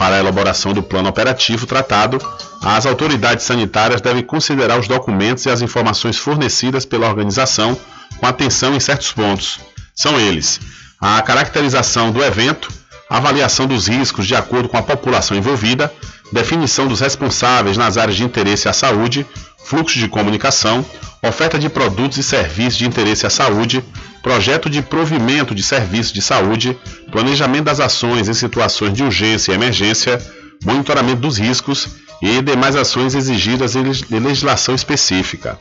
Para 0.00 0.16
a 0.16 0.18
elaboração 0.18 0.72
do 0.72 0.82
plano 0.82 1.10
operativo 1.10 1.66
tratado, 1.66 2.18
as 2.62 2.86
autoridades 2.86 3.44
sanitárias 3.44 4.00
devem 4.00 4.22
considerar 4.22 4.80
os 4.80 4.88
documentos 4.88 5.44
e 5.44 5.50
as 5.50 5.60
informações 5.60 6.16
fornecidas 6.16 6.86
pela 6.86 7.06
organização 7.06 7.78
com 8.18 8.24
atenção 8.24 8.74
em 8.74 8.80
certos 8.80 9.12
pontos. 9.12 9.60
São 9.94 10.18
eles: 10.18 10.58
a 10.98 11.20
caracterização 11.20 12.10
do 12.12 12.24
evento, 12.24 12.72
avaliação 13.10 13.66
dos 13.66 13.88
riscos 13.88 14.26
de 14.26 14.34
acordo 14.34 14.70
com 14.70 14.78
a 14.78 14.82
população 14.82 15.36
envolvida, 15.36 15.92
definição 16.32 16.88
dos 16.88 17.00
responsáveis 17.00 17.76
nas 17.76 17.98
áreas 17.98 18.16
de 18.16 18.24
interesse 18.24 18.70
à 18.70 18.72
saúde, 18.72 19.26
fluxo 19.64 19.98
de 19.98 20.08
comunicação, 20.08 20.84
oferta 21.22 21.58
de 21.58 21.68
produtos 21.68 22.18
e 22.18 22.22
serviços 22.22 22.78
de 22.78 22.86
interesse 22.86 23.26
à 23.26 23.30
saúde, 23.30 23.84
projeto 24.22 24.68
de 24.68 24.82
provimento 24.82 25.54
de 25.54 25.62
serviços 25.62 26.12
de 26.12 26.22
saúde, 26.22 26.78
planejamento 27.10 27.64
das 27.64 27.80
ações 27.80 28.28
em 28.28 28.34
situações 28.34 28.92
de 28.92 29.02
urgência 29.02 29.52
e 29.52 29.54
emergência, 29.54 30.20
monitoramento 30.64 31.20
dos 31.20 31.38
riscos 31.38 31.88
e 32.22 32.40
demais 32.42 32.76
ações 32.76 33.14
exigidas 33.14 33.74
em 33.76 34.18
legislação 34.18 34.74
específica. 34.74 35.58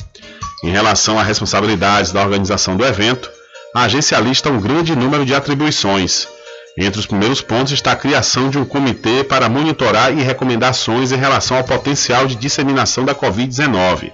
Em 0.63 0.71
relação 0.71 1.17
à 1.17 1.23
responsabilidades 1.23 2.11
da 2.11 2.21
organização 2.21 2.75
do 2.75 2.85
evento, 2.85 3.29
a 3.73 3.83
agência 3.83 4.19
lista 4.19 4.49
um 4.49 4.59
grande 4.59 4.95
número 4.95 5.25
de 5.25 5.33
atribuições. 5.33 6.27
Entre 6.81 6.97
os 6.97 7.05
primeiros 7.05 7.41
pontos 7.41 7.73
está 7.73 7.91
a 7.91 7.95
criação 7.97 8.49
de 8.49 8.57
um 8.57 8.63
comitê 8.63 9.21
para 9.21 9.49
monitorar 9.49 10.17
e 10.17 10.21
recomendar 10.21 10.69
ações 10.69 11.11
em 11.11 11.17
relação 11.17 11.57
ao 11.57 11.63
potencial 11.65 12.25
de 12.25 12.35
disseminação 12.35 13.03
da 13.03 13.13
Covid-19. 13.13 14.13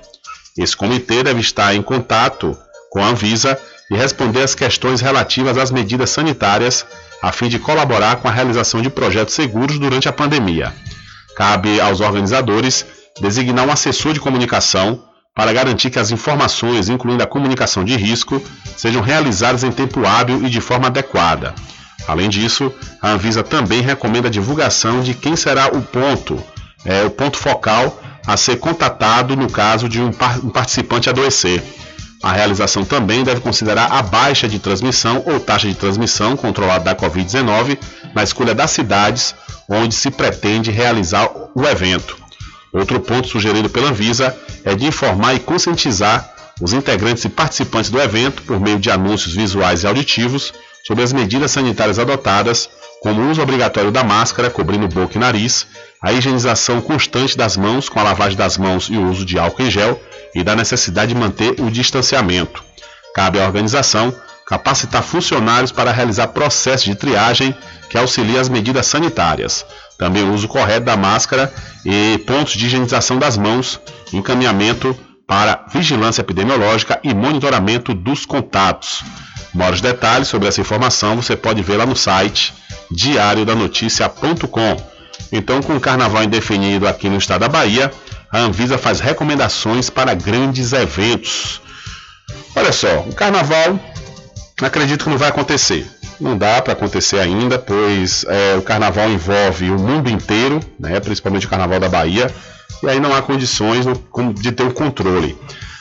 Esse 0.57 0.75
comitê 0.75 1.21
deve 1.21 1.41
estar 1.41 1.75
em 1.75 1.83
contato 1.83 2.57
com 2.89 3.03
a 3.03 3.09
Anvisa 3.09 3.55
e 3.91 3.95
responder 3.95 4.41
às 4.41 4.55
questões 4.55 4.99
relativas 4.99 5.59
às 5.59 5.69
medidas 5.69 6.09
sanitárias, 6.09 6.83
a 7.21 7.31
fim 7.31 7.49
de 7.49 7.59
colaborar 7.59 8.15
com 8.15 8.27
a 8.27 8.31
realização 8.31 8.81
de 8.81 8.89
projetos 8.89 9.35
seguros 9.35 9.77
durante 9.77 10.09
a 10.09 10.13
pandemia. 10.13 10.73
Cabe 11.37 11.79
aos 11.79 12.01
organizadores 12.01 12.83
designar 13.21 13.67
um 13.67 13.71
assessor 13.71 14.11
de 14.11 14.19
comunicação 14.19 15.03
para 15.35 15.53
garantir 15.53 15.91
que 15.91 15.99
as 15.99 16.09
informações, 16.09 16.89
incluindo 16.89 17.21
a 17.21 17.27
comunicação 17.27 17.83
de 17.83 17.95
risco, 17.95 18.41
sejam 18.75 19.03
realizadas 19.03 19.63
em 19.63 19.71
tempo 19.71 20.03
hábil 20.03 20.43
e 20.43 20.49
de 20.49 20.61
forma 20.61 20.87
adequada. 20.87 21.53
Além 22.07 22.29
disso, 22.29 22.71
a 23.01 23.11
Anvisa 23.11 23.43
também 23.43 23.81
recomenda 23.81 24.27
a 24.27 24.31
divulgação 24.31 25.01
de 25.01 25.13
quem 25.13 25.35
será 25.35 25.67
o 25.67 25.81
ponto, 25.81 26.41
é, 26.83 27.03
o 27.03 27.09
ponto 27.09 27.37
focal 27.37 28.01
a 28.27 28.37
ser 28.37 28.57
contatado 28.57 29.35
no 29.35 29.49
caso 29.49 29.87
de 29.87 30.01
um, 30.01 30.07
um 30.43 30.49
participante 30.49 31.09
adoecer. 31.09 31.63
A 32.23 32.31
realização 32.31 32.83
também 32.83 33.23
deve 33.23 33.39
considerar 33.39 33.91
a 33.91 34.01
baixa 34.01 34.47
de 34.47 34.57
transmissão 34.57 35.21
ou 35.25 35.39
taxa 35.39 35.67
de 35.67 35.75
transmissão 35.75 36.35
controlada 36.35 36.85
da 36.85 36.95
Covid-19 36.95 37.77
na 38.15 38.23
escolha 38.23 38.55
das 38.55 38.71
cidades 38.71 39.35
onde 39.69 39.93
se 39.93 40.09
pretende 40.09 40.71
realizar 40.71 41.29
o 41.53 41.65
evento. 41.65 42.17
Outro 42.73 42.99
ponto 42.99 43.27
sugerido 43.27 43.69
pela 43.69 43.89
Anvisa 43.89 44.35
é 44.63 44.75
de 44.75 44.85
informar 44.85 45.35
e 45.35 45.39
conscientizar 45.39 46.33
os 46.61 46.73
integrantes 46.73 47.25
e 47.25 47.29
participantes 47.29 47.89
do 47.89 48.01
evento, 48.01 48.41
por 48.43 48.59
meio 48.59 48.79
de 48.79 48.89
anúncios 48.89 49.33
visuais 49.33 49.83
e 49.83 49.87
auditivos, 49.87 50.53
sobre 50.85 51.03
as 51.03 51.11
medidas 51.11 51.51
sanitárias 51.51 51.97
adotadas, 51.97 52.69
como 53.01 53.21
o 53.21 53.31
uso 53.31 53.41
obrigatório 53.41 53.91
da 53.91 54.03
máscara 54.03 54.49
cobrindo 54.49 54.87
boca 54.87 55.17
e 55.17 55.19
nariz, 55.19 55.65
a 56.01 56.13
higienização 56.13 56.79
constante 56.79 57.35
das 57.35 57.57
mãos 57.57 57.89
com 57.89 57.99
a 57.99 58.03
lavagem 58.03 58.37
das 58.37 58.57
mãos 58.57 58.87
e 58.89 58.97
o 58.97 59.09
uso 59.09 59.25
de 59.25 59.39
álcool 59.39 59.63
em 59.63 59.71
gel 59.71 59.99
e 60.33 60.43
da 60.43 60.55
necessidade 60.55 61.13
de 61.13 61.19
manter 61.19 61.59
o 61.59 61.71
distanciamento. 61.71 62.63
Cabe 63.15 63.39
à 63.39 63.45
organização 63.45 64.13
capacitar 64.45 65.01
funcionários 65.01 65.71
para 65.71 65.91
realizar 65.91 66.27
processos 66.27 66.85
de 66.85 66.93
triagem 66.93 67.55
que 67.89 67.97
auxiliem 67.97 68.37
as 68.37 68.47
medidas 68.47 68.85
sanitárias. 68.85 69.65
Também 69.97 70.23
o 70.23 70.33
uso 70.33 70.47
correto 70.47 70.85
da 70.85 70.95
máscara 70.95 71.51
e 71.83 72.19
pontos 72.27 72.53
de 72.53 72.65
higienização 72.67 73.17
das 73.17 73.37
mãos, 73.37 73.79
encaminhamento 74.13 74.95
para 75.25 75.65
vigilância 75.73 76.21
epidemiológica 76.21 76.99
e 77.03 77.13
monitoramento 77.13 77.93
dos 77.93 78.25
contatos. 78.25 79.03
Maiores 79.55 79.79
detalhes 79.79 80.27
sobre 80.27 80.49
essa 80.49 80.59
informação 80.59 81.15
você 81.15 81.33
pode 81.33 81.63
ver 81.63 81.77
lá 81.77 81.85
no 81.85 81.95
site 81.95 82.53
diariodanoticia.com. 82.91 84.77
Então, 85.31 85.61
com 85.61 85.77
o 85.77 85.79
carnaval 85.79 86.25
indefinido 86.25 86.85
aqui 86.85 87.07
no 87.07 87.17
estado 87.17 87.41
da 87.41 87.47
Bahia, 87.47 87.89
a 88.29 88.39
Anvisa 88.39 88.77
faz 88.77 88.99
recomendações 88.99 89.89
para 89.89 90.13
grandes 90.13 90.73
eventos. 90.73 91.61
Olha 92.53 92.73
só, 92.73 92.99
o 92.99 93.15
carnaval 93.15 93.79
acredito 94.61 95.05
que 95.05 95.09
não 95.09 95.17
vai 95.17 95.29
acontecer. 95.29 95.89
não 96.19 96.37
dá 96.37 96.61
para 96.61 96.73
acontecer 96.73 97.19
ainda, 97.19 97.57
pois 97.57 98.25
é, 98.27 98.57
o 98.57 98.61
carnaval 98.61 99.09
envolve 99.09 99.69
o 99.69 99.79
mundo 99.79 100.09
inteiro, 100.09 100.59
né, 100.77 100.99
principalmente 100.99 101.45
o 101.45 101.49
carnaval 101.49 101.79
da 101.79 101.89
Bahia, 101.89 102.33
e 102.83 102.89
aí 102.89 102.99
não 102.99 103.15
há 103.15 103.21
condições 103.21 103.85
de 104.35 104.51
ter 104.51 104.63
o 104.63 104.73
controle. 104.73 105.37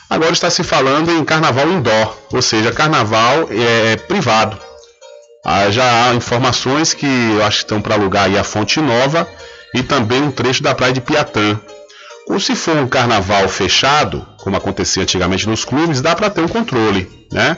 Agora 0.08 0.32
está 0.32 0.50
se 0.50 0.62
falando 0.62 1.10
em 1.10 1.24
carnaval 1.24 1.68
indoor, 1.68 2.16
ou 2.32 2.42
seja, 2.42 2.72
carnaval 2.72 3.48
é, 3.50 3.96
privado. 3.96 4.58
Ah, 5.44 5.70
já 5.70 6.08
há 6.08 6.14
informações 6.14 6.94
que 6.94 7.06
eu 7.06 7.44
acho 7.44 7.58
que 7.58 7.64
estão 7.64 7.80
para 7.80 7.94
alugar 7.94 8.24
aí 8.24 8.38
a 8.38 8.44
Fonte 8.44 8.80
Nova 8.80 9.28
e 9.74 9.82
também 9.82 10.22
um 10.22 10.30
trecho 10.30 10.62
da 10.62 10.74
praia 10.74 10.92
de 10.92 11.00
Piatã. 11.00 11.60
Ou 12.26 12.40
se 12.40 12.54
for 12.54 12.76
um 12.76 12.88
carnaval 12.88 13.46
fechado, 13.48 14.26
como 14.38 14.56
acontecia 14.56 15.02
antigamente 15.02 15.46
nos 15.46 15.64
clubes, 15.64 16.00
dá 16.00 16.14
para 16.14 16.30
ter 16.30 16.40
um 16.40 16.48
controle, 16.48 17.10
né? 17.30 17.56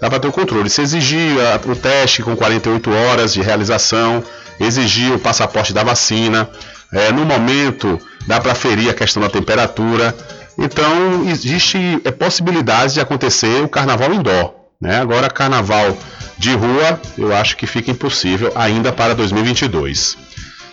Dá 0.00 0.08
para 0.08 0.18
ter 0.18 0.28
um 0.28 0.32
controle. 0.32 0.68
Se 0.68 0.82
exigir 0.82 1.36
o 1.66 1.76
teste 1.76 2.22
com 2.22 2.34
48 2.36 2.90
horas 2.92 3.32
de 3.32 3.40
realização, 3.40 4.22
exigir 4.58 5.12
o 5.12 5.18
passaporte 5.18 5.72
da 5.72 5.84
vacina, 5.84 6.48
é, 6.92 7.12
no 7.12 7.24
momento 7.24 8.00
dá 8.26 8.40
para 8.40 8.54
ferir 8.54 8.90
a 8.90 8.94
questão 8.94 9.22
da 9.22 9.28
temperatura. 9.28 10.14
Então 10.58 11.28
existe 11.30 11.78
é, 12.04 12.10
possibilidade 12.10 12.94
de 12.94 13.00
acontecer 13.00 13.62
o 13.62 13.68
carnaval 13.68 14.12
indoor. 14.12 14.54
Né? 14.80 14.98
Agora 14.98 15.30
carnaval 15.30 15.96
de 16.36 16.52
rua, 16.54 17.00
eu 17.16 17.34
acho 17.34 17.56
que 17.56 17.66
fica 17.66 17.92
impossível 17.92 18.52
ainda 18.56 18.92
para 18.92 19.14
2022. 19.14 20.18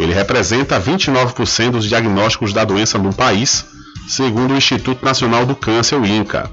Ele 0.00 0.12
representa 0.14 0.80
29% 0.80 1.72
dos 1.72 1.84
diagnósticos 1.84 2.54
da 2.54 2.64
doença 2.64 2.96
no 2.96 3.12
país, 3.12 3.66
segundo 4.08 4.54
o 4.54 4.56
Instituto 4.56 5.04
Nacional 5.04 5.44
do 5.44 5.54
Câncer, 5.54 6.00
o 6.00 6.06
INCA. 6.06 6.50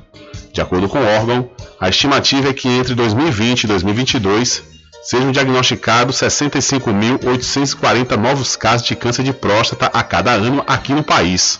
De 0.51 0.59
acordo 0.59 0.89
com 0.89 0.99
o 0.99 1.05
órgão, 1.05 1.49
a 1.79 1.87
estimativa 1.87 2.49
é 2.49 2.53
que 2.53 2.67
entre 2.67 2.93
2020 2.93 3.63
e 3.63 3.67
2022 3.67 4.63
sejam 5.01 5.31
diagnosticados 5.31 6.17
65.840 6.17 8.17
novos 8.17 8.57
casos 8.57 8.85
de 8.85 8.97
câncer 8.97 9.23
de 9.23 9.31
próstata 9.31 9.85
a 9.93 10.03
cada 10.03 10.33
ano 10.33 10.61
aqui 10.67 10.91
no 10.91 11.01
país. 11.01 11.57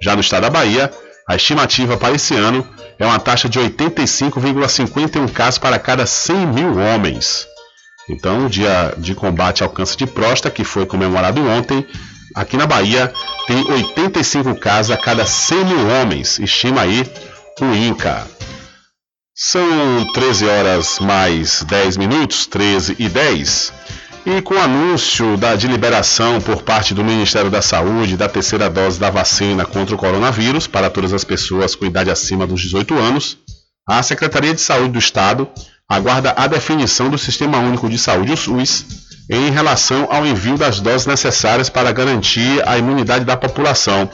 Já 0.00 0.14
no 0.14 0.20
estado 0.20 0.42
da 0.42 0.50
Bahia, 0.50 0.88
a 1.28 1.34
estimativa 1.34 1.96
para 1.96 2.14
esse 2.14 2.36
ano 2.36 2.64
é 2.96 3.04
uma 3.04 3.18
taxa 3.18 3.48
de 3.48 3.58
85,51 3.58 5.32
casos 5.32 5.58
para 5.58 5.80
cada 5.80 6.06
100 6.06 6.46
mil 6.46 6.78
homens. 6.78 7.48
Então, 8.08 8.46
o 8.46 8.50
dia 8.50 8.94
de 8.98 9.14
combate 9.14 9.62
ao 9.62 9.70
câncer 9.70 9.96
de 9.96 10.06
próstata, 10.06 10.54
que 10.54 10.64
foi 10.64 10.84
comemorado 10.84 11.40
ontem, 11.46 11.86
aqui 12.34 12.56
na 12.56 12.66
Bahia, 12.66 13.12
tem 13.46 13.64
85 13.70 14.54
casos 14.56 14.90
a 14.90 14.96
cada 14.96 15.24
100 15.24 15.64
mil 15.64 15.88
homens, 15.88 16.38
estima 16.38 16.82
aí 16.82 17.04
o 17.60 17.74
INCA. 17.74 18.26
São 19.34 20.06
13 20.12 20.46
horas 20.46 20.98
mais 21.00 21.62
10 21.64 21.96
minutos, 21.96 22.46
13 22.46 22.96
e 22.98 23.08
10. 23.08 23.72
E 24.26 24.40
com 24.42 24.54
o 24.54 24.60
anúncio 24.60 25.36
da, 25.36 25.54
de 25.54 25.66
liberação 25.66 26.40
por 26.40 26.62
parte 26.62 26.94
do 26.94 27.04
Ministério 27.04 27.50
da 27.50 27.60
Saúde 27.60 28.16
da 28.16 28.28
terceira 28.28 28.70
dose 28.70 28.98
da 28.98 29.10
vacina 29.10 29.66
contra 29.66 29.94
o 29.94 29.98
coronavírus 29.98 30.66
para 30.66 30.88
todas 30.88 31.12
as 31.12 31.24
pessoas 31.24 31.74
com 31.74 31.84
idade 31.84 32.10
acima 32.10 32.46
dos 32.46 32.60
18 32.60 32.94
anos, 32.94 33.38
a 33.86 34.02
Secretaria 34.02 34.54
de 34.54 34.60
Saúde 34.60 34.92
do 34.92 34.98
Estado 34.98 35.48
aguarda 35.88 36.34
a 36.36 36.46
definição 36.46 37.08
do 37.08 37.18
Sistema 37.18 37.58
Único 37.58 37.88
de 37.88 37.98
Saúde, 37.98 38.32
o 38.32 38.36
SUS, 38.36 38.84
em 39.28 39.50
relação 39.50 40.08
ao 40.10 40.26
envio 40.26 40.56
das 40.56 40.80
doses 40.80 41.06
necessárias 41.06 41.68
para 41.68 41.92
garantir 41.92 42.62
a 42.66 42.76
imunidade 42.78 43.24
da 43.24 43.36
população. 43.36 44.08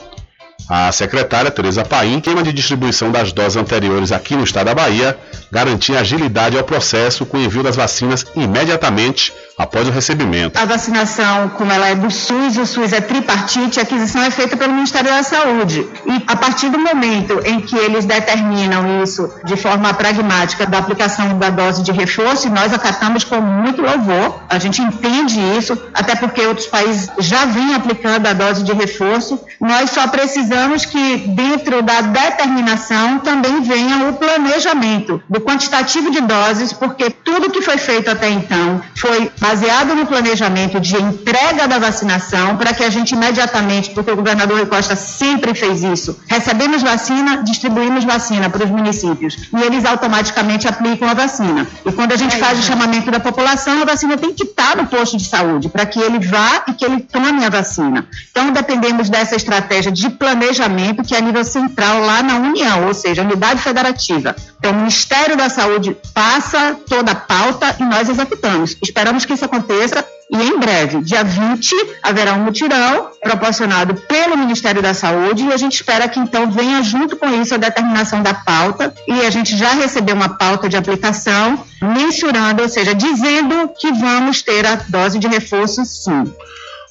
A 0.68 0.92
secretária 0.92 1.50
Tereza 1.50 1.84
Paim, 1.84 2.18
esquema 2.18 2.42
de 2.42 2.52
distribuição 2.52 3.10
das 3.10 3.32
doses 3.32 3.56
anteriores 3.56 4.12
aqui 4.12 4.36
no 4.36 4.44
estado 4.44 4.66
da 4.66 4.74
Bahia, 4.74 5.18
garantia 5.50 5.98
agilidade 5.98 6.56
ao 6.56 6.64
processo 6.64 7.26
com 7.26 7.38
o 7.38 7.40
envio 7.40 7.62
das 7.62 7.76
vacinas 7.76 8.26
imediatamente 8.36 9.32
após 9.60 9.86
o 9.86 9.90
recebimento. 9.90 10.58
A 10.58 10.64
vacinação, 10.64 11.50
como 11.50 11.70
ela 11.70 11.88
é 11.88 11.94
do 11.94 12.10
SUS, 12.10 12.56
o 12.56 12.64
SUS 12.64 12.94
é 12.94 13.00
tripartite, 13.00 13.78
a 13.78 13.82
aquisição 13.82 14.22
é 14.22 14.30
feita 14.30 14.56
pelo 14.56 14.72
Ministério 14.72 15.10
da 15.10 15.22
Saúde. 15.22 15.86
E 16.06 16.24
a 16.26 16.34
partir 16.34 16.70
do 16.70 16.78
momento 16.78 17.40
em 17.44 17.60
que 17.60 17.76
eles 17.76 18.06
determinam 18.06 19.02
isso 19.02 19.30
de 19.44 19.56
forma 19.56 19.92
pragmática 19.92 20.64
da 20.64 20.78
aplicação 20.78 21.38
da 21.38 21.50
dose 21.50 21.82
de 21.82 21.92
reforço, 21.92 22.48
nós 22.48 22.72
acatamos 22.72 23.22
com 23.22 23.38
muito 23.38 23.82
louvor. 23.82 24.40
A 24.48 24.58
gente 24.58 24.80
entende 24.80 25.38
isso, 25.58 25.76
até 25.92 26.16
porque 26.16 26.40
outros 26.46 26.66
países 26.66 27.10
já 27.18 27.44
vêm 27.44 27.74
aplicando 27.74 28.26
a 28.26 28.32
dose 28.32 28.62
de 28.62 28.72
reforço. 28.72 29.38
Nós 29.60 29.90
só 29.90 30.08
precisamos 30.08 30.86
que 30.86 31.18
dentro 31.28 31.82
da 31.82 32.00
determinação 32.00 33.18
também 33.18 33.60
venha 33.60 34.08
o 34.08 34.14
planejamento 34.14 35.22
do 35.28 35.38
quantitativo 35.38 36.10
de 36.10 36.22
doses, 36.22 36.72
porque 36.72 37.10
tudo 37.10 37.50
que 37.50 37.60
foi 37.60 37.76
feito 37.76 38.10
até 38.10 38.30
então 38.30 38.80
foi 38.96 39.30
baseado 39.50 39.94
no 39.94 40.06
planejamento 40.06 40.78
de 40.78 40.96
entrega 40.96 41.66
da 41.66 41.78
vacinação 41.78 42.56
para 42.56 42.72
que 42.72 42.84
a 42.84 42.90
gente 42.90 43.14
imediatamente, 43.14 43.90
porque 43.90 44.10
o 44.10 44.16
governador 44.16 44.64
Costa 44.66 44.94
sempre 44.94 45.54
fez 45.54 45.82
isso, 45.82 46.18
recebemos 46.28 46.82
vacina, 46.82 47.42
distribuímos 47.42 48.04
vacina 48.04 48.48
para 48.48 48.64
os 48.64 48.70
municípios 48.70 49.48
e 49.52 49.62
eles 49.62 49.84
automaticamente 49.84 50.68
aplicam 50.68 51.08
a 51.08 51.14
vacina. 51.14 51.66
E 51.84 51.90
quando 51.92 52.12
a 52.12 52.16
gente 52.16 52.36
faz 52.36 52.58
o 52.58 52.62
chamamento 52.62 53.10
da 53.10 53.18
população, 53.18 53.82
a 53.82 53.84
vacina 53.84 54.16
tem 54.16 54.32
que 54.32 54.44
estar 54.44 54.76
no 54.76 54.86
posto 54.86 55.16
de 55.16 55.26
saúde 55.26 55.68
para 55.68 55.84
que 55.84 56.00
ele 56.00 56.18
vá 56.20 56.64
e 56.68 56.72
que 56.72 56.84
ele 56.84 57.00
tome 57.00 57.44
a 57.44 57.50
vacina. 57.50 58.06
Então 58.30 58.52
dependemos 58.52 59.10
dessa 59.10 59.34
estratégia 59.34 59.90
de 59.90 60.10
planejamento 60.10 60.60
planejamento 60.60 61.02
que 61.02 61.14
é 61.14 61.18
a 61.18 61.20
nível 61.20 61.44
central 61.44 62.00
lá 62.00 62.22
na 62.22 62.36
União, 62.36 62.86
ou 62.86 62.94
seja, 62.94 63.22
unidade 63.22 63.60
federativa. 63.60 64.34
Então, 64.58 64.72
o 64.72 64.74
Ministério 64.74 65.36
da 65.36 65.48
Saúde 65.48 65.96
passa 66.12 66.76
toda 66.88 67.12
a 67.12 67.14
pauta 67.14 67.76
e 67.78 67.82
nós 67.84 68.08
executamos. 68.08 68.76
Esperamos 68.82 69.24
que 69.24 69.29
isso 69.32 69.44
aconteça 69.44 70.04
e 70.32 70.36
em 70.36 70.58
breve, 70.60 71.00
dia 71.00 71.24
20, 71.24 71.74
haverá 72.00 72.34
um 72.34 72.44
mutirão 72.44 73.10
proporcionado 73.20 73.94
pelo 73.94 74.36
Ministério 74.36 74.80
da 74.80 74.94
Saúde 74.94 75.44
e 75.44 75.52
a 75.52 75.56
gente 75.56 75.74
espera 75.74 76.08
que 76.08 76.20
então 76.20 76.48
venha 76.48 76.80
junto 76.84 77.16
com 77.16 77.28
isso 77.42 77.52
a 77.52 77.58
determinação 77.58 78.22
da 78.22 78.32
pauta 78.32 78.94
e 79.08 79.26
a 79.26 79.30
gente 79.30 79.56
já 79.56 79.70
recebeu 79.72 80.14
uma 80.14 80.28
pauta 80.28 80.68
de 80.68 80.76
aplicação 80.76 81.64
mensurando, 81.82 82.62
ou 82.62 82.68
seja, 82.68 82.94
dizendo 82.94 83.72
que 83.76 83.90
vamos 83.92 84.40
ter 84.40 84.64
a 84.64 84.76
dose 84.76 85.18
de 85.18 85.26
reforço 85.26 85.84
sim. 85.84 86.32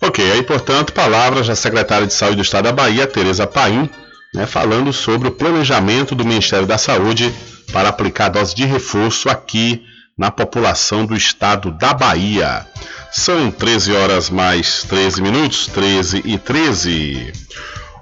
Ok, 0.02 0.32
aí 0.32 0.44
portanto, 0.44 0.92
palavras 0.92 1.48
da 1.48 1.56
secretária 1.56 2.08
de 2.08 2.14
Saúde 2.14 2.38
do 2.38 2.42
Estado 2.42 2.66
da 2.66 2.74
Bahia, 2.74 3.08
Tereza 3.08 3.48
Paim, 3.48 3.90
né, 4.34 4.46
falando 4.46 4.92
sobre 4.92 5.30
o 5.30 5.32
planejamento 5.32 6.14
do 6.14 6.26
Ministério 6.26 6.68
da 6.68 6.78
Saúde 6.78 7.34
para 7.72 7.88
aplicar 7.88 8.26
a 8.26 8.30
dose 8.30 8.54
de 8.54 8.66
reforço 8.66 9.30
aqui 9.30 9.82
na 10.20 10.30
população 10.30 11.06
do 11.06 11.16
estado 11.16 11.72
da 11.72 11.94
Bahia. 11.94 12.68
São 13.10 13.50
13 13.50 13.94
horas 13.94 14.30
mais 14.30 14.84
13 14.84 15.22
minutos, 15.22 15.68
13 15.68 16.22
e 16.26 16.38
13. 16.38 17.32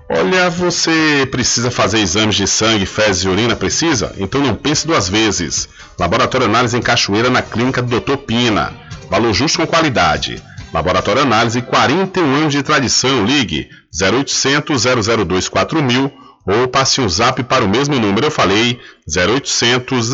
Olha, 0.10 0.50
você 0.50 1.28
precisa 1.30 1.70
fazer 1.70 2.00
exames 2.00 2.36
de 2.36 2.48
sangue, 2.48 2.88
fezes 2.88 3.24
e 3.24 3.30
urina? 3.30 3.56
Precisa? 3.56 4.16
Então 4.18 4.42
não 4.42 4.56
pense 4.56 4.88
duas 4.88 5.08
vezes. 5.08 5.70
Laboratório 6.00 6.48
Análise 6.48 6.76
em 6.76 6.82
Cachoeira, 6.82 7.30
na 7.30 7.44
clínica 7.44 7.84
do 7.84 8.00
Dr. 8.00 8.18
Pina. 8.18 8.74
Valor 9.12 9.34
justo 9.34 9.60
com 9.60 9.68
qualidade. 9.68 10.42
Laboratório 10.74 11.22
Análise, 11.22 11.62
41 11.62 12.36
anos 12.36 12.54
de 12.54 12.64
tradição. 12.64 13.26
Ligue 13.26 13.70
0800 13.94 14.84
002 14.84 15.50
4000 15.50 16.27
ou 16.48 16.68
passe 16.68 17.02
um 17.02 17.10
zap 17.10 17.44
para 17.44 17.66
o 17.66 17.70
mesmo 17.70 18.00
número. 18.00 18.28
Eu 18.28 18.32
falei 18.32 18.80
0800 19.08 20.12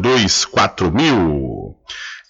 002 0.00 0.46
4000. 0.46 1.76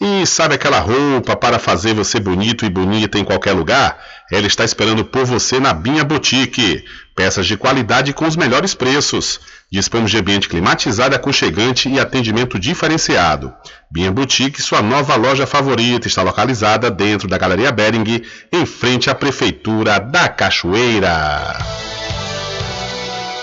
E 0.00 0.26
sabe 0.26 0.56
aquela 0.56 0.80
roupa 0.80 1.36
para 1.36 1.58
fazer 1.58 1.94
você 1.94 2.18
bonito 2.18 2.66
e 2.66 2.68
bonita 2.68 3.16
em 3.16 3.24
qualquer 3.24 3.52
lugar? 3.52 3.96
Ela 4.30 4.46
está 4.46 4.64
esperando 4.64 5.04
por 5.04 5.24
você 5.24 5.60
na 5.60 5.72
Binha 5.72 6.02
Boutique. 6.02 6.84
Peças 7.14 7.46
de 7.46 7.56
qualidade 7.56 8.12
com 8.12 8.26
os 8.26 8.34
melhores 8.34 8.74
preços. 8.74 9.40
Dispomos 9.70 10.10
de 10.10 10.18
ambiente 10.18 10.48
climatizado, 10.48 11.14
aconchegante 11.14 11.88
e 11.88 12.00
atendimento 12.00 12.58
diferenciado. 12.58 13.54
Binha 13.90 14.10
Boutique, 14.10 14.60
sua 14.60 14.82
nova 14.82 15.14
loja 15.14 15.46
favorita, 15.46 16.08
está 16.08 16.22
localizada 16.22 16.90
dentro 16.90 17.28
da 17.28 17.38
Galeria 17.38 17.70
Bering, 17.70 18.22
em 18.52 18.66
frente 18.66 19.08
à 19.08 19.14
Prefeitura 19.14 20.00
da 20.00 20.28
Cachoeira. 20.28 21.56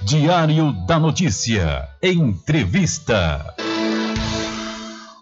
Diário 0.04 0.72
da 0.88 1.00
Notícia. 1.00 1.88
Entrevista. 2.02 3.54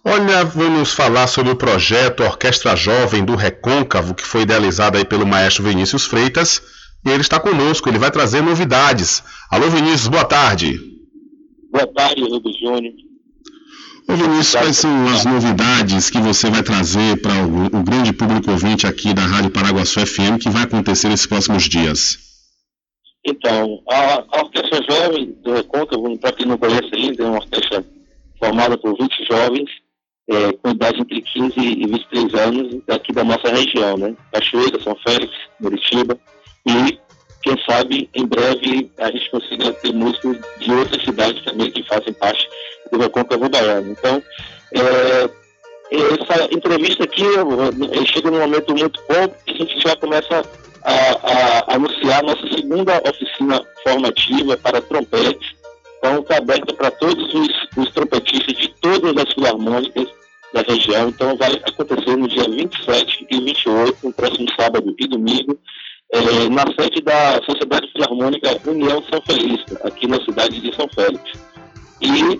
Olha, 0.05 0.45
vamos 0.45 0.93
falar 0.93 1.27
sobre 1.27 1.51
o 1.51 1.55
projeto 1.55 2.23
Orquestra 2.23 2.75
Jovem 2.77 3.25
do 3.25 3.35
Recôncavo, 3.35 4.15
que 4.15 4.25
foi 4.25 4.43
idealizado 4.43 4.97
aí 4.97 5.03
pelo 5.03 5.27
maestro 5.27 5.65
Vinícius 5.65 6.05
Freitas. 6.05 6.61
E 7.05 7.09
ele 7.09 7.21
está 7.21 7.39
conosco, 7.39 7.89
ele 7.89 7.99
vai 7.99 8.09
trazer 8.09 8.41
novidades. 8.41 9.21
Alô, 9.51 9.69
Vinícius, 9.69 10.07
boa 10.07 10.25
tarde. 10.25 10.79
Boa 11.71 11.87
tarde, 11.87 12.21
Rubens 12.21 12.57
Júnior. 12.57 12.93
Ô 14.07 14.15
Vinícius, 14.15 14.51
quais 14.51 14.77
são 14.77 15.07
as 15.09 15.25
novidades 15.25 16.09
que 16.09 16.19
você 16.19 16.49
vai 16.49 16.63
trazer 16.63 17.21
para 17.21 17.33
o, 17.45 17.65
o, 17.65 17.83
grande 17.83 18.13
público 18.13 18.49
ouvinte 18.49 18.87
aqui 18.87 19.13
da 19.13 19.23
Rádio 19.23 19.51
Paraguaçu 19.51 19.99
FM 19.99 20.39
que 20.41 20.49
vai 20.49 20.63
acontecer 20.63 21.09
nesses 21.09 21.27
próximos 21.27 21.63
dias? 21.63 22.28
Então, 23.25 23.81
a, 23.89 24.23
a 24.31 24.41
Orquestra 24.41 24.81
Jovem 24.89 25.31
do 25.43 25.53
Recôncavo, 25.53 26.17
para 26.17 26.31
quem 26.31 26.45
não 26.45 26.57
conhece 26.57 26.89
ainda, 26.93 27.23
é 27.23 27.27
uma 27.27 27.37
orquestra 27.37 27.85
formada 28.39 28.77
por 28.77 28.97
20 28.97 29.25
jovens 29.29 29.69
é, 30.29 30.53
com 30.53 30.69
idade 30.69 31.01
entre 31.01 31.21
15 31.21 31.53
e 31.57 31.87
23 31.87 32.33
anos 32.35 32.81
aqui 32.87 33.11
da 33.11 33.23
nossa 33.23 33.49
região, 33.49 33.97
né? 33.97 34.15
Cachoeira, 34.31 34.81
São 34.81 34.95
Félix, 35.03 35.33
Muritiba 35.59 36.17
e 36.67 36.99
quem 37.41 37.57
sabe 37.67 38.09
em 38.13 38.25
breve 38.25 38.91
a 38.99 39.07
gente 39.07 39.31
consiga 39.31 39.73
ter 39.73 39.93
músicos 39.93 40.37
de 40.59 40.71
outras 40.71 41.03
cidades 41.03 41.43
também 41.43 41.71
que 41.71 41.83
fazem 41.83 42.13
parte 42.13 42.47
do 42.91 42.99
Recôncavo 42.99 43.49
Baiano. 43.49 43.91
Então, 43.91 44.21
é, 44.75 45.29
essa 45.91 46.53
entrevista 46.53 47.03
aqui 47.05 47.23
chega 48.13 48.29
num 48.29 48.39
momento 48.39 48.75
muito 48.75 49.01
bom 49.09 49.33
e 49.47 49.51
a 49.51 49.55
gente 49.55 49.79
já 49.79 49.95
começa 49.95 50.43
a, 50.83 50.93
a, 51.71 51.75
anunciar 51.75 52.23
nossa 52.23 52.47
segunda 52.55 53.01
oficina 53.07 53.61
formativa 53.83 54.57
para 54.57 54.81
trompete. 54.81 55.57
Então, 55.97 56.19
está 56.19 56.37
aberta 56.37 56.73
para 56.73 56.91
todos 56.91 57.33
os, 57.33 57.49
os 57.75 57.91
trompetistas 57.91 58.55
de 58.55 58.69
todas 58.81 59.15
as 59.17 59.33
filarmônicas 59.33 60.07
da 60.53 60.61
região. 60.61 61.09
Então, 61.09 61.35
vai 61.37 61.53
acontecer 61.53 62.15
no 62.15 62.27
dia 62.27 62.43
27 62.43 63.27
e 63.29 63.39
28, 63.41 63.97
no 64.03 64.13
próximo 64.13 64.47
sábado 64.57 64.95
e 64.97 65.07
domingo, 65.07 65.59
é, 66.11 66.49
na 66.49 66.65
sede 66.79 67.01
da 67.01 67.41
Sociedade 67.43 67.91
Filarmônica 67.91 68.59
União 68.65 69.03
São 69.11 69.21
Félix, 69.21 69.63
aqui 69.83 70.07
na 70.07 70.19
cidade 70.23 70.59
de 70.59 70.75
São 70.75 70.87
Félix. 70.89 71.23
E 72.01 72.39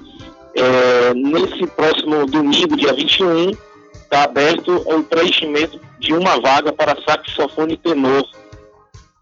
é, 0.56 1.14
nesse 1.14 1.68
próximo 1.68 2.26
domingo, 2.26 2.78
dia 2.78 2.94
21, 2.94 3.52
está 3.52 4.24
aberto 4.24 4.74
o 4.74 5.04
preenchimento 5.04 5.80
de 6.00 6.14
uma 6.14 6.40
vaga 6.40 6.72
para 6.74 6.98
saxofone 7.08 7.78
tenor. 7.78 8.24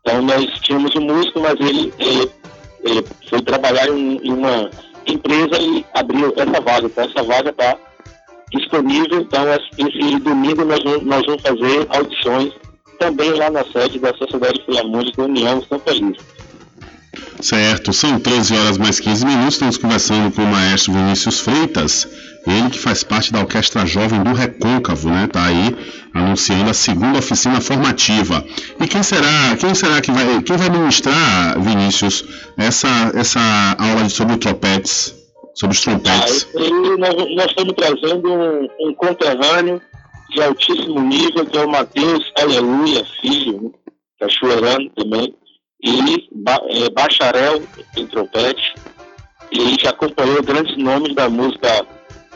Então, 0.01 0.21
nós 0.21 0.45
tínhamos 0.61 0.95
um 0.95 1.01
músico, 1.01 1.39
mas 1.39 1.55
ele, 1.59 1.93
ele, 1.99 2.31
ele 2.83 3.05
foi 3.29 3.41
trabalhar 3.41 3.89
em, 3.89 4.17
em 4.23 4.31
uma 4.31 4.69
empresa 5.05 5.59
e 5.59 5.85
abriu 5.93 6.33
essa 6.35 6.61
vaga. 6.61 6.85
Então, 6.85 7.03
essa 7.03 7.23
vaga 7.23 7.49
está 7.49 7.77
disponível. 8.51 9.21
Então, 9.21 9.45
esse 9.53 10.19
domingo 10.19 10.63
nós, 10.63 10.83
nós 11.03 11.25
vamos 11.25 11.41
fazer 11.41 11.87
audições 11.89 12.53
também 12.99 13.31
lá 13.31 13.49
na 13.49 13.63
sede 13.65 13.99
da 13.99 14.13
Sociedade 14.15 14.63
Filarmônica 14.65 15.21
União 15.21 15.63
São 15.67 15.79
Feliz. 15.79 16.17
Certo, 17.39 17.93
são 17.93 18.19
13 18.19 18.55
horas 18.55 18.77
mais 18.77 18.99
15 18.99 19.25
minutos. 19.25 19.53
Estamos 19.53 19.77
conversando 19.77 20.33
com 20.33 20.41
o 20.41 20.47
maestro 20.47 20.93
Vinícius 20.93 21.39
Freitas, 21.39 22.07
ele 22.49 22.69
que 22.69 22.79
faz 22.79 23.03
parte 23.03 23.31
da 23.31 23.39
Orquestra 23.39 23.85
Jovem 23.85 24.21
do 24.23 24.33
Recôncavo, 24.33 25.09
né? 25.09 25.27
Tá 25.27 25.45
aí 25.45 25.75
anunciando 26.13 26.69
a 26.69 26.73
segunda 26.73 27.19
oficina 27.19 27.61
formativa. 27.61 28.43
E 28.79 28.87
quem 28.87 29.03
será, 29.03 29.55
quem 29.59 29.73
será 29.75 30.01
que 30.01 30.11
vai, 30.11 30.41
quem 30.41 30.57
vai 30.57 30.69
ministrar, 30.69 31.59
Vinícius, 31.59 32.23
essa 32.57 32.87
essa 33.13 33.39
aula 33.77 34.09
sobre 34.09 34.37
trompetes? 34.37 35.17
sobre 35.57 35.75
os 35.75 35.81
trompetes? 35.81 36.47
Ah, 36.55 36.97
nós, 36.99 37.35
nós, 37.35 37.45
estamos 37.47 37.73
trazendo 37.73 38.31
um, 38.31 38.67
um, 38.79 38.93
conterrâneo 38.93 39.81
de 40.29 40.41
altíssimo 40.43 41.01
nível, 41.01 41.45
que 41.45 41.57
é 41.57 41.65
o 41.65 41.69
Matheus 41.69 42.31
Aleluia 42.37 43.03
Filho, 43.19 43.63
né? 43.63 43.69
cachoeirano 44.19 44.89
também, 44.91 45.33
e 45.83 46.29
ba, 46.31 46.61
é, 46.69 46.89
bacharel 46.89 47.63
em 47.95 48.05
trompete, 48.05 48.75
e 49.51 49.81
já 49.81 49.89
acompanhou 49.89 50.43
grandes 50.43 50.77
nomes 50.77 51.15
da 51.15 51.29
música 51.29 51.85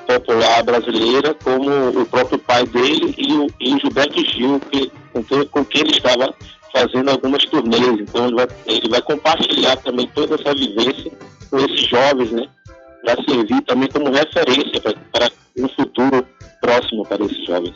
popular 0.07 0.63
brasileira, 0.63 1.33
como 1.43 2.01
o 2.01 2.05
próprio 2.05 2.39
pai 2.39 2.65
dele 2.65 3.13
e 3.17 3.33
o, 3.33 3.47
e 3.59 3.75
o 3.75 3.79
Gilberto 3.79 4.25
Gil, 4.25 4.59
que, 4.71 4.91
com, 5.13 5.23
que, 5.23 5.45
com 5.45 5.65
quem 5.65 5.81
ele 5.81 5.91
estava 5.91 6.33
fazendo 6.73 7.09
algumas 7.09 7.45
turnês. 7.45 7.99
Então 7.99 8.27
ele 8.27 8.35
vai, 8.35 8.47
ele 8.65 8.89
vai 8.89 9.01
compartilhar 9.01 9.77
também 9.77 10.07
toda 10.13 10.35
essa 10.35 10.53
vivência 10.53 11.11
com 11.49 11.57
esses 11.57 11.87
jovens, 11.87 12.31
né? 12.31 12.47
para 13.03 13.23
servir 13.23 13.61
também 13.63 13.89
como 13.89 14.11
referência 14.11 14.79
para 15.11 15.31
um 15.57 15.67
futuro 15.69 16.25
próximo 16.61 17.05
para 17.05 17.25
esses 17.25 17.45
jovens. 17.45 17.75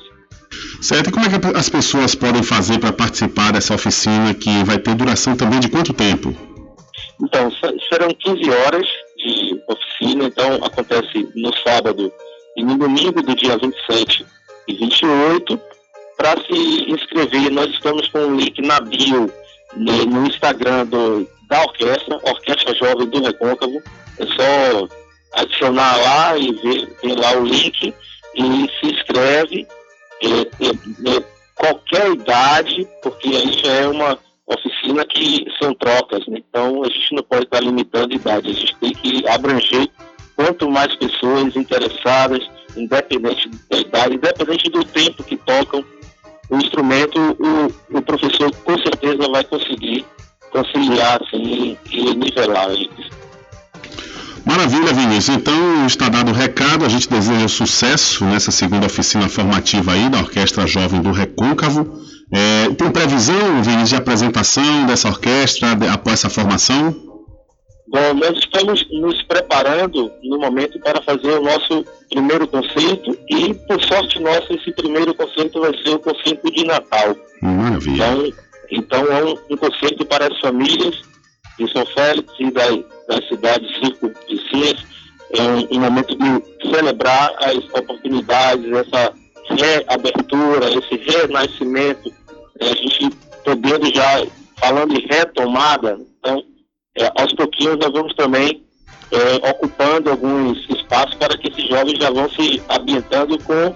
Certo, 0.81 1.09
e 1.09 1.11
como 1.11 1.25
é 1.25 1.29
que 1.29 1.57
as 1.57 1.69
pessoas 1.69 2.15
podem 2.15 2.43
fazer 2.43 2.79
para 2.79 2.93
participar 2.93 3.51
dessa 3.51 3.73
oficina 3.73 4.33
que 4.33 4.63
vai 4.63 4.77
ter 4.77 4.95
duração 4.95 5.35
também 5.35 5.59
de 5.59 5.69
quanto 5.69 5.93
tempo? 5.93 6.33
Então, 7.21 7.49
serão 7.91 8.09
15 8.13 8.49
horas 8.49 8.87
de 9.25 9.61
oficina, 9.67 10.25
então 10.25 10.55
acontece 10.63 11.27
no 11.35 11.51
sábado 11.67 12.11
e 12.55 12.63
no 12.63 12.77
domingo 12.77 13.21
do 13.21 13.35
dia 13.35 13.57
27 13.57 14.25
e 14.67 14.73
28. 14.75 15.59
Para 16.17 16.35
se 16.43 16.91
inscrever, 16.91 17.51
nós 17.51 17.69
estamos 17.71 18.07
com 18.09 18.19
um 18.19 18.35
link 18.35 18.61
na 18.61 18.79
bio 18.79 19.29
no, 19.75 20.05
no 20.05 20.27
Instagram 20.27 20.85
do, 20.85 21.27
da 21.49 21.61
orquestra, 21.63 22.19
Orquestra 22.23 22.75
Jovem 22.75 23.07
do 23.07 23.21
Recôncavo. 23.21 23.81
É 24.17 24.25
só 24.25 24.87
adicionar 25.33 25.97
lá 25.97 26.37
e 26.37 26.53
ver, 26.53 26.97
ver 27.03 27.19
lá 27.19 27.37
o 27.37 27.43
link 27.43 27.93
e 28.35 28.69
se 28.79 28.93
inscreve. 28.93 29.67
É, 30.23 30.27
é, 30.27 31.17
é, 31.17 31.23
qualquer 31.55 32.11
idade, 32.11 32.87
porque 33.03 33.27
isso 33.27 33.67
é 33.67 33.87
uma 33.87 34.17
oficina 34.47 35.05
que 35.05 35.45
são 35.61 35.73
trocas, 35.73 36.25
né? 36.27 36.39
então 36.47 36.83
a 36.83 36.87
gente 36.87 37.15
não 37.15 37.23
pode 37.23 37.45
estar 37.45 37.59
limitando 37.59 38.13
a 38.13 38.15
idade, 38.15 38.49
a 38.49 38.53
gente 38.53 38.75
tem 38.77 38.93
que 38.93 39.27
abranger 39.27 39.87
quanto 40.35 40.69
mais 40.69 40.93
pessoas 40.95 41.55
interessadas, 41.55 42.47
independente 42.75 43.49
da 43.69 43.77
idade, 43.77 44.15
independente 44.15 44.69
do 44.69 44.83
tempo 44.83 45.23
que 45.23 45.37
tocam 45.37 45.83
o 46.49 46.57
instrumento, 46.57 47.19
o, 47.19 47.97
o 47.97 48.01
professor 48.01 48.51
com 48.63 48.77
certeza 48.77 49.27
vai 49.31 49.43
conseguir 49.45 50.05
conciliar 50.51 51.21
assim, 51.23 51.77
e 51.91 52.15
nivelar 52.15 52.69
eles. 52.69 53.15
Maravilha, 54.45 54.93
Vinícius. 54.93 55.37
Então 55.37 55.85
está 55.87 56.07
dado 56.07 56.29
o 56.29 56.33
recado. 56.33 56.85
A 56.85 56.89
gente 56.89 57.09
deseja 57.09 57.47
sucesso 57.47 58.23
nessa 58.23 58.51
segunda 58.51 58.85
oficina 58.85 59.27
formativa 59.27 59.93
aí 59.93 60.07
da 60.07 60.19
Orquestra 60.19 60.67
Jovem 60.67 61.01
do 61.01 61.11
Recôncavo. 61.11 61.99
É, 62.31 62.69
tem 62.73 62.91
previsão, 62.91 63.63
Vinícius, 63.63 63.89
de 63.89 63.95
apresentação 63.95 64.85
dessa 64.85 65.07
orquestra 65.07 65.71
após 65.93 66.15
essa 66.15 66.29
formação? 66.29 67.05
Bom, 67.87 68.13
nós 68.15 68.37
estamos 68.39 68.85
nos 68.91 69.21
preparando 69.23 70.11
no 70.23 70.39
momento 70.39 70.79
para 70.79 71.01
fazer 71.03 71.39
o 71.39 71.43
nosso 71.43 71.85
primeiro 72.09 72.47
concerto 72.47 73.17
e, 73.29 73.53
por 73.53 73.81
sorte 73.83 74.19
nossa, 74.19 74.53
esse 74.53 74.71
primeiro 74.71 75.13
concerto 75.13 75.61
vai 75.61 75.71
ser 75.83 75.91
o 75.91 75.99
concerto 75.99 76.51
de 76.51 76.65
Natal. 76.65 77.15
Maravilha. 77.41 78.05
Então, 78.07 78.33
então 78.71 79.05
é 79.05 79.23
um, 79.23 79.37
um 79.51 79.57
concerto 79.57 80.03
para 80.05 80.27
as 80.27 80.39
famílias 80.39 80.99
de 81.59 81.71
São 81.71 81.85
Félix 81.85 82.33
e 82.39 82.51
da, 82.51 82.65
da 83.07 83.27
cidade 83.27 83.67
Circo 83.79 84.11
de 84.27 84.49
Cias. 84.49 84.83
É 85.31 85.41
um, 85.41 85.77
um, 85.77 85.79
momento 85.79 86.15
de 86.17 86.69
celebrar 86.69 87.33
as 87.39 87.57
oportunidades, 87.79 88.71
essa 88.71 89.13
reabertura, 89.49 90.69
esse 90.69 90.95
renascimento, 90.97 92.11
é, 92.59 92.69
a 92.69 92.75
gente 92.75 93.09
podendo 93.43 93.93
já, 93.93 94.25
falando 94.59 94.97
em 94.97 95.05
retomada, 95.07 95.99
então 96.19 96.43
é, 96.97 97.11
aos 97.21 97.33
pouquinhos 97.33 97.77
nós 97.77 97.91
vamos 97.91 98.13
também 98.15 98.63
é, 99.11 99.49
ocupando 99.51 100.09
alguns 100.09 100.67
espaços 100.69 101.15
para 101.15 101.37
que 101.37 101.49
esses 101.49 101.67
jovens 101.67 101.97
já 101.99 102.09
vão 102.09 102.29
se 102.29 102.61
ambientando 102.69 103.37
com 103.43 103.73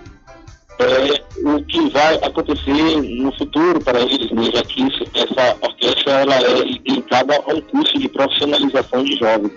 é, 0.80 1.22
o 1.46 1.64
que 1.66 1.90
vai 1.90 2.16
acontecer 2.16 3.02
no 3.22 3.32
futuro 3.38 3.80
para 3.82 4.00
eles, 4.00 4.32
né? 4.32 4.44
já 4.54 4.64
que 4.64 4.82
isso, 4.84 5.04
essa 5.14 5.58
orquestra 5.62 6.12
ela 6.14 6.36
é 6.36 6.64
ligada 6.88 7.36
a 7.36 7.54
um 7.54 7.62
curso 7.62 8.00
de 8.00 8.08
profissionalização 8.10 9.04
de 9.04 9.18
jovens. 9.18 9.52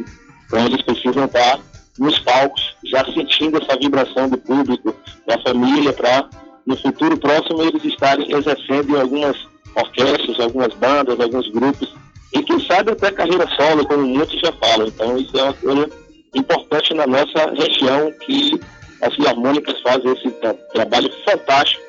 Então 0.47 0.67
eles 0.67 0.83
precisam 0.83 1.25
estar 1.25 1.61
nos 1.99 2.19
palcos, 2.21 2.75
já 2.85 3.05
sentindo 3.05 3.59
essa 3.59 3.79
vibração 3.79 4.29
do 4.29 4.39
público, 4.39 4.95
da 5.27 5.39
família, 5.41 5.93
para 5.93 6.29
no 6.67 6.77
futuro 6.77 7.17
próximo 7.19 7.63
eles 7.63 7.85
estarem 7.85 8.33
exercendo 8.33 8.97
em 8.97 9.01
algumas 9.01 9.37
orquestras, 9.75 10.41
algumas 10.41 10.73
bandas, 10.75 11.19
alguns 11.21 11.49
grupos, 11.51 11.95
e 12.33 12.43
quem 12.43 12.61
sabe 12.61 12.93
até 12.93 13.11
carreira 13.11 13.47
solo, 13.57 13.87
como 13.87 14.07
muitos 14.07 14.41
já 14.41 14.53
falam. 14.53 14.87
Então 14.87 15.19
isso 15.19 15.37
é 15.37 15.43
uma 15.43 15.53
coisa 15.55 15.91
importante 16.35 16.95
na 16.95 17.07
nossa 17.07 17.51
região 17.55 18.13
que 18.21 18.59
as 19.03 19.15
filarmônicas 19.15 19.81
fazem 19.83 20.13
esse 20.13 20.31
tra 20.31 20.55
trabalho 20.73 21.11
fantástico. 21.25 21.83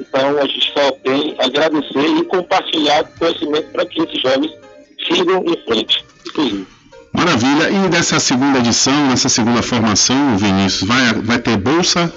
Então 0.00 0.38
a 0.38 0.46
gente 0.46 0.72
só 0.72 0.90
tem 0.92 1.34
agradecer 1.38 2.06
e 2.18 2.24
compartilhar 2.24 3.04
conhecimento 3.18 3.70
para 3.72 3.84
que 3.84 4.00
esses 4.00 4.22
jovens 4.22 4.52
sigam 5.06 5.44
em 5.44 5.56
frente. 5.64 6.04
Isso 6.24 6.66
Maravilha. 7.12 7.70
E 7.70 7.88
dessa 7.88 8.20
segunda 8.20 8.58
edição, 8.58 9.08
nessa 9.08 9.28
segunda 9.28 9.62
formação, 9.62 10.36
Vinícius, 10.36 10.88
vai, 10.88 11.14
vai 11.14 11.38
ter 11.38 11.56
bolsa? 11.56 12.12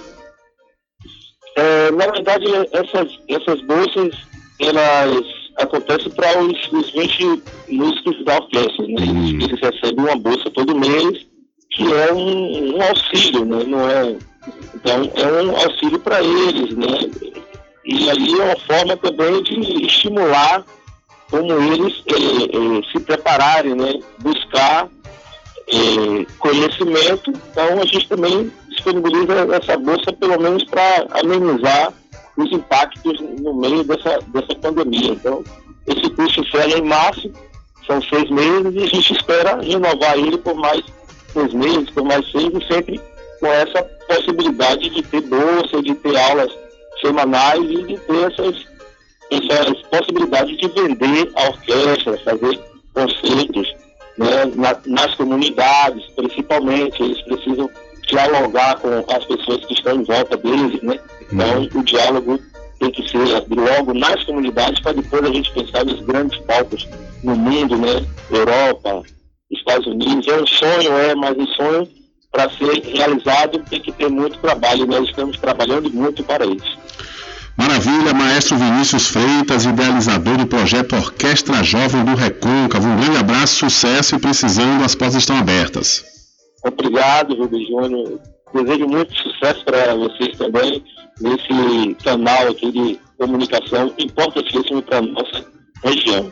É, 1.55 1.91
na 1.91 2.07
verdade, 2.07 2.45
essas, 2.71 3.19
essas 3.27 3.61
bolsas, 3.61 4.15
elas 4.59 5.25
acontecem 5.57 6.11
para 6.11 6.41
os, 6.41 6.71
os 6.71 6.91
20 6.91 7.43
músicos 7.69 8.25
da 8.25 8.35
orquestra. 8.37 8.87
Né? 8.87 8.95
Eles, 8.99 9.43
eles 9.43 9.61
recebem 9.61 10.05
uma 10.05 10.15
bolsa 10.15 10.49
todo 10.51 10.79
mês, 10.79 11.27
que 11.71 11.83
é 11.91 12.13
um, 12.13 12.75
um 12.75 12.81
auxílio, 12.81 13.45
né? 13.45 13.63
Não 13.65 13.89
é 13.89 14.15
então, 14.75 15.11
é 15.15 15.43
um 15.43 15.55
auxílio 15.55 15.99
para 15.99 16.21
eles, 16.21 16.75
né? 16.75 17.09
E 17.85 18.09
ali 18.09 18.39
é 18.39 18.43
uma 18.43 18.59
forma 18.59 18.97
também 18.97 19.43
de 19.43 19.85
estimular 19.85 20.65
como 21.33 21.51
eles 21.51 22.03
eh, 22.09 22.45
eh, 22.53 22.91
se 22.91 22.99
prepararem, 22.99 23.73
né? 23.73 23.99
Buscar 24.19 24.87
eh, 25.67 26.25
conhecimento. 26.37 27.31
Então, 27.31 27.81
a 27.81 27.85
gente 27.87 28.07
também 28.07 28.51
disponibiliza 28.69 29.33
essa 29.51 29.75
bolsa, 29.77 30.13
pelo 30.13 30.39
menos 30.39 30.63
para 30.65 31.07
amenizar 31.19 31.91
os 32.37 32.51
impactos 32.51 33.19
no 33.39 33.51
meio 33.55 33.83
dessa, 33.83 34.19
dessa 34.27 34.53
pandemia. 34.61 35.13
Então, 35.13 35.43
esse 35.87 36.07
curso 36.11 36.39
encerra 36.39 36.77
em 36.77 36.83
março, 36.83 37.31
são 37.87 37.99
seis 38.03 38.29
meses, 38.29 38.75
e 38.75 38.83
a 38.83 38.87
gente 38.87 39.13
espera 39.13 39.59
renovar 39.59 40.15
ele 40.15 40.37
por 40.37 40.53
mais 40.53 40.83
seis 41.33 41.51
meses, 41.51 41.89
por 41.89 42.03
mais 42.03 42.29
seis, 42.31 42.51
e 42.53 42.67
sempre 42.71 43.01
com 43.39 43.47
essa 43.47 43.81
possibilidade 44.07 44.87
de 44.87 45.01
ter 45.01 45.21
bolsa, 45.21 45.81
de 45.81 45.95
ter 45.95 46.15
aulas 46.15 46.51
semanais 47.01 47.63
e 47.63 47.83
de 47.87 47.97
ter 47.97 48.31
essas, 48.31 48.72
essas 49.49 49.81
possibilidades 49.83 50.57
de 50.57 50.67
vender 50.67 51.31
a 51.35 51.47
orquestra, 51.49 52.17
fazer 52.19 52.59
concertos 52.93 53.75
né, 54.17 54.45
na, 54.55 54.77
nas 54.85 55.15
comunidades, 55.15 56.05
principalmente. 56.15 57.01
Eles 57.01 57.21
precisam 57.21 57.69
dialogar 58.07 58.77
com 58.77 59.03
as 59.11 59.25
pessoas 59.25 59.65
que 59.65 59.73
estão 59.73 59.95
em 59.95 60.03
volta 60.03 60.37
deles, 60.37 60.81
né? 60.81 60.99
Então, 61.31 61.59
uhum. 61.59 61.81
o 61.81 61.83
diálogo 61.83 62.39
tem 62.79 62.91
que 62.91 63.09
ser 63.09 63.17
logo 63.49 63.93
nas 63.93 64.23
comunidades 64.23 64.79
para 64.81 64.93
depois 64.93 65.23
a 65.23 65.33
gente 65.33 65.51
pensar 65.53 65.85
nos 65.85 66.01
grandes 66.01 66.37
palcos 66.41 66.87
no 67.23 67.35
mundo, 67.35 67.77
né? 67.77 68.05
Europa, 68.29 69.03
Estados 69.51 69.87
Unidos. 69.87 70.27
É 70.27 70.41
um 70.41 70.47
sonho, 70.47 70.97
é, 70.97 71.15
mas 71.15 71.37
um 71.37 71.47
sonho 71.47 71.87
para 72.31 72.49
ser 72.49 72.81
realizado 72.83 73.59
tem 73.69 73.79
que 73.79 73.91
ter 73.91 74.09
muito 74.09 74.37
trabalho. 74.39 74.85
Nós 74.85 75.07
estamos 75.07 75.37
trabalhando 75.37 75.89
muito 75.91 76.23
para 76.23 76.45
isso. 76.45 76.77
Maravilha, 77.55 78.13
maestro 78.13 78.57
Vinícius 78.57 79.07
Freitas, 79.07 79.65
idealizador 79.65 80.37
do 80.37 80.47
projeto 80.47 80.95
Orquestra 80.95 81.63
Jovem 81.63 82.03
do 82.03 82.15
Recôncavo. 82.15 82.87
Um 82.87 82.97
grande 82.97 83.17
abraço, 83.17 83.69
sucesso 83.69 84.15
e 84.15 84.19
precisando, 84.19 84.83
as 84.83 84.95
portas 84.95 85.15
estão 85.15 85.37
abertas. 85.37 86.03
Obrigado, 86.65 87.35
Rubens 87.35 87.67
Júnior. 87.67 88.19
Desejo 88.53 88.87
muito 88.87 89.15
sucesso 89.15 89.63
para 89.65 89.95
vocês 89.95 90.37
também 90.37 90.83
nesse 91.21 91.95
canal 92.03 92.49
aqui 92.49 92.71
de 92.71 92.99
comunicação 93.17 93.93
importantíssimo 93.99 94.81
para 94.81 94.97
a 94.97 95.01
nossa 95.01 95.45
região. 95.83 96.31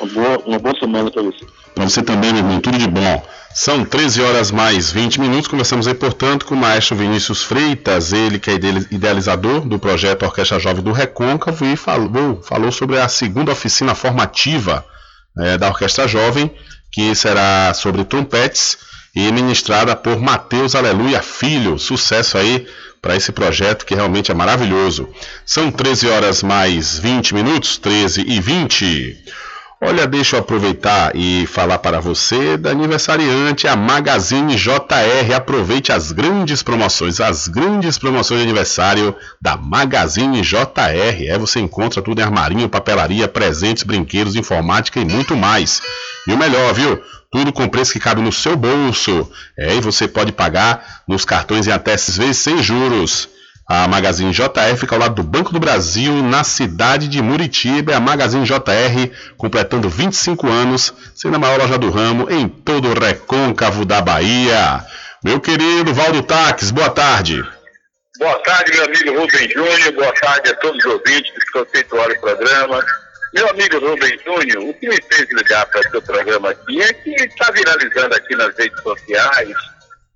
Uma 0.00 0.08
boa, 0.12 0.38
uma 0.46 0.58
boa 0.58 0.78
semana 0.78 1.10
para 1.10 1.22
você. 1.22 1.44
Para 1.74 1.84
você 1.84 2.02
também, 2.02 2.32
meu 2.32 2.42
irmão, 2.42 2.60
tudo 2.60 2.78
de 2.78 2.86
bom. 2.86 3.26
São 3.52 3.84
13 3.84 4.22
horas 4.22 4.50
mais 4.50 4.92
20 4.92 5.20
minutos. 5.20 5.48
Conversamos 5.48 5.88
aí, 5.88 5.94
portanto, 5.94 6.46
com 6.46 6.54
o 6.54 6.58
maestro 6.58 6.96
Vinícius 6.96 7.42
Freitas, 7.42 8.12
ele 8.12 8.38
que 8.38 8.50
é 8.50 8.54
idealizador 8.90 9.62
do 9.62 9.78
projeto 9.78 10.22
Orquestra 10.22 10.60
Jovem 10.60 10.84
do 10.84 10.92
Recôncavo 10.92 11.64
e 11.66 11.76
falou, 11.76 12.40
falou 12.42 12.70
sobre 12.70 12.98
a 12.98 13.08
segunda 13.08 13.50
oficina 13.50 13.94
formativa 13.94 14.84
é, 15.38 15.58
da 15.58 15.68
Orquestra 15.68 16.06
Jovem, 16.06 16.50
que 16.92 17.14
será 17.14 17.74
sobre 17.74 18.04
trompetes 18.04 18.78
e 19.14 19.30
ministrada 19.32 19.96
por 19.96 20.20
Mateus 20.20 20.76
Aleluia 20.76 21.20
Filho. 21.20 21.78
Sucesso 21.78 22.38
aí 22.38 22.68
para 23.02 23.16
esse 23.16 23.32
projeto 23.32 23.84
que 23.84 23.94
realmente 23.94 24.30
é 24.30 24.34
maravilhoso. 24.34 25.08
São 25.44 25.70
13 25.70 26.08
horas 26.08 26.42
mais 26.42 26.98
20 26.98 27.34
minutos, 27.34 27.76
13 27.78 28.22
e 28.26 28.40
20. 28.40 29.24
Olha, 29.82 30.06
deixa 30.06 30.36
eu 30.36 30.40
aproveitar 30.40 31.16
e 31.16 31.46
falar 31.46 31.78
para 31.78 32.00
você 32.00 32.58
da 32.58 32.70
aniversariante, 32.70 33.66
a 33.66 33.74
Magazine 33.74 34.54
JR. 34.54 35.34
Aproveite 35.34 35.90
as 35.90 36.12
grandes 36.12 36.62
promoções, 36.62 37.18
as 37.18 37.48
grandes 37.48 37.96
promoções 37.96 38.40
de 38.40 38.44
aniversário 38.44 39.16
da 39.40 39.56
Magazine 39.56 40.42
JR. 40.42 41.24
É, 41.26 41.38
você 41.38 41.60
encontra 41.60 42.02
tudo 42.02 42.20
em 42.20 42.22
armarinho, 42.22 42.68
papelaria, 42.68 43.26
presentes, 43.26 43.82
brinquedos, 43.82 44.36
informática 44.36 45.00
e 45.00 45.04
muito 45.06 45.34
mais. 45.34 45.80
E 46.28 46.32
o 46.34 46.36
melhor, 46.36 46.74
viu? 46.74 47.02
Tudo 47.30 47.50
com 47.50 47.66
preço 47.66 47.94
que 47.94 48.00
cabe 48.00 48.20
no 48.20 48.30
seu 48.30 48.58
bolso. 48.58 49.32
É, 49.56 49.74
e 49.76 49.80
você 49.80 50.06
pode 50.06 50.30
pagar 50.30 51.00
nos 51.08 51.24
cartões 51.24 51.66
em 51.66 51.72
até 51.72 51.96
seis 51.96 52.18
vezes 52.18 52.36
sem 52.36 52.62
juros. 52.62 53.30
A 53.72 53.86
Magazine 53.86 54.32
JR 54.32 54.76
fica 54.76 54.96
ao 54.96 55.00
lado 55.00 55.14
do 55.14 55.22
Banco 55.22 55.52
do 55.52 55.60
Brasil, 55.60 56.12
na 56.24 56.42
cidade 56.42 57.06
de 57.06 57.22
Muritiba. 57.22 57.92
É 57.92 57.94
a 57.94 58.00
Magazine 58.00 58.44
JR 58.44 59.12
completando 59.36 59.88
25 59.88 60.48
anos, 60.48 60.92
sendo 61.14 61.36
a 61.36 61.38
maior 61.38 61.60
loja 61.60 61.78
do 61.78 61.88
ramo 61.88 62.28
em 62.28 62.48
todo 62.48 62.88
o 62.88 62.98
recôncavo 62.98 63.84
da 63.84 64.00
Bahia. 64.00 64.84
Meu 65.22 65.38
querido 65.38 65.94
Valdo 65.94 66.20
Taques, 66.20 66.72
boa 66.72 66.90
tarde. 66.90 67.44
Boa 68.18 68.40
tarde, 68.40 68.72
meu 68.72 68.86
amigo 68.86 69.20
Rubem 69.20 69.48
Júnior. 69.48 69.92
Boa 69.92 70.12
tarde 70.14 70.50
a 70.50 70.56
todos 70.56 70.84
os 70.84 70.92
ouvintes 70.92 71.32
que 71.32 71.52
conceituaram 71.52 72.12
o 72.12 72.20
programa. 72.20 72.84
Meu 73.32 73.50
amigo 73.50 73.78
Rubem 73.78 74.18
Júnior, 74.26 74.64
o 74.64 74.74
que 74.74 74.88
me 74.88 75.00
fez 75.00 75.28
ligar 75.30 75.64
para 75.66 75.78
o 75.78 75.90
seu 75.92 76.02
programa 76.02 76.50
aqui 76.50 76.82
é 76.82 76.92
que 76.92 77.10
está 77.10 77.52
viralizando 77.52 78.16
aqui 78.16 78.34
nas 78.34 78.52
redes 78.58 78.82
sociais 78.82 79.54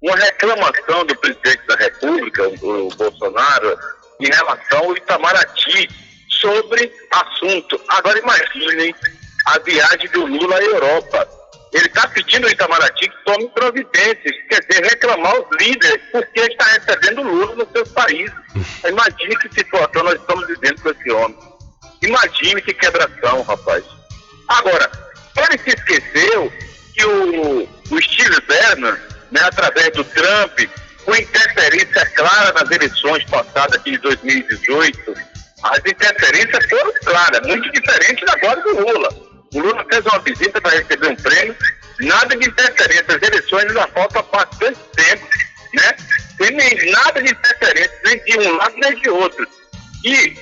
uma 0.04 0.16
reclamação 0.16 1.06
do 1.06 1.16
presidente 1.16 1.66
da 1.66 1.76
República, 1.76 2.46
o 2.60 2.88
Bolsonaro, 2.90 3.78
em 4.20 4.26
relação 4.26 4.78
ao 4.80 4.96
Itamaraty 4.96 5.88
sobre 6.28 6.92
assunto. 7.10 7.80
Agora 7.88 8.18
imaginem 8.18 8.94
a 9.46 9.58
viagem 9.60 10.08
do 10.10 10.26
Lula 10.26 10.56
à 10.56 10.62
Europa. 10.62 11.28
Ele 11.72 11.86
está 11.86 12.06
pedindo 12.08 12.46
ao 12.46 12.52
Itamaraty 12.52 13.08
que 13.08 13.24
tome 13.24 13.48
providências, 13.48 14.36
quer 14.50 14.60
dizer, 14.66 14.84
reclamar 14.84 15.40
os 15.40 15.46
líderes 15.58 16.02
porque 16.12 16.40
está 16.40 16.64
recebendo 16.66 17.22
Lula 17.22 17.56
nos 17.56 17.72
seus 17.72 17.88
países. 17.88 18.34
Imagine 18.86 19.36
que 19.36 19.54
situação 19.54 20.04
nós 20.04 20.20
estamos 20.20 20.46
vivendo 20.46 20.82
com 20.82 20.90
esse 20.90 21.10
homem. 21.12 21.38
Imagine 22.02 22.60
que 22.60 22.74
quebração, 22.74 23.42
rapaz. 23.42 23.82
Agora, 24.48 24.90
ele 25.38 25.58
se 25.58 25.70
esqueceu 25.70 26.52
que 26.92 27.04
o, 27.06 27.62
o 27.90 28.02
Steve 28.02 28.38
Bannon 28.42 29.13
né, 29.34 29.40
através 29.42 29.90
do 29.92 30.04
Trump, 30.04 30.60
com 31.04 31.14
interferência 31.14 32.06
clara 32.14 32.52
nas 32.52 32.70
eleições 32.70 33.24
passadas 33.24 33.76
aqui 33.76 33.90
de 33.90 33.98
2018, 33.98 35.14
as 35.64 35.78
interferências 35.78 36.64
foram 36.70 36.92
claras, 37.04 37.46
muito 37.46 37.70
diferentes 37.72 38.24
agora 38.28 38.60
do 38.62 38.80
Lula. 38.80 39.08
O 39.54 39.60
Lula 39.60 39.84
fez 39.90 40.06
uma 40.06 40.18
visita 40.20 40.60
para 40.60 40.78
receber 40.78 41.08
um 41.08 41.16
prêmio, 41.16 41.56
nada 42.00 42.36
de 42.36 42.48
interferência, 42.48 43.04
as 43.08 43.22
eleições 43.22 43.64
ainda 43.66 43.88
faltam 43.88 44.24
bastante 44.32 44.78
tempo, 44.94 45.26
né? 45.74 45.96
Nem, 46.40 46.90
nada 46.92 47.22
de 47.22 47.32
interferência, 47.32 48.00
nem 48.04 48.24
de 48.24 48.38
um 48.38 48.56
lado 48.56 48.74
nem 48.76 49.00
de 49.00 49.10
outro. 49.10 49.46
E 50.04 50.36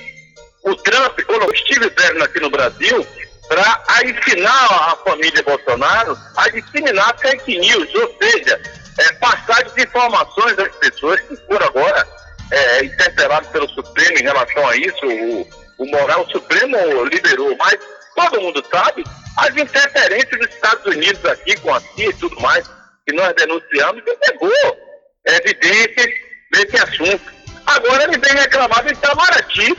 o 0.63 0.75
Trump 0.75 1.19
colocou 1.21 1.55
Steve 1.55 1.89
Bannon 1.89 2.23
aqui 2.23 2.39
no 2.39 2.49
Brasil 2.49 3.07
para 3.47 3.83
ensinar 4.03 4.65
a 4.65 4.97
família 5.03 5.43
Bolsonaro 5.43 6.17
a 6.35 6.49
disseminar 6.49 7.17
fake 7.19 7.59
news, 7.59 7.93
ou 7.95 8.17
seja, 8.21 8.59
é, 8.99 9.13
passar 9.13 9.63
desinformações 9.63 10.55
das 10.55 10.75
pessoas 10.75 11.19
que 11.21 11.35
foram 11.47 11.67
agora 11.67 12.07
é, 12.51 12.85
interpeladas 12.85 13.49
pelo 13.49 13.69
Supremo 13.69 14.17
em 14.17 14.23
relação 14.23 14.67
a 14.67 14.75
isso. 14.75 15.05
O, 15.05 15.47
o 15.79 15.85
Moral 15.87 16.27
Supremo 16.29 16.77
liberou, 17.05 17.55
mas 17.57 17.77
todo 18.15 18.41
mundo 18.41 18.63
sabe, 18.71 19.03
as 19.37 19.49
interferências 19.55 20.39
dos 20.39 20.49
Estados 20.49 20.85
Unidos 20.85 21.25
aqui 21.25 21.59
com 21.59 21.73
a 21.73 21.79
CIA 21.79 22.09
e 22.09 22.13
tudo 22.13 22.39
mais, 22.39 22.69
que 23.07 23.13
nós 23.13 23.33
denunciamos, 23.35 24.03
e 24.05 24.15
pegou 24.17 24.51
evidências 25.25 26.07
desse 26.51 26.77
assunto. 26.77 27.33
Agora 27.65 28.03
ele 28.03 28.17
vem 28.17 28.33
reclamar 28.33 28.83
do 28.83 28.91
Itamaraty, 28.91 29.75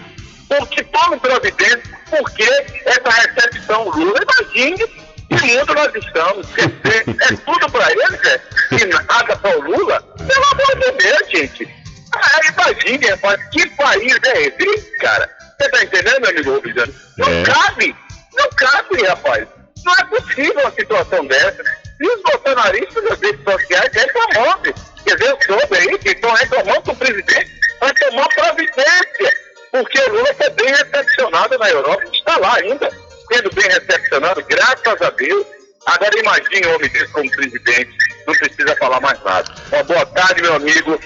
porque 0.48 0.82
tome 0.84 1.18
providência, 1.20 1.82
porque 2.10 2.44
essa 2.84 3.10
recepção 3.10 3.88
Lula, 3.88 4.20
imagine 4.22 4.84
que 5.28 5.46
mundo 5.46 5.74
nós 5.74 5.94
estamos. 5.94 6.46
É 6.56 7.36
tudo 7.44 7.72
para 7.72 7.90
eles, 7.92 8.24
é, 8.24 8.40
e 8.72 8.84
nada 8.86 9.36
para 9.36 9.58
o 9.58 9.62
Lula. 9.62 10.00
Pelo 10.00 10.44
amor 10.46 10.78
de 10.78 10.92
Deus, 11.02 11.30
gente. 11.30 11.68
Ah, 12.14 12.40
imagine, 12.52 13.06
rapaz, 13.08 13.40
que 13.50 13.66
país 13.70 14.18
é 14.24 14.42
esse, 14.42 14.98
cara? 14.98 15.28
Você 15.58 15.68
tá 15.68 15.82
entendendo, 15.82 16.20
meu 16.20 16.30
amigo 16.30 16.54
Rubizano? 16.54 16.94
Não 17.18 17.28
É. 17.28 17.42
cabe, 17.42 17.96
não 18.36 18.48
cabe, 18.50 19.02
rapaz. 19.06 19.48
Não 19.84 19.92
é 19.98 20.04
possível 20.04 20.60
uma 20.60 20.70
situação 20.72 21.26
dessa. 21.26 21.62
E 22.00 22.08
os 22.08 22.22
bolsonaristas 22.22 23.04
nas 23.04 23.20
redes 23.20 23.44
sociais 23.44 23.90
reclamando. 23.92 24.74
Quer 25.04 25.16
dizer, 25.16 25.30
eu 25.30 25.38
soube 25.46 25.76
aí 25.76 25.98
que 25.98 26.10
estão 26.10 26.32
reclamando 26.32 26.82
com 26.82 26.92
o 26.92 26.96
presidente 26.96 27.50
vai 27.80 27.92
tomar 27.94 28.28
providência. 28.28 29.44
Porque 29.70 30.00
o 30.00 30.12
Lula 30.12 30.34
foi 30.34 30.50
bem 30.50 30.68
recepcionado 30.68 31.58
na 31.58 31.68
Europa, 31.68 32.04
está 32.12 32.36
lá 32.38 32.56
ainda, 32.56 32.88
sendo 33.32 33.50
bem 33.54 33.68
recepcionado, 33.68 34.44
graças 34.48 35.02
a 35.02 35.10
Deus. 35.10 35.46
Agora 35.86 36.18
imagine 36.18 36.66
um 36.66 36.74
homem 36.74 36.90
desse 36.90 37.12
como 37.12 37.30
presidente, 37.30 37.90
não 38.26 38.34
precisa 38.34 38.76
falar 38.76 39.00
mais 39.00 39.22
nada. 39.22 39.54
Uma 39.70 39.82
boa 39.84 40.06
tarde, 40.06 40.42
meu 40.42 40.54
amigo. 40.54 40.98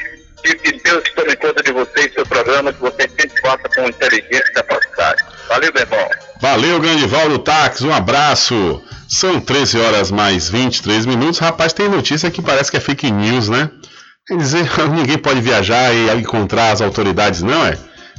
E 0.44 0.54
que 0.54 0.80
Deus 0.84 1.02
tome 1.16 1.34
conta 1.34 1.62
de 1.64 1.72
você 1.72 2.08
e 2.08 2.12
seu 2.12 2.24
programa, 2.24 2.72
que 2.72 2.80
você 2.80 3.08
sempre 3.18 3.40
faça 3.40 3.68
com 3.74 3.88
inteligência 3.88 4.44
e 4.50 4.52
capacidade. 4.52 5.24
Valeu, 5.48 5.72
meu 5.72 5.82
irmão. 5.82 6.10
Valeu, 6.40 6.80
grande 6.80 7.06
Valdo 7.06 7.40
Táxi, 7.40 7.84
um 7.84 7.92
abraço. 7.92 8.80
São 9.08 9.40
13 9.40 9.80
horas 9.80 10.10
mais 10.12 10.48
23 10.48 11.06
minutos. 11.06 11.40
Rapaz, 11.40 11.72
tem 11.72 11.88
notícia 11.88 12.30
que 12.30 12.40
parece 12.40 12.70
que 12.70 12.76
é 12.76 12.80
fake 12.80 13.10
news, 13.10 13.48
né? 13.48 13.68
Quer 14.28 14.36
dizer, 14.36 14.68
ninguém 14.94 15.18
pode 15.18 15.40
viajar 15.40 15.92
e 15.92 16.08
encontrar 16.20 16.70
as 16.70 16.80
autoridades, 16.80 17.42
não 17.42 17.66
é? 17.66 17.76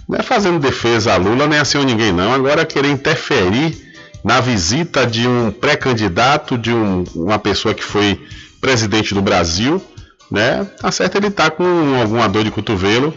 Não 0.08 0.20
é 0.20 0.24
fazendo 0.24 0.60
defesa 0.60 1.14
a 1.14 1.18
Lula, 1.18 1.48
nem 1.48 1.60
assim 1.60 1.78
ou 1.78 1.86
ninguém, 1.86 2.12
não. 2.12 2.34
Agora 2.34 2.66
querer 2.66 2.90
interferir 2.90 3.89
na 4.24 4.40
visita 4.42 5.06
de 5.06 5.28
um 5.28 5.52
pré-candidato, 5.52 6.58
de 6.58 6.74
um- 6.74 7.04
uma 7.16 7.40
pessoa 7.40 7.74
que 7.74 7.84
foi 7.84 8.20
presidente 8.60 9.14
do 9.14 9.22
Brasil, 9.22 9.82
né? 10.30 10.68
Tá 10.82 10.92
certo, 10.92 11.16
ele 11.16 11.32
tá 11.32 11.50
com 11.50 12.00
alguma 12.02 12.28
dor 12.28 12.44
de 12.44 12.52
cotovelo, 12.52 13.14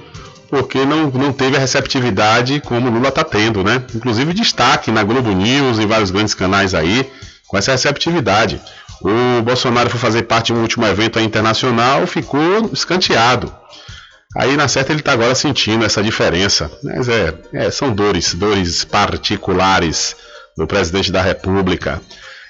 porque 0.48 0.84
não, 0.84 1.10
não 1.10 1.32
teve 1.32 1.56
a 1.56 1.60
receptividade 1.60 2.60
como 2.60 2.90
Lula 2.90 3.10
tá 3.10 3.24
tendo, 3.24 3.64
né? 3.64 3.82
Inclusive 3.94 4.32
destaque 4.32 4.90
na 4.90 5.02
Globo 5.02 5.30
News, 5.32 5.78
em 5.78 5.86
vários 5.86 6.10
grandes 6.10 6.34
canais 6.34 6.74
aí, 6.74 7.10
com 7.48 7.58
essa 7.58 7.72
receptividade. 7.72 8.60
O 9.00 9.42
Bolsonaro 9.42 9.90
foi 9.90 9.98
fazer 9.98 10.22
parte 10.22 10.46
de 10.46 10.52
um 10.52 10.62
último 10.62 10.86
evento 10.86 11.18
internacional, 11.18 12.06
ficou 12.06 12.70
escanteado. 12.72 13.52
Aí 14.36 14.56
na 14.56 14.68
certa 14.68 14.92
ele 14.92 15.00
está 15.00 15.12
agora 15.12 15.34
sentindo 15.34 15.84
essa 15.84 16.02
diferença. 16.02 16.70
Mas 16.84 17.08
é, 17.08 17.34
é, 17.52 17.70
são 17.70 17.92
dores, 17.92 18.32
dores 18.34 18.84
particulares 18.84 20.16
do 20.56 20.66
presidente 20.66 21.10
da 21.12 21.22
República. 21.22 22.00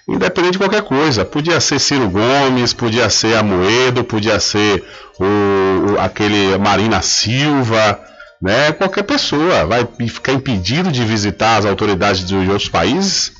Independente 0.08 0.52
de 0.52 0.58
qualquer 0.58 0.82
coisa, 0.82 1.24
podia 1.24 1.60
ser 1.60 1.78
Ciro 1.78 2.08
Gomes, 2.10 2.72
podia 2.72 3.08
ser 3.08 3.36
Amoedo, 3.36 4.02
podia 4.02 4.40
ser 4.40 4.82
o, 5.18 5.92
o- 5.92 6.00
aquele 6.00 6.58
Marina 6.58 7.00
Silva, 7.02 8.00
né? 8.40 8.72
Qualquer 8.72 9.04
pessoa 9.04 9.64
vai 9.64 9.86
ficar 10.08 10.32
impedido 10.32 10.90
de 10.90 11.04
visitar 11.04 11.56
as 11.58 11.64
autoridades 11.64 12.26
de 12.26 12.34
outros 12.34 12.68
países. 12.68 13.32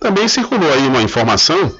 Também 0.00 0.26
circulou 0.26 0.72
aí 0.72 0.86
uma 0.86 1.02
informação 1.02 1.70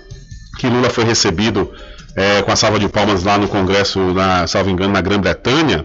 que 0.59 0.67
Lula 0.69 0.91
foi 0.91 1.05
recebido 1.05 1.73
é, 2.15 2.43
com 2.43 2.53
a 2.53 2.57
salva 2.57 2.79
de 2.79 2.89
palmas 2.89 3.23
lá 3.25 3.39
no 3.39 3.49
Congresso, 3.49 3.99
na, 4.13 4.47
salvo 4.47 4.69
engano, 4.71 4.93
na 4.93 5.01
Grã-Bretanha, 5.01 5.85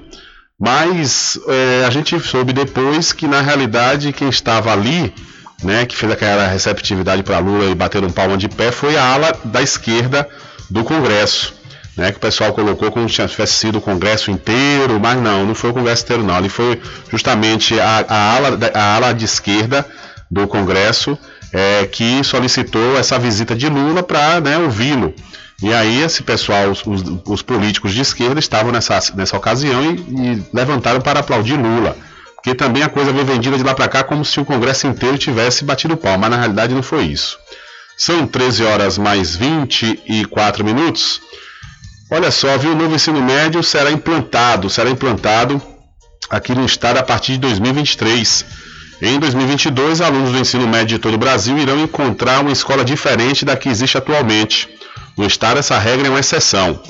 mas 0.60 1.40
é, 1.48 1.86
a 1.86 1.90
gente 1.90 2.20
soube 2.20 2.54
depois 2.54 3.12
que 3.14 3.28
na 3.28 3.42
realidade 3.42 4.14
quem 4.14 4.30
estava 4.30 4.72
ali, 4.72 5.14
né, 5.64 5.86
que 5.86 5.96
fez 5.96 6.12
aquela 6.12 6.48
receptividade 6.48 7.24
para 7.24 7.40
Lula 7.40 7.66
e 7.66 7.76
bater 7.76 8.04
um 8.04 8.12
palma 8.12 8.38
de 8.38 8.50
pé, 8.50 8.72
foi 8.72 8.96
a 8.98 9.04
ala 9.06 9.32
da 9.44 9.62
esquerda 9.62 10.28
do 10.70 10.84
Congresso. 10.84 11.54
Né, 11.98 12.10
que 12.10 12.18
o 12.18 12.22
pessoal 12.22 12.54
colocou 12.54 12.90
como 12.90 13.10
se 13.10 13.28
tivesse 13.28 13.54
sido 13.54 13.78
o 13.80 13.82
Congresso 13.82 14.32
inteiro, 14.32 14.98
mas 15.00 15.22
não, 15.22 15.46
não 15.46 15.54
foi 15.54 15.72
o 15.72 15.74
Congresso 15.74 16.04
inteiro 16.04 16.24
não, 16.24 16.34
ali 16.36 16.48
foi 16.48 16.80
justamente 17.12 17.78
a, 17.82 18.06
a, 18.08 18.34
ala, 18.36 18.60
a 18.74 18.96
ala 18.96 19.14
de 19.14 19.26
esquerda 19.26 19.86
do 20.30 20.48
Congresso 20.48 21.18
é, 21.52 21.86
que 21.86 22.24
solicitou 22.24 22.98
essa 22.98 23.20
visita 23.20 23.54
de 23.54 23.68
Lula 23.68 24.02
para 24.02 24.40
né, 24.40 24.58
ouvi-lo. 24.58 25.14
E 25.62 25.74
aí 25.74 26.02
esse 26.02 26.24
pessoal, 26.24 26.70
os, 26.72 26.82
os- 26.86 27.04
os 27.26 27.42
políticos 27.42 27.94
de 27.94 28.00
esquerda 28.02 28.40
estavam 28.40 28.72
nessa, 28.72 28.98
nessa 29.14 29.36
ocasião 29.36 29.84
e, 29.84 29.96
e 30.38 30.44
levantaram 30.54 31.02
para 31.02 31.20
aplaudir 31.20 31.56
Lula. 31.58 31.96
Porque 32.42 32.56
também 32.56 32.82
a 32.82 32.90
coisa 32.90 33.14
veio 33.14 33.24
vendida 33.24 33.56
de 33.56 33.64
lá 33.64 33.76
para 33.76 33.88
cá 33.88 34.04
como 34.04 34.26
se 34.26 34.40
o 34.40 34.46
Congresso 34.46 34.88
inteiro 34.88 35.16
tivesse 35.16 35.64
batido 35.64 35.96
pau, 35.96 36.18
mas 36.18 36.32
na 36.32 36.38
realidade 36.38 36.74
não 36.74 36.82
foi 36.82 37.04
isso. 37.06 37.38
São 37.96 38.26
13 38.26 38.64
horas 38.64 38.98
mais 38.98 39.36
24 39.36 40.66
minutos. 40.66 41.22
Olha 42.10 42.32
só, 42.32 42.58
viu? 42.58 42.72
O 42.72 42.76
novo 42.76 42.96
ensino 42.96 43.22
médio 43.22 43.62
será 43.62 43.92
implantado, 43.92 44.72
será 44.72 44.90
implantado 44.90 45.62
aqui 46.32 46.56
no 46.56 46.66
estado 46.66 46.98
a 46.98 47.04
partir 47.04 47.34
de 47.34 47.38
2023. 47.38 48.46
Em 49.04 49.20
2022, 49.20 50.02
alunos 50.02 50.32
do 50.32 50.40
ensino 50.40 50.68
médio 50.68 50.98
de 50.98 51.00
todo 51.00 51.14
o 51.14 51.20
Brasil 51.20 51.60
irão 51.60 51.80
encontrar 51.80 52.42
uma 52.42 52.52
escola 52.52 52.84
diferente 52.84 53.46
da 53.46 53.56
que 53.56 53.70
existe 53.70 54.00
atualmente. 54.00 54.68
No 55.16 55.28
estado, 55.28 55.60
essa 55.60 55.78
regra 55.78 56.08
é 56.08 56.10
uma 56.10 56.20
exceção. 56.20 56.82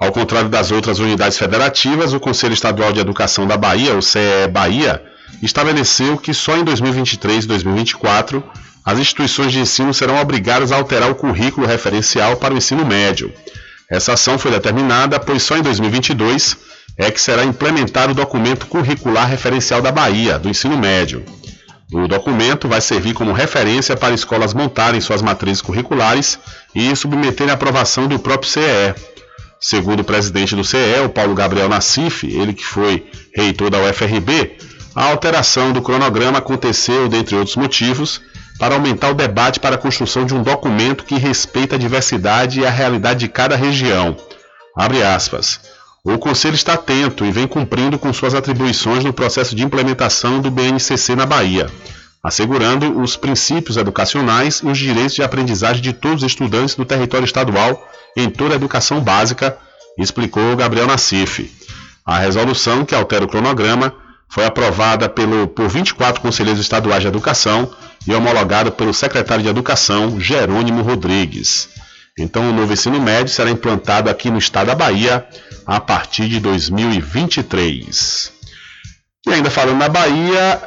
Ao 0.00 0.12
contrário 0.12 0.48
das 0.48 0.70
outras 0.70 1.00
unidades 1.00 1.36
federativas, 1.36 2.12
o 2.12 2.20
Conselho 2.20 2.54
Estadual 2.54 2.92
de 2.92 3.00
Educação 3.00 3.48
da 3.48 3.56
Bahia, 3.56 3.96
o 3.96 4.02
CE 4.02 4.46
Bahia, 4.48 5.02
estabeleceu 5.42 6.16
que 6.16 6.32
só 6.32 6.56
em 6.56 6.62
2023 6.62 7.44
e 7.44 7.48
2024 7.48 8.42
as 8.84 8.98
instituições 8.98 9.52
de 9.52 9.58
ensino 9.58 9.92
serão 9.92 10.20
obrigadas 10.20 10.70
a 10.70 10.76
alterar 10.76 11.10
o 11.10 11.16
currículo 11.16 11.66
referencial 11.66 12.36
para 12.36 12.54
o 12.54 12.56
ensino 12.56 12.86
médio. 12.86 13.32
Essa 13.90 14.12
ação 14.12 14.38
foi 14.38 14.52
determinada, 14.52 15.18
pois 15.18 15.42
só 15.42 15.56
em 15.56 15.62
2022 15.62 16.56
é 16.96 17.10
que 17.10 17.20
será 17.20 17.44
implementado 17.44 18.12
o 18.12 18.14
documento 18.14 18.66
curricular 18.66 19.28
referencial 19.28 19.82
da 19.82 19.90
Bahia, 19.90 20.38
do 20.38 20.48
ensino 20.48 20.78
médio. 20.78 21.24
O 21.92 22.06
documento 22.06 22.68
vai 22.68 22.80
servir 22.80 23.14
como 23.14 23.32
referência 23.32 23.96
para 23.96 24.14
escolas 24.14 24.54
montarem 24.54 25.00
suas 25.00 25.22
matrizes 25.22 25.60
curriculares 25.60 26.38
e 26.74 26.94
submeterem 26.94 27.50
à 27.50 27.54
aprovação 27.54 28.06
do 28.06 28.18
próprio 28.18 28.50
CEE. 28.50 28.94
Segundo 29.60 30.00
o 30.00 30.04
presidente 30.04 30.54
do 30.54 30.62
CEE, 30.62 31.00
o 31.04 31.08
Paulo 31.08 31.34
Gabriel 31.34 31.68
Nassif, 31.68 32.24
ele 32.24 32.52
que 32.52 32.64
foi 32.64 33.06
reitor 33.34 33.70
da 33.70 33.78
UFRB, 33.78 34.56
a 34.94 35.10
alteração 35.10 35.72
do 35.72 35.82
cronograma 35.82 36.38
aconteceu, 36.38 37.08
dentre 37.08 37.36
outros 37.36 37.56
motivos, 37.56 38.20
para 38.58 38.74
aumentar 38.74 39.10
o 39.10 39.14
debate 39.14 39.60
para 39.60 39.76
a 39.76 39.78
construção 39.78 40.24
de 40.24 40.34
um 40.34 40.42
documento 40.42 41.04
que 41.04 41.16
respeita 41.16 41.76
a 41.76 41.78
diversidade 41.78 42.60
e 42.60 42.66
a 42.66 42.70
realidade 42.70 43.20
de 43.20 43.28
cada 43.28 43.56
região. 43.56 44.16
Abre 44.76 45.02
aspas. 45.02 45.60
O 46.04 46.18
Conselho 46.18 46.54
está 46.54 46.74
atento 46.74 47.24
e 47.24 47.30
vem 47.30 47.46
cumprindo 47.46 47.98
com 47.98 48.12
suas 48.12 48.34
atribuições 48.34 49.04
no 49.04 49.12
processo 49.12 49.54
de 49.54 49.64
implementação 49.64 50.40
do 50.40 50.50
BNCC 50.50 51.14
na 51.14 51.26
Bahia, 51.26 51.68
assegurando 52.28 53.00
os 53.00 53.16
princípios 53.16 53.78
educacionais 53.78 54.60
e 54.62 54.66
os 54.66 54.76
direitos 54.76 55.14
de 55.14 55.22
aprendizagem 55.22 55.82
de 55.82 55.94
todos 55.94 56.22
os 56.22 56.30
estudantes 56.30 56.74
do 56.74 56.84
território 56.84 57.24
estadual 57.24 57.90
em 58.14 58.28
toda 58.28 58.54
a 58.54 58.56
educação 58.56 59.00
básica, 59.00 59.56
explicou 59.98 60.54
Gabriel 60.54 60.86
Nassif. 60.86 61.50
A 62.04 62.18
resolução, 62.18 62.84
que 62.84 62.94
altera 62.94 63.24
o 63.24 63.28
cronograma, 63.28 63.94
foi 64.28 64.44
aprovada 64.44 65.08
pelo, 65.08 65.48
por 65.48 65.68
24 65.68 66.20
conselheiros 66.20 66.60
estaduais 66.60 67.00
de 67.00 67.08
educação 67.08 67.72
e 68.06 68.14
homologada 68.14 68.70
pelo 68.70 68.92
secretário 68.92 69.42
de 69.42 69.48
Educação, 69.48 70.20
Jerônimo 70.20 70.82
Rodrigues. 70.82 71.70
Então, 72.18 72.50
o 72.50 72.52
novo 72.52 72.72
ensino 72.72 73.00
médio 73.00 73.32
será 73.32 73.50
implantado 73.50 74.10
aqui 74.10 74.30
no 74.30 74.38
estado 74.38 74.66
da 74.66 74.74
Bahia 74.74 75.26
a 75.66 75.80
partir 75.80 76.28
de 76.28 76.40
2023. 76.40 78.32
E 79.26 79.32
ainda 79.32 79.50
falando 79.50 79.78
na 79.78 79.88
Bahia, 79.88 80.62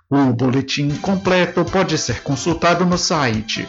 O 0.09 0.32
boletim 0.32 0.89
completo 0.97 1.62
pode 1.66 1.98
ser 1.98 2.23
consultado 2.23 2.86
no 2.86 2.97
site 2.97 3.69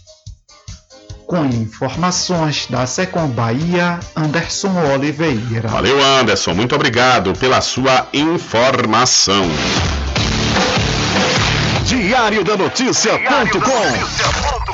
Com 1.34 1.46
informações 1.46 2.68
da 2.70 2.86
Secom 2.86 3.26
Bahia, 3.26 3.98
Anderson 4.14 4.70
Oliveira. 4.94 5.68
Valeu, 5.68 6.00
Anderson. 6.00 6.54
Muito 6.54 6.76
obrigado 6.76 7.32
pela 7.32 7.60
sua 7.60 8.06
informação. 8.12 9.42
Diário 11.84 12.44
da 12.44 12.56
Notícia.com 12.56 14.73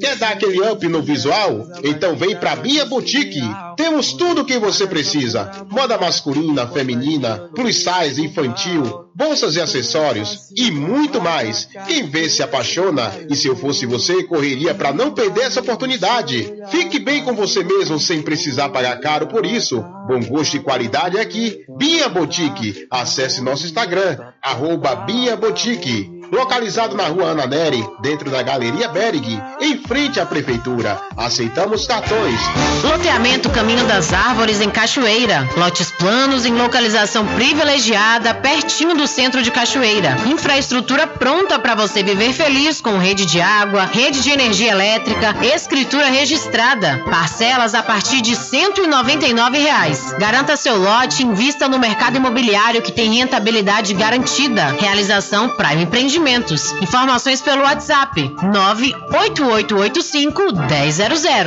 Quer 0.00 0.16
dar 0.16 0.30
aquele 0.30 0.60
up 0.68 0.86
no 0.88 1.02
visual? 1.02 1.66
Então 1.84 2.16
vem 2.16 2.36
pra 2.36 2.56
Bia 2.56 2.84
Boutique. 2.84 3.40
Temos 3.76 4.12
tudo 4.12 4.42
o 4.42 4.44
que 4.44 4.58
você 4.58 4.86
precisa: 4.86 5.50
moda 5.70 5.98
masculina, 5.98 6.66
feminina, 6.66 7.50
plus 7.54 7.84
size, 7.84 8.24
infantil, 8.24 9.10
bolsas 9.14 9.56
e 9.56 9.60
acessórios 9.60 10.50
e 10.56 10.70
muito 10.70 11.20
mais. 11.20 11.68
Quem 11.86 12.08
vê 12.08 12.28
se 12.28 12.42
apaixona 12.42 13.12
e 13.28 13.36
se 13.36 13.48
eu 13.48 13.56
fosse 13.56 13.86
você, 13.86 14.22
correria 14.24 14.74
para 14.74 14.92
não 14.92 15.12
perder 15.12 15.42
essa 15.42 15.60
oportunidade. 15.60 16.52
Fique 16.70 16.98
bem 16.98 17.24
com 17.24 17.34
você 17.34 17.62
mesmo 17.62 17.98
sem 17.98 18.22
precisar 18.22 18.70
pagar 18.70 18.98
caro 19.00 19.26
por 19.26 19.44
isso. 19.44 19.84
Bom 20.08 20.20
gosto 20.28 20.56
e 20.56 20.60
qualidade 20.60 21.18
aqui. 21.18 21.64
Bia 21.76 22.08
Boutique. 22.08 22.86
Acesse 22.90 23.40
nosso 23.42 23.66
Instagram, 23.66 24.18
arroba 24.42 24.94
Bia 24.96 25.36
Boutique 25.36 26.19
localizado 26.32 26.96
na 26.96 27.04
rua 27.08 27.30
Ana 27.30 27.46
Neri, 27.46 27.84
dentro 28.00 28.30
da 28.30 28.42
Galeria 28.42 28.88
Berg, 28.88 29.42
em 29.60 29.76
frente 29.78 30.20
à 30.20 30.26
Prefeitura. 30.26 31.00
Aceitamos 31.16 31.86
cartões. 31.86 32.40
Loteamento 32.84 33.50
Caminho 33.50 33.84
das 33.86 34.12
Árvores 34.12 34.60
em 34.60 34.70
Cachoeira. 34.70 35.48
Lotes 35.56 35.90
planos 35.92 36.46
em 36.46 36.54
localização 36.54 37.26
privilegiada, 37.34 38.32
pertinho 38.34 38.94
do 38.94 39.06
centro 39.06 39.42
de 39.42 39.50
Cachoeira. 39.50 40.16
Infraestrutura 40.26 41.06
pronta 41.06 41.58
para 41.58 41.74
você 41.74 42.02
viver 42.02 42.32
feliz 42.32 42.80
com 42.80 42.98
rede 42.98 43.26
de 43.26 43.40
água, 43.40 43.84
rede 43.84 44.22
de 44.22 44.30
energia 44.30 44.70
elétrica, 44.70 45.34
escritura 45.42 46.06
registrada. 46.06 47.02
Parcelas 47.10 47.74
a 47.74 47.82
partir 47.82 48.20
de 48.20 48.36
199 48.36 49.58
reais. 49.58 50.14
Garanta 50.18 50.56
seu 50.56 50.76
lote 50.76 51.24
invista 51.24 51.68
no 51.68 51.78
mercado 51.78 52.16
imobiliário 52.16 52.82
que 52.82 52.92
tem 52.92 53.14
rentabilidade 53.14 53.94
garantida. 53.94 54.76
Realização 54.78 55.48
Prime 55.48 55.82
Empreendimento 55.82 56.19
Investimentos. 56.20 56.72
Informações 56.82 57.40
pelo 57.40 57.62
WhatsApp 57.62 58.20
98885 58.42 60.52
1000. 60.52 60.60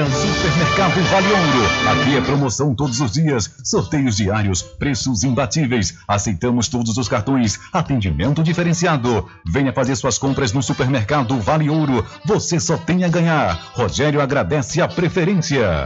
Supermercado 0.10 1.00
Vale 1.12 1.28
Ouro. 1.28 1.64
Aqui 1.92 2.18
é 2.18 2.22
promoção 2.22 2.74
todos 2.74 3.00
os 3.00 3.12
dias, 3.12 3.54
sorteios 3.64 4.18
diários, 4.18 4.64
preços 4.64 5.24
imbatíveis. 5.24 6.00
Aceitamos 6.08 6.70
todos 6.70 6.98
os 6.98 7.08
cartões, 7.08 7.60
atendimento 7.72 8.42
diferenciado. 8.42 9.30
Venha 9.46 9.72
fazer 9.72 9.96
suas 9.96 10.18
compras 10.18 10.52
no 10.52 10.64
Supermercado 10.64 11.40
Vale 11.40 11.70
Ouro. 11.70 12.04
Você 12.26 12.60
só 12.60 12.76
tem 12.76 13.04
a 13.04 13.10
ganhar. 13.10 13.56
Rogério 13.74 14.22
agradece 14.22 14.82
a 14.82 14.88
preferência. 14.88 15.86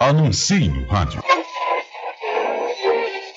Anuncie 0.00 0.70
no 0.70 0.86
rádio. 0.86 1.22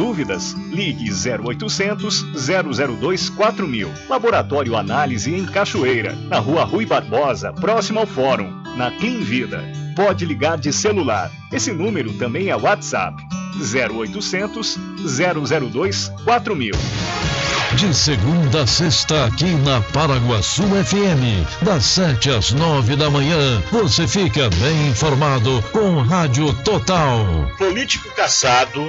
Dúvidas? 0.00 0.56
Ligue 0.70 1.10
0800 1.10 2.24
002 2.32 3.28
4000. 3.28 3.92
Laboratório 4.08 4.74
Análise 4.74 5.34
em 5.34 5.44
Cachoeira, 5.44 6.16
na 6.26 6.38
Rua 6.38 6.64
Rui 6.64 6.86
Barbosa, 6.86 7.52
próximo 7.52 8.00
ao 8.00 8.06
Fórum, 8.06 8.50
na 8.78 8.90
Clean 8.92 9.20
Vida. 9.20 9.62
Pode 9.94 10.24
ligar 10.24 10.56
de 10.56 10.72
celular. 10.72 11.30
Esse 11.52 11.70
número 11.70 12.14
também 12.14 12.48
é 12.48 12.56
WhatsApp. 12.56 13.22
0800 13.60 14.78
002 15.04 16.10
4000. 16.24 16.72
De 17.76 17.94
segunda 17.94 18.62
a 18.62 18.66
sexta, 18.66 19.26
aqui 19.26 19.54
na 19.54 19.82
Paraguaçu 19.82 20.62
FM, 20.62 21.62
das 21.62 21.84
7 21.84 22.30
às 22.30 22.52
9 22.52 22.96
da 22.96 23.10
manhã, 23.10 23.62
você 23.70 24.08
fica 24.08 24.48
bem 24.48 24.88
informado 24.88 25.62
com 25.70 26.00
Rádio 26.00 26.54
Total. 26.64 27.26
Político 27.58 28.08
caçado 28.14 28.88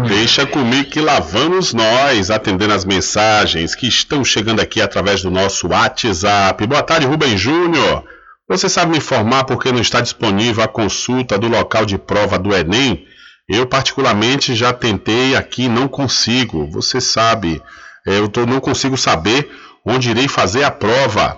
Deixa 0.07 0.45
comigo 0.45 0.91
que 0.91 1.01
lá 1.01 1.19
vamos 1.19 1.73
nós, 1.73 2.29
atendendo 2.29 2.73
as 2.73 2.85
mensagens 2.85 3.73
que 3.73 3.87
estão 3.87 4.23
chegando 4.23 4.61
aqui 4.61 4.79
através 4.81 5.23
do 5.23 5.31
nosso 5.31 5.69
WhatsApp. 5.69 6.67
Boa 6.67 6.83
tarde, 6.83 7.07
Rubem 7.07 7.35
Júnior. 7.37 8.03
Você 8.47 8.69
sabe 8.69 8.91
me 8.91 8.97
informar 8.97 9.45
por 9.45 9.57
que 9.57 9.71
não 9.71 9.81
está 9.81 10.01
disponível 10.01 10.63
a 10.63 10.67
consulta 10.67 11.39
do 11.39 11.47
local 11.47 11.85
de 11.85 11.97
prova 11.97 12.37
do 12.37 12.53
Enem? 12.53 13.07
Eu, 13.47 13.65
particularmente, 13.65 14.55
já 14.55 14.71
tentei 14.71 15.35
aqui, 15.35 15.67
não 15.67 15.87
consigo. 15.87 16.69
Você 16.71 17.01
sabe, 17.01 17.61
é, 18.07 18.17
eu 18.19 18.29
tô, 18.29 18.45
não 18.45 18.59
consigo 18.59 18.97
saber 18.97 19.51
onde 19.85 20.09
irei 20.09 20.27
fazer 20.27 20.63
a 20.63 20.71
prova. 20.71 21.37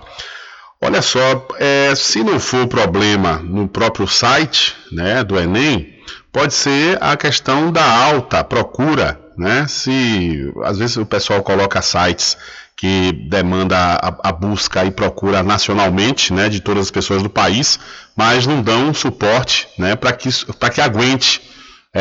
Olha 0.80 1.02
só, 1.02 1.46
é, 1.58 1.94
se 1.96 2.22
não 2.22 2.38
for 2.38 2.66
problema 2.68 3.38
no 3.38 3.66
próprio 3.66 4.06
site 4.06 4.76
né, 4.92 5.24
do 5.24 5.38
Enem, 5.38 5.94
pode 6.32 6.54
ser 6.54 6.98
a 7.02 7.16
questão 7.16 7.72
da 7.72 7.84
alta 7.84 8.44
procura. 8.44 9.18
Né? 9.36 9.66
Se 9.68 10.52
às 10.64 10.78
vezes 10.78 10.96
o 10.96 11.04
pessoal 11.04 11.42
coloca 11.42 11.82
sites 11.82 12.36
que 12.76 13.12
demanda 13.12 13.76
a, 13.76 14.28
a, 14.28 14.32
busca 14.32 14.84
e 14.84 14.90
procura 14.90 15.42
nacionalmente, 15.42 16.32
né, 16.32 16.50
de 16.50 16.60
todas 16.60 16.84
as 16.84 16.90
pessoas 16.90 17.22
do 17.22 17.30
país, 17.30 17.80
mas 18.14 18.46
não 18.46 18.60
dão 18.62 18.92
suporte, 18.92 19.66
né, 19.78 19.96
para 19.96 20.12
que 20.12 20.28
para 20.58 20.68
que 20.68 20.82
aguente 20.82 21.40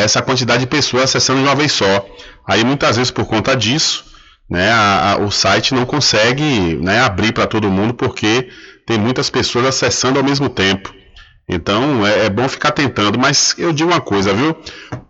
essa 0.04 0.22
quantidade 0.22 0.62
de 0.62 0.68
pessoas 0.68 1.06
acessando 1.06 1.40
de 1.40 1.46
uma 1.46 1.56
vez 1.56 1.72
só. 1.72 2.06
Aí 2.48 2.64
muitas 2.64 2.98
vezes 2.98 3.12
por 3.12 3.26
conta 3.26 3.56
disso, 3.56 4.06
né, 4.50 4.72
a, 4.72 5.14
a, 5.14 5.18
o 5.18 5.32
site 5.32 5.74
não 5.74 5.86
consegue 5.86 6.76
né, 6.82 7.02
abrir 7.02 7.32
para 7.34 7.48
todo 7.48 7.70
mundo 7.70 7.94
porque 7.94 8.50
tem 8.86 8.98
muitas 9.00 9.30
pessoas 9.30 9.66
acessando 9.66 10.20
ao 10.20 10.26
mesmo 10.26 10.50
tempo. 10.50 10.94
Então 11.48 12.06
é, 12.06 12.26
é, 12.26 12.30
bom 12.30 12.48
ficar 12.50 12.72
tentando, 12.72 13.20
mas 13.20 13.56
eu 13.58 13.72
digo 13.72 13.90
uma 13.90 14.02
coisa, 14.02 14.34
viu? 14.34 14.56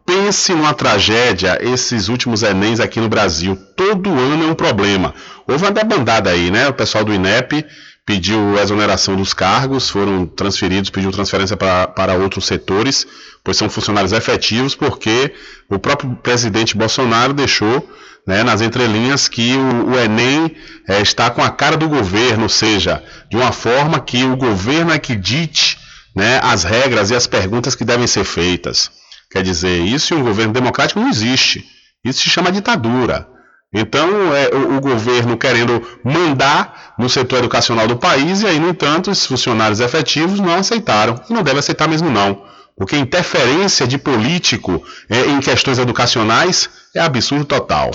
Pense 0.06 0.54
numa 0.54 0.74
tragédia 0.74 1.58
esses 1.62 2.10
últimos 2.10 2.44
Enems 2.44 2.80
aqui 2.80 3.00
no 3.00 3.10
Brasil. 3.10 3.58
Todo 3.76 4.10
ano 4.10 4.44
é 4.44 4.48
um 4.48 4.56
problema. 4.56 5.14
Houve 5.48 5.64
uma 5.64 5.72
debandada 5.72 6.30
aí, 6.30 6.52
né? 6.52 6.68
O 6.68 6.74
pessoal 6.74 7.04
do 7.04 7.14
INEP 7.14 7.66
pediu 8.06 8.58
exoneração 8.60 9.16
dos 9.16 9.34
cargos, 9.34 9.90
foram 9.90 10.28
transferidos, 10.28 10.90
pediu 10.90 11.12
transferência 11.12 11.58
para, 11.58 11.88
para 11.88 12.14
outros 12.14 12.46
setores, 12.46 13.08
pois 13.44 13.58
são 13.58 13.70
funcionários 13.70 14.14
efetivos, 14.14 14.76
porque 14.76 15.34
o 15.70 15.80
próprio 15.80 16.16
presidente 16.18 16.78
Bolsonaro 16.78 17.34
deixou 17.34 17.90
né, 18.28 18.44
nas 18.44 18.62
entrelinhas 18.62 19.28
que 19.28 19.56
o, 19.56 19.92
o 19.92 20.00
Enem 20.00 20.56
é, 20.88 21.02
está 21.02 21.30
com 21.30 21.44
a 21.44 21.50
cara 21.50 21.76
do 21.76 21.90
governo, 21.90 22.44
ou 22.44 22.50
seja, 22.50 23.04
de 23.30 23.38
uma 23.38 23.52
forma 23.52 24.00
que 24.00 24.24
o 24.24 24.36
governo 24.36 24.92
é 24.92 25.00
que 25.00 25.16
dite 25.16 25.78
né, 26.16 26.40
as 26.44 26.64
regras 26.64 27.10
e 27.10 27.16
as 27.16 27.26
perguntas 27.26 27.76
que 27.76 27.84
devem 27.84 28.08
ser 28.08 28.24
feitas. 28.24 28.92
Quer 29.32 29.44
dizer, 29.44 29.82
isso 29.82 30.14
em 30.14 30.18
um 30.18 30.24
governo 30.24 30.54
democrático 30.54 31.00
não 31.00 31.10
existe. 31.10 31.66
Isso 32.04 32.22
se 32.22 32.30
chama 32.30 32.52
ditadura. 32.52 33.28
Então, 33.78 34.34
é, 34.34 34.56
o, 34.56 34.78
o, 34.78 34.80
governo 34.80 35.36
querendo 35.36 35.86
mandar 36.02 36.94
no 36.98 37.10
setor 37.10 37.40
educacional 37.40 37.86
do 37.86 37.98
país, 37.98 38.42
e 38.42 38.48
aí, 38.48 38.58
no 38.58 38.70
entanto, 38.70 39.12
os 39.12 39.26
funcionários 39.26 39.82
efetivos 39.82 40.40
não 40.40 40.56
aceitaram. 40.56 41.20
E 41.30 41.34
não 41.34 41.44
deve 41.44 41.60
aceitar 41.60 41.86
mesmo, 41.86 42.10
não. 42.10 42.42
Porque 42.78 42.96
interferência 42.96 43.86
de 43.86 43.98
político 43.98 44.82
é, 45.10 45.26
em 45.26 45.42
questões 45.42 45.78
educacionais 45.78 46.70
é 46.96 47.02
absurdo 47.02 47.44
total. 47.44 47.92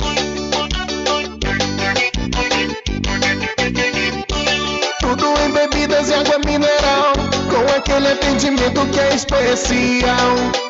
Tudo 5.00 5.26
em 5.46 5.50
bebidas 5.50 6.10
e 6.10 6.14
água 6.14 6.38
mineral, 6.44 7.14
com 7.48 7.74
aquele 7.74 8.08
atendimento 8.08 8.86
que 8.88 9.00
é 9.00 9.14
especial. 9.14 10.69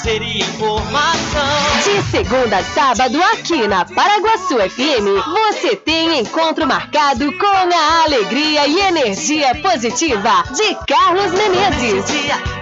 Lazer 0.00 0.22
e 0.22 0.38
informação. 0.38 1.79
De 1.84 2.02
segunda 2.10 2.58
a 2.58 2.64
sábado, 2.64 3.18
aqui 3.32 3.66
na 3.66 3.86
Paraguaçu 3.86 4.56
FM, 4.56 5.06
você 5.50 5.74
tem 5.76 6.20
encontro 6.20 6.66
marcado 6.66 7.32
com 7.38 7.46
a 7.46 8.02
alegria 8.04 8.66
e 8.66 8.80
energia 8.80 9.54
positiva 9.54 10.44
de 10.54 10.76
Carlos 10.86 11.32
Menezes. 11.32 12.04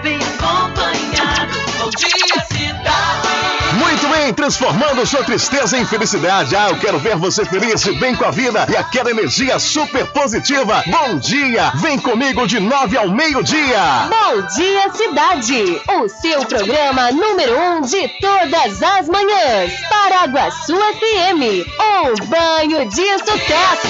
Bem 0.01 0.17
acompanhado. 0.17 1.59
Bom 1.77 1.89
dia, 1.89 2.45
cidade. 2.45 3.29
Muito 3.77 4.07
bem, 4.07 4.33
transformando 4.33 5.05
sua 5.05 5.23
tristeza 5.23 5.77
em 5.77 5.85
felicidade. 5.85 6.55
Ah, 6.55 6.69
eu 6.69 6.79
quero 6.79 6.99
ver 6.99 7.15
você 7.17 7.43
feliz, 7.43 7.83
bem 7.99 8.15
com 8.15 8.25
a 8.25 8.31
vida 8.31 8.65
e 8.69 8.75
aquela 8.75 9.11
energia 9.11 9.59
super 9.59 10.05
positiva. 10.07 10.83
Bom 10.87 11.17
dia! 11.17 11.71
Vem 11.75 11.99
comigo 11.99 12.47
de 12.47 12.59
nove 12.59 12.97
ao 12.97 13.09
meio-dia. 13.09 14.07
Bom 14.09 14.41
dia, 14.55 14.91
cidade! 14.93 15.81
O 16.01 16.07
seu 16.07 16.45
programa 16.45 17.11
número 17.11 17.57
um 17.57 17.81
de 17.81 18.07
todas 18.19 18.81
as 18.81 19.07
manhãs. 19.09 19.73
Paraguaçu 19.89 20.75
FM, 20.75 21.65
um 21.79 22.27
banho 22.27 22.87
de 22.89 23.19
sucesso. 23.19 23.89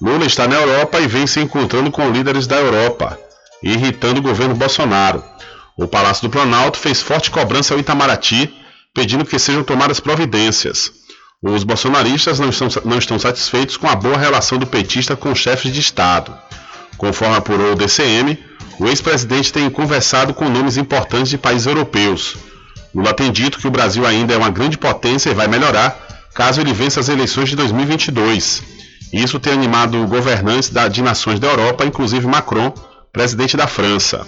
Lula 0.00 0.26
está 0.26 0.46
na 0.46 0.56
Europa 0.56 1.00
e 1.00 1.06
vem 1.06 1.26
se 1.26 1.40
encontrando 1.40 1.90
com 1.90 2.10
líderes 2.10 2.46
da 2.46 2.56
Europa, 2.56 3.18
irritando 3.62 4.20
o 4.20 4.22
governo 4.22 4.54
Bolsonaro. 4.54 5.24
O 5.76 5.88
Palácio 5.88 6.28
do 6.28 6.30
Planalto 6.30 6.78
fez 6.78 7.00
forte 7.00 7.30
cobrança 7.30 7.72
ao 7.72 7.80
Itamaraty 7.80 8.59
pedindo 8.94 9.24
que 9.24 9.38
sejam 9.38 9.62
tomadas 9.62 10.00
providências. 10.00 10.92
Os 11.42 11.64
bolsonaristas 11.64 12.38
não 12.38 12.50
estão, 12.50 12.68
não 12.84 12.98
estão 12.98 13.18
satisfeitos 13.18 13.76
com 13.76 13.88
a 13.88 13.96
boa 13.96 14.18
relação 14.18 14.58
do 14.58 14.66
petista 14.66 15.16
com 15.16 15.34
chefes 15.34 15.72
de 15.72 15.80
Estado. 15.80 16.36
Conforme 16.98 17.36
apurou 17.36 17.72
o 17.72 17.76
DCM, 17.76 18.38
o 18.78 18.86
ex-presidente 18.86 19.52
tem 19.52 19.68
conversado 19.70 20.34
com 20.34 20.48
nomes 20.48 20.76
importantes 20.76 21.30
de 21.30 21.38
países 21.38 21.66
europeus. 21.66 22.36
Lula 22.94 23.14
tem 23.14 23.32
dito 23.32 23.58
que 23.58 23.66
o 23.66 23.70
Brasil 23.70 24.06
ainda 24.06 24.34
é 24.34 24.36
uma 24.36 24.50
grande 24.50 24.76
potência 24.76 25.30
e 25.30 25.34
vai 25.34 25.48
melhorar 25.48 26.08
caso 26.34 26.60
ele 26.60 26.72
vença 26.72 27.00
as 27.00 27.08
eleições 27.08 27.48
de 27.48 27.56
2022. 27.56 28.62
Isso 29.12 29.40
tem 29.40 29.52
animado 29.52 30.06
governantes 30.06 30.70
de 30.90 31.02
nações 31.02 31.40
da 31.40 31.48
Europa, 31.48 31.84
inclusive 31.84 32.26
Macron, 32.26 32.72
presidente 33.12 33.56
da 33.56 33.66
França. 33.66 34.26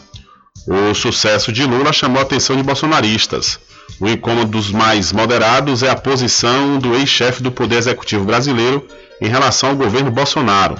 O 0.67 0.95
sucesso 0.95 1.53
de 1.53 1.65
Lula 1.65 1.93
chamou 1.93 2.19
a 2.19 2.23
atenção 2.23 2.57
de 2.57 2.63
bolsonaristas. 2.63 3.59
O 4.01 4.09
incômodo 4.09 4.51
dos 4.51 4.71
mais 4.71 5.13
moderados 5.13 5.83
é 5.83 5.91
a 5.91 5.97
posição 5.97 6.79
do 6.79 6.95
ex-chefe 6.95 7.43
do 7.43 7.53
Poder 7.53 7.77
Executivo 7.77 8.25
brasileiro 8.25 8.87
em 9.21 9.29
relação 9.29 9.71
ao 9.71 9.77
governo 9.77 10.11
Bolsonaro. 10.11 10.77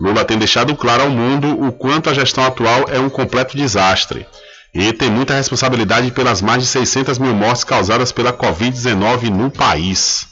Lula 0.00 0.24
tem 0.24 0.38
deixado 0.38 0.74
claro 0.76 1.02
ao 1.02 1.10
mundo 1.10 1.62
o 1.62 1.72
quanto 1.72 2.10
a 2.10 2.14
gestão 2.14 2.44
atual 2.44 2.84
é 2.88 2.98
um 2.98 3.10
completo 3.10 3.56
desastre 3.56 4.26
e 4.74 4.92
tem 4.92 5.10
muita 5.10 5.34
responsabilidade 5.34 6.10
pelas 6.12 6.40
mais 6.40 6.62
de 6.62 6.68
600 6.68 7.18
mil 7.18 7.34
mortes 7.34 7.64
causadas 7.64 8.12
pela 8.12 8.32
Covid-19 8.32 9.30
no 9.30 9.50
país. 9.50 10.26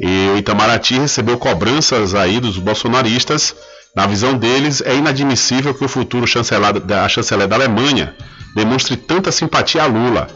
E 0.00 0.30
o 0.34 0.38
Itamaraty 0.38 0.98
recebeu 0.98 1.38
cobranças 1.38 2.14
aí 2.14 2.38
dos 2.38 2.58
bolsonaristas. 2.58 3.54
Na 3.94 4.06
visão 4.06 4.36
deles, 4.36 4.82
é 4.82 4.94
inadmissível 4.94 5.72
que 5.72 5.84
o 5.84 5.88
futuro 5.88 6.26
chanceler 6.26 6.80
da, 6.80 7.08
chanceler 7.08 7.48
da 7.48 7.56
Alemanha 7.56 8.14
demonstre 8.54 8.94
tanta 8.96 9.32
simpatia 9.32 9.84
a 9.84 9.86
Lula 9.86 10.28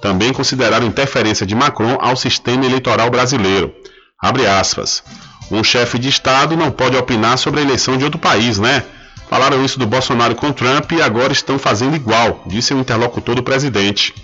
também 0.00 0.32
consideraram 0.32 0.86
interferência 0.86 1.46
de 1.46 1.54
Macron 1.54 1.98
ao 2.00 2.16
sistema 2.16 2.64
eleitoral 2.64 3.10
brasileiro. 3.10 3.74
Abre 4.20 4.46
aspas. 4.46 5.02
Um 5.50 5.64
chefe 5.64 5.98
de 5.98 6.08
Estado 6.08 6.56
não 6.56 6.70
pode 6.70 6.96
opinar 6.96 7.38
sobre 7.38 7.60
a 7.60 7.62
eleição 7.62 7.96
de 7.96 8.04
outro 8.04 8.18
país, 8.18 8.58
né? 8.58 8.84
Falaram 9.28 9.64
isso 9.64 9.78
do 9.78 9.86
Bolsonaro 9.86 10.34
com 10.34 10.52
Trump 10.52 10.92
e 10.92 11.02
agora 11.02 11.32
estão 11.32 11.58
fazendo 11.58 11.96
igual, 11.96 12.42
disse 12.46 12.72
o 12.72 12.78
interlocutor 12.78 13.34
do 13.34 13.42
presidente. 13.42 14.14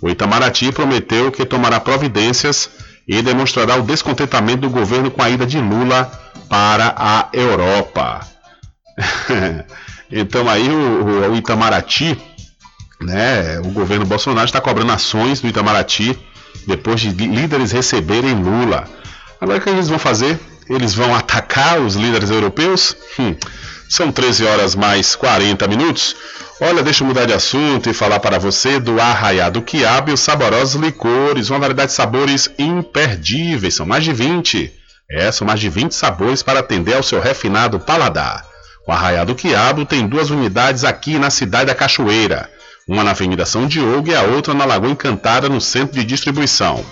O 0.00 0.08
Itamaraty 0.08 0.72
prometeu 0.72 1.30
que 1.30 1.44
tomará 1.44 1.80
providências 1.80 2.68
e 3.06 3.22
demonstrará 3.22 3.76
o 3.76 3.82
descontentamento 3.82 4.62
do 4.62 4.70
governo 4.70 5.10
com 5.10 5.22
a 5.22 5.30
ida 5.30 5.46
de 5.46 5.58
Lula 5.58 6.10
para 6.48 6.94
a 6.96 7.28
Europa. 7.32 8.20
então 10.10 10.48
aí 10.48 10.68
o, 10.68 11.30
o 11.32 11.36
Itamaraty 11.36 12.18
né, 13.00 13.60
o 13.60 13.70
governo 13.70 14.04
Bolsonaro 14.04 14.46
está 14.46 14.60
cobrando 14.60 14.92
ações 14.92 15.40
do 15.40 15.48
Itamaraty 15.48 16.18
depois 16.66 17.00
de 17.00 17.10
líderes 17.10 17.72
receberem 17.72 18.34
Lula. 18.34 18.84
Agora 19.40 19.58
o 19.58 19.60
que 19.60 19.70
eles 19.70 19.88
vão 19.88 19.98
fazer? 19.98 20.38
Eles 20.68 20.94
vão 20.94 21.14
atacar 21.14 21.80
os 21.80 21.94
líderes 21.94 22.30
europeus? 22.30 22.96
Hum, 23.18 23.34
são 23.88 24.12
13 24.12 24.44
horas 24.44 24.74
mais 24.74 25.16
40 25.16 25.66
minutos. 25.66 26.14
Olha, 26.60 26.82
deixa 26.82 27.04
eu 27.04 27.08
mudar 27.08 27.24
de 27.24 27.32
assunto 27.32 27.88
e 27.88 27.94
falar 27.94 28.18
para 28.20 28.38
você 28.38 28.78
do 28.80 29.00
Arraiado 29.00 29.62
Quiabo 29.62 30.10
e 30.10 30.14
os 30.14 30.20
saborosos 30.20 30.80
licores, 30.80 31.50
uma 31.50 31.58
variedade 31.58 31.90
de 31.90 31.96
sabores 31.96 32.50
imperdíveis, 32.58 33.74
são 33.74 33.86
mais 33.86 34.04
de 34.04 34.12
20. 34.12 34.72
É, 35.10 35.32
são 35.32 35.46
mais 35.46 35.60
de 35.60 35.70
20 35.70 35.92
sabores 35.92 36.42
para 36.42 36.60
atender 36.60 36.94
ao 36.94 37.02
seu 37.02 37.20
refinado 37.20 37.80
paladar. 37.80 38.44
O 38.86 38.92
Arraiado 38.92 39.34
Quiabo 39.34 39.86
tem 39.86 40.06
duas 40.06 40.30
unidades 40.30 40.84
aqui 40.84 41.18
na 41.18 41.30
cidade 41.30 41.66
da 41.66 41.74
Cachoeira, 41.74 42.50
uma 42.88 43.04
na 43.04 43.10
Avenida 43.10 43.44
São 43.44 43.66
Diogo 43.66 44.08
e 44.08 44.14
a 44.14 44.22
outra 44.22 44.54
na 44.54 44.64
Lagoa 44.64 44.90
Encantada, 44.90 45.46
no 45.48 45.60
centro 45.60 45.94
de 45.94 46.04
distribuição. 46.04 46.84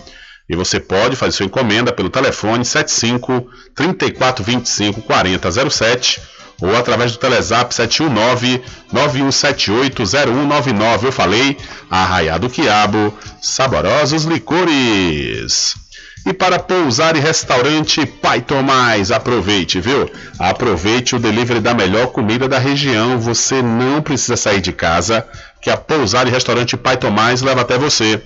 E 0.48 0.55
você 0.55 0.78
pode 0.78 1.16
fazer 1.16 1.32
sua 1.32 1.47
encomenda 1.47 1.93
pelo 1.93 2.10
telefone 2.10 2.64
75 2.64 3.48
3425 3.74 5.02
4007 5.02 6.20
ou 6.60 6.77
através 6.77 7.12
do 7.12 7.18
Telezap 7.18 7.74
719 7.74 8.62
91780199. 8.93 11.05
Eu 11.05 11.12
falei, 11.12 11.56
Arraiado 11.90 12.48
Quiabo, 12.48 13.12
saborosos 13.40 14.24
licores. 14.24 15.74
E 16.27 16.32
para 16.32 16.59
pousar 16.59 17.14
e 17.14 17.20
restaurante 17.20 18.05
Pai 18.05 18.40
Tomás, 18.40 19.12
aproveite, 19.12 19.81
viu? 19.81 20.10
Aproveite 20.40 21.14
o 21.14 21.20
delivery 21.20 21.60
da 21.60 21.73
melhor 21.73 22.09
comida 22.09 22.48
da 22.48 22.59
região. 22.59 23.16
Você 23.20 23.62
não 23.62 24.02
precisa 24.02 24.36
sair 24.36 24.60
de 24.60 24.73
casa, 24.73 25.24
que 25.61 25.70
a 25.70 25.77
pousar 25.77 26.27
e 26.27 26.31
restaurante 26.31 26.77
Pai 26.77 26.97
Tomás 26.97 27.43
leva 27.43 27.62
até 27.62 27.78
você. 27.78 28.23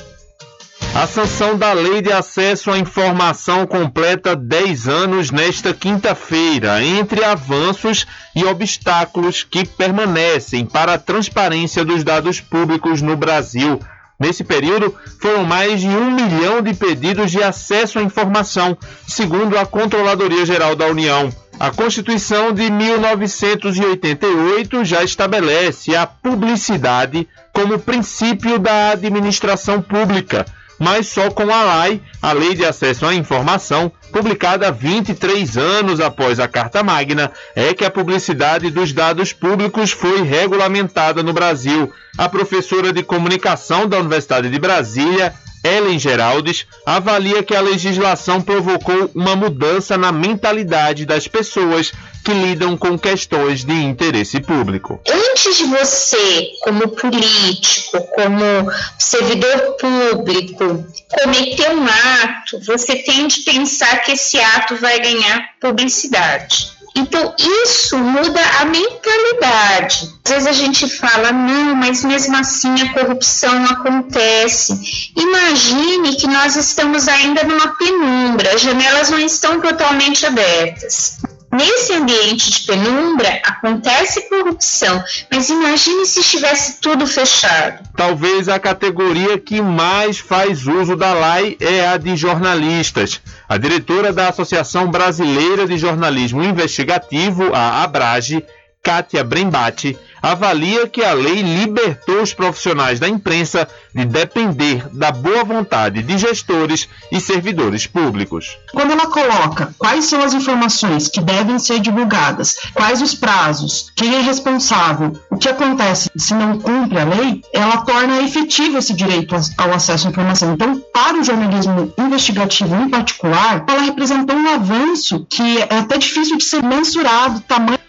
A 0.95 1.07
sanção 1.07 1.57
da 1.57 1.73
Lei 1.73 2.03
de 2.03 2.13
Acesso 2.13 2.71
à 2.71 2.77
Informação 2.77 3.67
completa 3.67 4.37
10 4.37 4.89
anos 4.89 5.31
nesta 5.31 5.73
quinta-feira, 5.73 6.85
entre 6.85 7.25
avanços 7.25 8.07
e 8.37 8.45
obstáculos 8.45 9.43
que 9.43 9.67
permanecem 9.67 10.67
para 10.67 10.95
a 10.95 10.99
transparência 10.99 11.83
dos 11.83 12.05
dados 12.05 12.41
públicos 12.41 13.01
no 13.01 13.17
Brasil. 13.17 13.81
Nesse 14.21 14.45
período, 14.45 14.95
foram 15.19 15.45
mais 15.45 15.81
de 15.81 15.89
um 15.89 16.11
milhão 16.11 16.61
de 16.61 16.75
pedidos 16.75 17.31
de 17.31 17.43
acesso 17.43 17.99
à 17.99 18.03
informação, 18.03 18.77
segundo 19.09 19.57
a 19.57 19.65
Controladoria 19.65 20.45
Geral 20.45 20.77
da 20.77 20.87
União. 20.87 21.33
A 21.59 21.71
Constituição 21.71 22.53
de 22.53 22.71
1988 22.71 24.85
já 24.85 25.05
estabelece 25.05 25.95
a 25.95 26.07
publicidade 26.07 27.29
como 27.53 27.79
princípio 27.79 28.59
da 28.59 28.91
administração 28.91 29.81
pública 29.81 30.45
mas 30.83 31.07
só 31.07 31.31
com 31.31 31.45
a 31.45 31.63
LAI, 31.63 32.03
a 32.21 32.33
Lei 32.33 32.57
de 32.57 32.65
Acesso 32.65 33.07
à 33.07 33.15
Informação, 33.15 33.93
publicada 34.11 34.73
23 34.73 35.57
anos 35.57 36.01
após 36.01 36.41
a 36.41 36.49
Carta 36.49 36.83
Magna, 36.83 37.31
é 37.55 37.73
que 37.73 37.85
a 37.85 37.91
publicidade 37.91 38.69
dos 38.69 38.93
dados 38.93 39.33
públicos 39.33 39.93
foi 39.93 40.23
regulamentada 40.23 41.23
no 41.23 41.33
Brasil. 41.33 41.93
A 42.19 42.29
professora 42.29 42.93
de 42.93 43.05
comunicação 43.05 43.87
da 43.87 43.99
Universidade 43.99 44.51
de 44.51 44.59
Brasília, 44.59 45.33
Ellen 45.65 45.99
Geraldes 45.99 46.67
avalia 46.85 47.43
que 47.43 47.55
a 47.55 47.61
legislação 47.61 48.41
provocou 48.41 49.11
uma 49.15 49.37
mudança 49.37 49.97
na 49.97 50.11
mentalidade 50.11 51.07
das 51.07 51.29
pessoas 51.29 51.93
que 52.25 52.33
lidam 52.33 52.77
com 52.77 52.99
questões 52.99 53.65
de 53.65 53.73
interesse 53.73 54.41
público. 54.41 55.01
Antes 55.09 55.57
de 55.57 55.65
você, 55.65 56.51
como 56.63 56.89
político, 56.89 57.99
como 58.15 58.71
servidor 58.99 59.77
público, 59.81 60.87
cometer 61.23 61.71
um 61.71 61.85
ato, 61.85 62.61
você 62.61 62.97
tem 62.97 63.27
de 63.27 63.41
pensar 63.41 64.03
que 64.03 64.13
esse 64.13 64.39
ato 64.39 64.77
vai 64.77 65.01
ganhar 65.01 65.51
publicidade. 65.61 66.73
Então, 66.95 67.35
isso 67.39 67.97
muda 67.99 68.41
a 68.61 68.65
mentalidade. 68.67 70.13
Às 70.25 70.31
vezes 70.31 70.47
a 70.47 70.53
gente 70.53 70.89
fala, 70.89 71.33
não, 71.33 71.75
mas 71.75 72.05
mesmo 72.05 72.37
assim 72.37 72.83
a 72.83 72.93
corrupção 72.93 73.65
acontece. 73.65 75.13
Imagine 75.17 76.17
que 76.17 76.27
nós 76.27 76.57
estamos 76.57 77.09
ainda 77.09 77.45
numa 77.45 77.69
penumbra, 77.77 78.55
as 78.55 78.61
janelas 78.61 79.11
não 79.11 79.19
estão 79.19 79.61
totalmente 79.61 80.27
abertas. 80.27 81.19
Nesse 81.53 81.93
ambiente 81.93 82.51
de 82.51 82.61
penumbra 82.61 83.43
acontece 83.45 84.27
corrupção, 84.27 85.05
mas 85.31 85.51
imagine 85.51 86.07
se 86.07 86.21
estivesse 86.21 86.81
tudo 86.81 87.07
fechado. 87.07 87.87
Talvez 87.95 88.49
a 88.49 88.59
categoria 88.59 89.39
que 89.39 89.61
mais 89.61 90.19
faz 90.19 90.67
uso 90.67 90.97
da 90.97 91.13
lei 91.13 91.59
é 91.61 91.87
a 91.87 91.99
de 91.99 92.17
jornalistas. 92.17 93.21
A 93.47 93.59
diretora 93.59 94.15
da 94.15 94.31
Associação 94.31 94.91
Brasileira 94.91 95.67
de 95.67 95.77
Jornalismo 95.77 96.43
Investigativo, 96.43 97.55
a 97.55 97.83
Abrage, 97.83 98.43
Kátia 98.83 99.23
Brembati, 99.23 99.99
avalia 100.23 100.87
que 100.87 101.03
a 101.03 101.13
lei 101.13 101.43
libertou 101.43 102.23
os 102.23 102.33
profissionais 102.33 103.01
da 103.01 103.09
imprensa 103.09 103.67
de 103.95 104.05
depender 104.05 104.89
da 104.93 105.11
boa 105.11 105.45
vontade 105.45 106.03
de 106.03 106.17
gestores 106.17 106.89
e 107.11 107.21
servidores 107.21 107.87
públicos. 107.87 108.57
Quando 108.73 108.93
ela 108.93 109.07
coloca 109.07 109.75
quais 109.77 110.05
são 110.05 110.23
as 110.23 110.33
informações 110.33 111.09
que 111.09 111.21
devem 111.21 111.59
ser 111.59 111.81
divulgadas, 111.81 112.57
quais 112.73 113.03
os 113.03 113.15
prazos, 113.15 113.91
quem 113.97 114.15
é 114.15 114.21
responsável, 114.21 115.13
o 115.31 115.37
que 115.37 115.49
acontece 115.49 116.09
se 116.17 116.35
não 116.35 116.59
cumpre 116.59 117.01
a 117.01 117.05
lei, 117.05 117.43
ela 117.53 117.79
torna 117.79 118.23
efetivo 118.23 118.79
esse 118.79 118.95
direito 118.95 119.35
ao 119.59 119.73
acesso 119.73 120.07
à 120.07 120.11
informação. 120.11 120.55
Então, 120.55 120.81
para 120.93 121.19
o 121.19 121.25
jornalismo 121.25 121.93
investigativo 121.99 122.75
em 122.77 122.89
particular, 122.89 123.65
ela 123.69 123.83
representou 123.83 124.37
um 124.37 124.49
avanço 124.49 125.27
que 125.29 125.59
é 125.59 125.79
até 125.79 125.99
difícil 125.99 126.39
de 126.39 126.45
ser 126.45 126.63
mensurado, 126.63 127.41
tamanho 127.41 127.82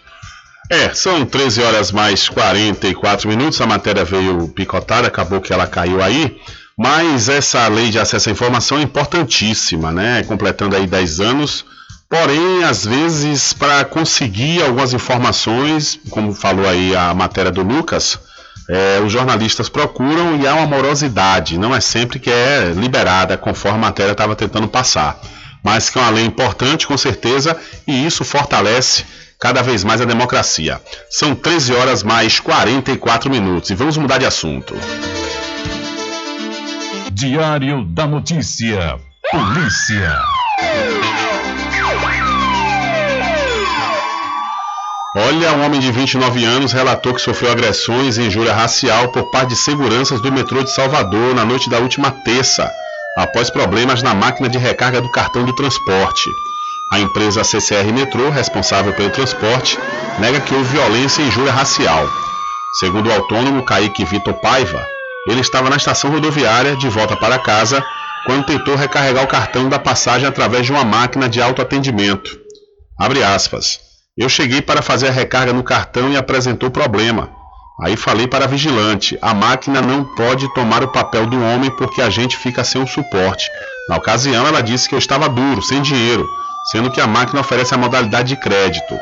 é, 0.74 0.92
são 0.92 1.24
13 1.24 1.62
horas 1.62 1.92
mais 1.92 2.28
44 2.28 3.28
minutos. 3.28 3.60
A 3.60 3.66
matéria 3.66 4.04
veio 4.04 4.48
picotada, 4.48 5.06
acabou 5.06 5.40
que 5.40 5.52
ela 5.52 5.66
caiu 5.66 6.02
aí. 6.02 6.36
Mas 6.76 7.28
essa 7.28 7.68
lei 7.68 7.90
de 7.90 8.00
acesso 8.00 8.28
à 8.28 8.32
informação 8.32 8.78
é 8.78 8.82
importantíssima, 8.82 9.92
né? 9.92 10.24
Completando 10.24 10.74
aí 10.74 10.86
10 10.86 11.20
anos. 11.20 11.64
Porém, 12.08 12.64
às 12.64 12.84
vezes, 12.84 13.52
para 13.52 13.84
conseguir 13.84 14.62
algumas 14.62 14.92
informações, 14.92 15.98
como 16.10 16.34
falou 16.34 16.68
aí 16.68 16.94
a 16.94 17.14
matéria 17.14 17.52
do 17.52 17.62
Lucas, 17.62 18.18
é, 18.68 19.00
os 19.00 19.12
jornalistas 19.12 19.68
procuram 19.68 20.36
e 20.36 20.46
há 20.46 20.54
uma 20.54 20.66
morosidade. 20.66 21.56
Não 21.56 21.74
é 21.74 21.80
sempre 21.80 22.18
que 22.18 22.30
é 22.30 22.72
liberada, 22.74 23.36
conforme 23.38 23.78
a 23.78 23.82
matéria 23.82 24.12
estava 24.12 24.34
tentando 24.34 24.66
passar. 24.66 25.20
Mas 25.62 25.88
que 25.88 25.98
é 25.98 26.02
uma 26.02 26.10
lei 26.10 26.24
importante, 26.24 26.86
com 26.86 26.96
certeza, 26.96 27.56
e 27.86 28.04
isso 28.04 28.24
fortalece 28.24 29.04
cada 29.44 29.60
vez 29.60 29.84
mais 29.84 30.00
a 30.00 30.06
democracia. 30.06 30.80
São 31.10 31.34
13 31.34 31.74
horas 31.74 32.02
mais 32.02 32.40
44 32.40 33.30
minutos 33.30 33.68
e 33.68 33.74
vamos 33.74 33.94
mudar 33.98 34.16
de 34.16 34.24
assunto. 34.24 34.74
Diário 37.12 37.84
da 37.84 38.06
Notícia. 38.06 38.98
Polícia. 39.30 40.18
Olha, 45.14 45.52
um 45.52 45.66
homem 45.66 45.78
de 45.78 45.92
29 45.92 46.42
anos 46.42 46.72
relatou 46.72 47.12
que 47.12 47.20
sofreu 47.20 47.52
agressões 47.52 48.16
e 48.16 48.22
injúria 48.22 48.54
racial 48.54 49.08
por 49.12 49.30
parte 49.30 49.50
de 49.50 49.56
seguranças 49.56 50.22
do 50.22 50.32
metrô 50.32 50.64
de 50.64 50.70
Salvador 50.70 51.34
na 51.34 51.44
noite 51.44 51.68
da 51.68 51.80
última 51.80 52.10
terça, 52.10 52.66
após 53.18 53.50
problemas 53.50 54.02
na 54.02 54.14
máquina 54.14 54.48
de 54.48 54.56
recarga 54.56 55.02
do 55.02 55.12
cartão 55.12 55.44
do 55.44 55.54
transporte. 55.54 56.30
A 56.92 57.00
empresa 57.00 57.42
CCR 57.42 57.92
Metrô, 57.92 58.30
responsável 58.30 58.92
pelo 58.92 59.10
transporte, 59.10 59.78
nega 60.18 60.40
que 60.40 60.54
houve 60.54 60.70
violência 60.70 61.22
e 61.22 61.26
injúria 61.26 61.52
racial. 61.52 62.08
Segundo 62.78 63.08
o 63.08 63.12
autônomo 63.12 63.64
Kaique 63.64 64.04
Vitor 64.04 64.34
Paiva, 64.34 64.86
ele 65.28 65.40
estava 65.40 65.70
na 65.70 65.76
estação 65.76 66.10
rodoviária 66.10 66.76
de 66.76 66.88
volta 66.88 67.16
para 67.16 67.38
casa 67.38 67.84
quando 68.26 68.46
tentou 68.46 68.76
recarregar 68.76 69.24
o 69.24 69.28
cartão 69.28 69.68
da 69.68 69.78
passagem 69.78 70.28
através 70.28 70.66
de 70.66 70.72
uma 70.72 70.84
máquina 70.84 71.28
de 71.28 71.40
autoatendimento. 71.40 72.38
Abre 72.98 73.22
aspas. 73.22 73.80
Eu 74.16 74.28
cheguei 74.28 74.62
para 74.62 74.82
fazer 74.82 75.08
a 75.08 75.12
recarga 75.12 75.52
no 75.52 75.64
cartão 75.64 76.12
e 76.12 76.16
apresentou 76.16 76.70
problema. 76.70 77.30
Aí 77.82 77.96
falei 77.96 78.28
para 78.28 78.44
a 78.44 78.48
vigilante: 78.48 79.18
a 79.20 79.34
máquina 79.34 79.80
não 79.80 80.04
pode 80.04 80.52
tomar 80.54 80.84
o 80.84 80.92
papel 80.92 81.26
do 81.26 81.42
homem 81.42 81.70
porque 81.70 82.00
a 82.00 82.10
gente 82.10 82.36
fica 82.36 82.62
sem 82.62 82.80
o 82.80 82.86
suporte. 82.86 83.50
Na 83.88 83.96
ocasião, 83.96 84.46
ela 84.46 84.62
disse 84.62 84.88
que 84.88 84.94
eu 84.94 84.98
estava 84.98 85.28
duro, 85.28 85.60
sem 85.60 85.82
dinheiro, 85.82 86.28
sendo 86.64 86.90
que 86.90 87.00
a 87.00 87.06
máquina 87.06 87.40
oferece 87.40 87.74
a 87.74 87.78
modalidade 87.78 88.28
de 88.28 88.36
crédito. 88.36 88.98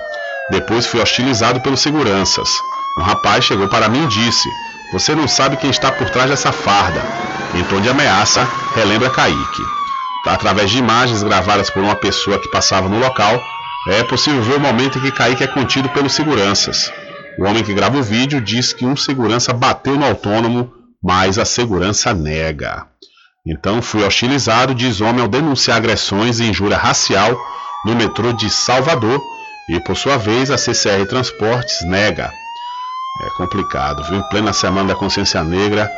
Depois 0.51 0.87
fui 0.87 1.01
hostilizado 1.01 1.61
pelos 1.61 1.81
seguranças. 1.81 2.49
Um 2.99 3.03
rapaz 3.03 3.45
chegou 3.45 3.69
para 3.69 3.89
mim 3.89 4.05
e 4.05 4.09
disse: 4.09 4.49
Você 4.93 5.15
não 5.15 5.29
sabe 5.29 5.57
quem 5.57 5.71
está 5.71 5.91
por 5.93 6.11
trás 6.11 6.29
dessa 6.29 6.53
farda. 6.53 7.03
Em 7.55 7.65
tom 7.65 7.81
de 7.81 7.89
ameaça, 7.89 8.47
relembra 8.75 9.11
Kaique. 9.11 9.63
Através 10.27 10.71
de 10.71 10.79
imagens 10.79 11.23
gravadas 11.23 11.71
por 11.71 11.83
uma 11.83 11.97
pessoa 11.97 12.39
que 12.39 12.51
passava 12.51 12.89
no 12.89 12.99
local, 12.99 13.41
é 13.89 14.05
possível 14.05 14.43
ver 14.43 14.57
o 14.57 14.61
momento 14.61 14.99
em 14.99 15.03
que 15.03 15.11
Kaique 15.11 15.43
é 15.43 15.47
contido 15.47 15.89
pelos 15.89 16.13
seguranças. 16.13 16.93
O 17.39 17.45
homem 17.45 17.65
que 17.65 17.75
grava 17.75 17.99
o 17.99 18.03
vídeo 18.03 18.41
diz 18.41 18.73
que 18.73 18.85
um 18.85 18.97
segurança 18.97 19.53
bateu 19.53 19.97
no 19.97 20.05
autônomo, 20.05 20.73
mas 21.03 21.39
a 21.39 21.45
segurança 21.45 22.13
nega. 22.15 22.92
Então 23.45 23.83
fui 23.83 24.05
hostilizado, 24.05 24.73
diz 24.73 25.01
homem 25.01 25.21
ao 25.21 25.27
denunciar 25.27 25.77
agressões 25.77 26.39
e 26.39 26.45
injúria 26.45 26.77
racial 26.77 27.37
no 27.85 27.95
metrô 27.95 28.33
de 28.33 28.49
Salvador 28.49 29.21
e, 29.69 29.81
por 29.81 29.97
sua 29.97 30.17
vez, 30.17 30.49
a 30.49 30.57
CCR 30.57 31.05
Transportes 31.09 31.85
nega. 31.85 32.33
É 33.21 33.31
complicado, 33.37 34.05
viu? 34.05 34.19
Em 34.19 34.29
plena 34.29 34.53
Semana 34.53 34.89
da 34.89 34.95
Consciência 34.95 35.43
Negra, 35.43 35.91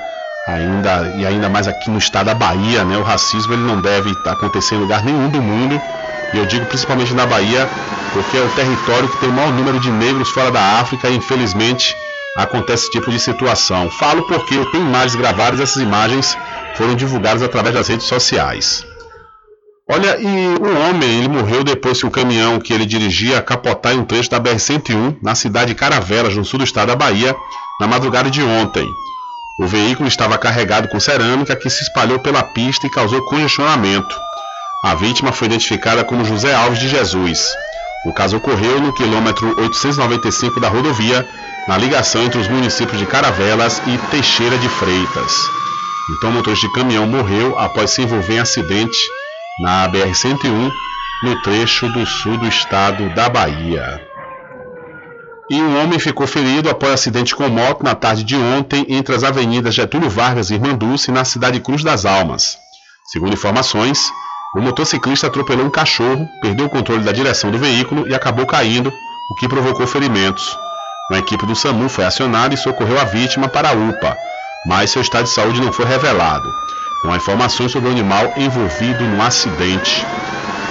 ainda 0.49 1.15
e 1.19 1.27
ainda 1.27 1.51
mais 1.51 1.69
aqui 1.69 1.91
no 1.91 1.99
estado 1.99 2.27
da 2.27 2.35
Bahia, 2.35 2.83
né? 2.83 2.97
O 2.97 3.03
racismo 3.03 3.53
ele 3.53 3.63
não 3.63 3.79
deve 3.79 4.11
acontecer 4.27 4.77
em 4.77 4.79
lugar 4.79 5.05
nenhum 5.05 5.29
do 5.29 5.43
mundo. 5.43 5.79
E 6.33 6.39
eu 6.39 6.47
digo 6.47 6.65
principalmente 6.65 7.13
na 7.13 7.27
Bahia, 7.27 7.69
porque 8.15 8.39
é 8.39 8.43
o 8.43 8.49
território 8.55 9.09
que 9.09 9.19
tem 9.19 9.29
o 9.29 9.33
maior 9.33 9.53
número 9.53 9.79
de 9.79 9.91
negros 9.91 10.31
fora 10.31 10.51
da 10.51 10.81
África 10.81 11.11
e 11.11 11.17
infelizmente 11.17 11.95
acontece 12.37 12.85
esse 12.85 12.93
tipo 12.93 13.11
de 13.11 13.19
situação. 13.19 13.91
Falo 13.91 14.23
porque 14.25 14.55
eu 14.55 14.67
tenho 14.71 14.87
imagens 14.87 15.15
gravadas, 15.15 15.61
essas 15.61 15.83
imagens 15.83 16.37
foram 16.75 16.95
divulgadas 16.95 17.43
através 17.43 17.75
das 17.75 17.89
redes 17.89 18.07
sociais. 18.07 18.85
Olha, 19.89 20.17
e 20.19 20.27
um 20.27 20.89
homem, 20.89 21.19
ele 21.19 21.29
morreu 21.29 21.63
depois 21.63 22.01
que 22.01 22.07
o 22.07 22.11
caminhão 22.11 22.59
que 22.59 22.73
ele 22.73 22.87
dirigia 22.87 23.43
capotar 23.43 23.93
em 23.93 23.99
um 23.99 24.05
trecho 24.05 24.31
da 24.31 24.41
BR-101 24.41 25.19
na 25.23 25.35
cidade 25.35 25.69
de 25.69 25.75
Caravelas, 25.75 26.35
no 26.35 26.45
sul 26.45 26.59
do 26.59 26.65
estado 26.65 26.89
da 26.89 26.97
Bahia, 26.97 27.37
na 27.79 27.87
madrugada 27.87 28.31
de 28.31 28.43
ontem. 28.43 28.89
O 29.61 29.67
veículo 29.67 30.09
estava 30.09 30.39
carregado 30.39 30.89
com 30.89 30.99
cerâmica 30.99 31.55
que 31.55 31.69
se 31.69 31.83
espalhou 31.83 32.19
pela 32.19 32.43
pista 32.43 32.87
e 32.87 32.91
causou 32.91 33.23
congestionamento. 33.27 34.19
A 34.85 34.95
vítima 34.95 35.33
foi 35.33 35.47
identificada 35.49 36.03
como 36.03 36.25
José 36.25 36.55
Alves 36.55 36.81
de 36.81 36.89
Jesus. 36.89 37.55
O 38.05 38.13
caso 38.13 38.37
ocorreu 38.37 38.81
no 38.81 38.93
quilômetro 38.93 39.49
895 39.59 40.61
da 40.61 40.69
rodovia, 40.69 41.27
na 41.67 41.79
ligação 41.79 42.23
entre 42.23 42.39
os 42.39 42.49
municípios 42.49 42.99
de 42.99 43.07
Caravelas 43.07 43.81
e 43.87 43.99
Teixeira 44.11 44.59
de 44.59 44.69
Freitas. 44.69 45.33
Então 46.11 46.31
o 46.31 46.33
motorista 46.35 46.67
de 46.67 46.75
caminhão 46.75 47.07
morreu 47.07 47.59
após 47.59 47.91
se 47.91 48.03
envolver 48.03 48.35
em 48.35 48.41
acidente 48.41 48.99
na 49.63 49.89
BR-101, 49.89 50.71
no 51.23 51.43
trecho 51.43 51.89
do 51.89 52.05
sul 52.05 52.37
do 52.37 52.47
estado 52.47 53.09
da 53.15 53.29
Bahia. 53.29 54.01
E 55.51 55.61
um 55.61 55.83
homem 55.83 55.99
ficou 55.99 56.27
ferido 56.27 56.69
após 56.69 56.93
acidente 56.93 57.35
com 57.35 57.49
moto 57.49 57.83
na 57.83 57.95
tarde 57.95 58.25
de 58.25 58.37
ontem 58.37 58.85
entre 58.89 59.15
as 59.15 59.25
avenidas 59.25 59.75
Getúlio 59.75 60.11
Vargas 60.11 60.51
e 60.51 60.55
Irmanduce, 60.55 61.11
na 61.11 61.25
cidade 61.25 61.61
Cruz 61.61 61.83
das 61.83 62.05
Almas. 62.05 62.59
Segundo 63.07 63.35
informações, 63.35 64.11
o 64.55 64.61
motociclista 64.61 65.27
atropelou 65.27 65.67
um 65.67 65.71
cachorro, 65.71 66.29
perdeu 66.41 66.67
o 66.67 66.71
controle 66.71 67.03
da 67.03 67.11
direção 67.11 67.51
do 67.51 67.59
veículo 67.59 68.07
e 68.07 68.15
acabou 68.15 68.47
caindo, 68.47 68.93
o 69.31 69.35
que 69.35 69.49
provocou 69.49 69.87
ferimentos. 69.87 70.57
Uma 71.11 71.19
equipe 71.19 71.45
do 71.45 71.57
SAMU 71.57 71.89
foi 71.89 72.05
acionada 72.05 72.55
e 72.55 72.57
socorreu 72.57 73.01
a 73.01 73.05
vítima 73.05 73.49
para 73.49 73.71
a 73.71 73.73
UPA, 73.73 74.17
mas 74.67 74.91
seu 74.91 75.03
estado 75.03 75.25
de 75.25 75.31
saúde 75.31 75.61
não 75.61 75.73
foi 75.73 75.85
revelado. 75.85 76.49
Não 77.03 77.13
há 77.13 77.17
informações 77.17 77.73
sobre 77.73 77.89
o 77.89 77.93
animal 77.93 78.33
envolvido 78.37 79.05
no 79.05 79.21
acidente. 79.23 80.07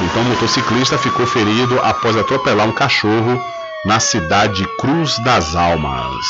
Então 0.02 0.22
o 0.22 0.26
motociclista 0.26 0.98
ficou 0.98 1.28
ferido 1.28 1.80
após 1.82 2.16
atropelar 2.16 2.68
um 2.68 2.72
cachorro 2.72 3.40
na 3.86 4.00
cidade 4.00 4.66
Cruz 4.80 5.20
das 5.20 5.56
Almas. 5.56 6.26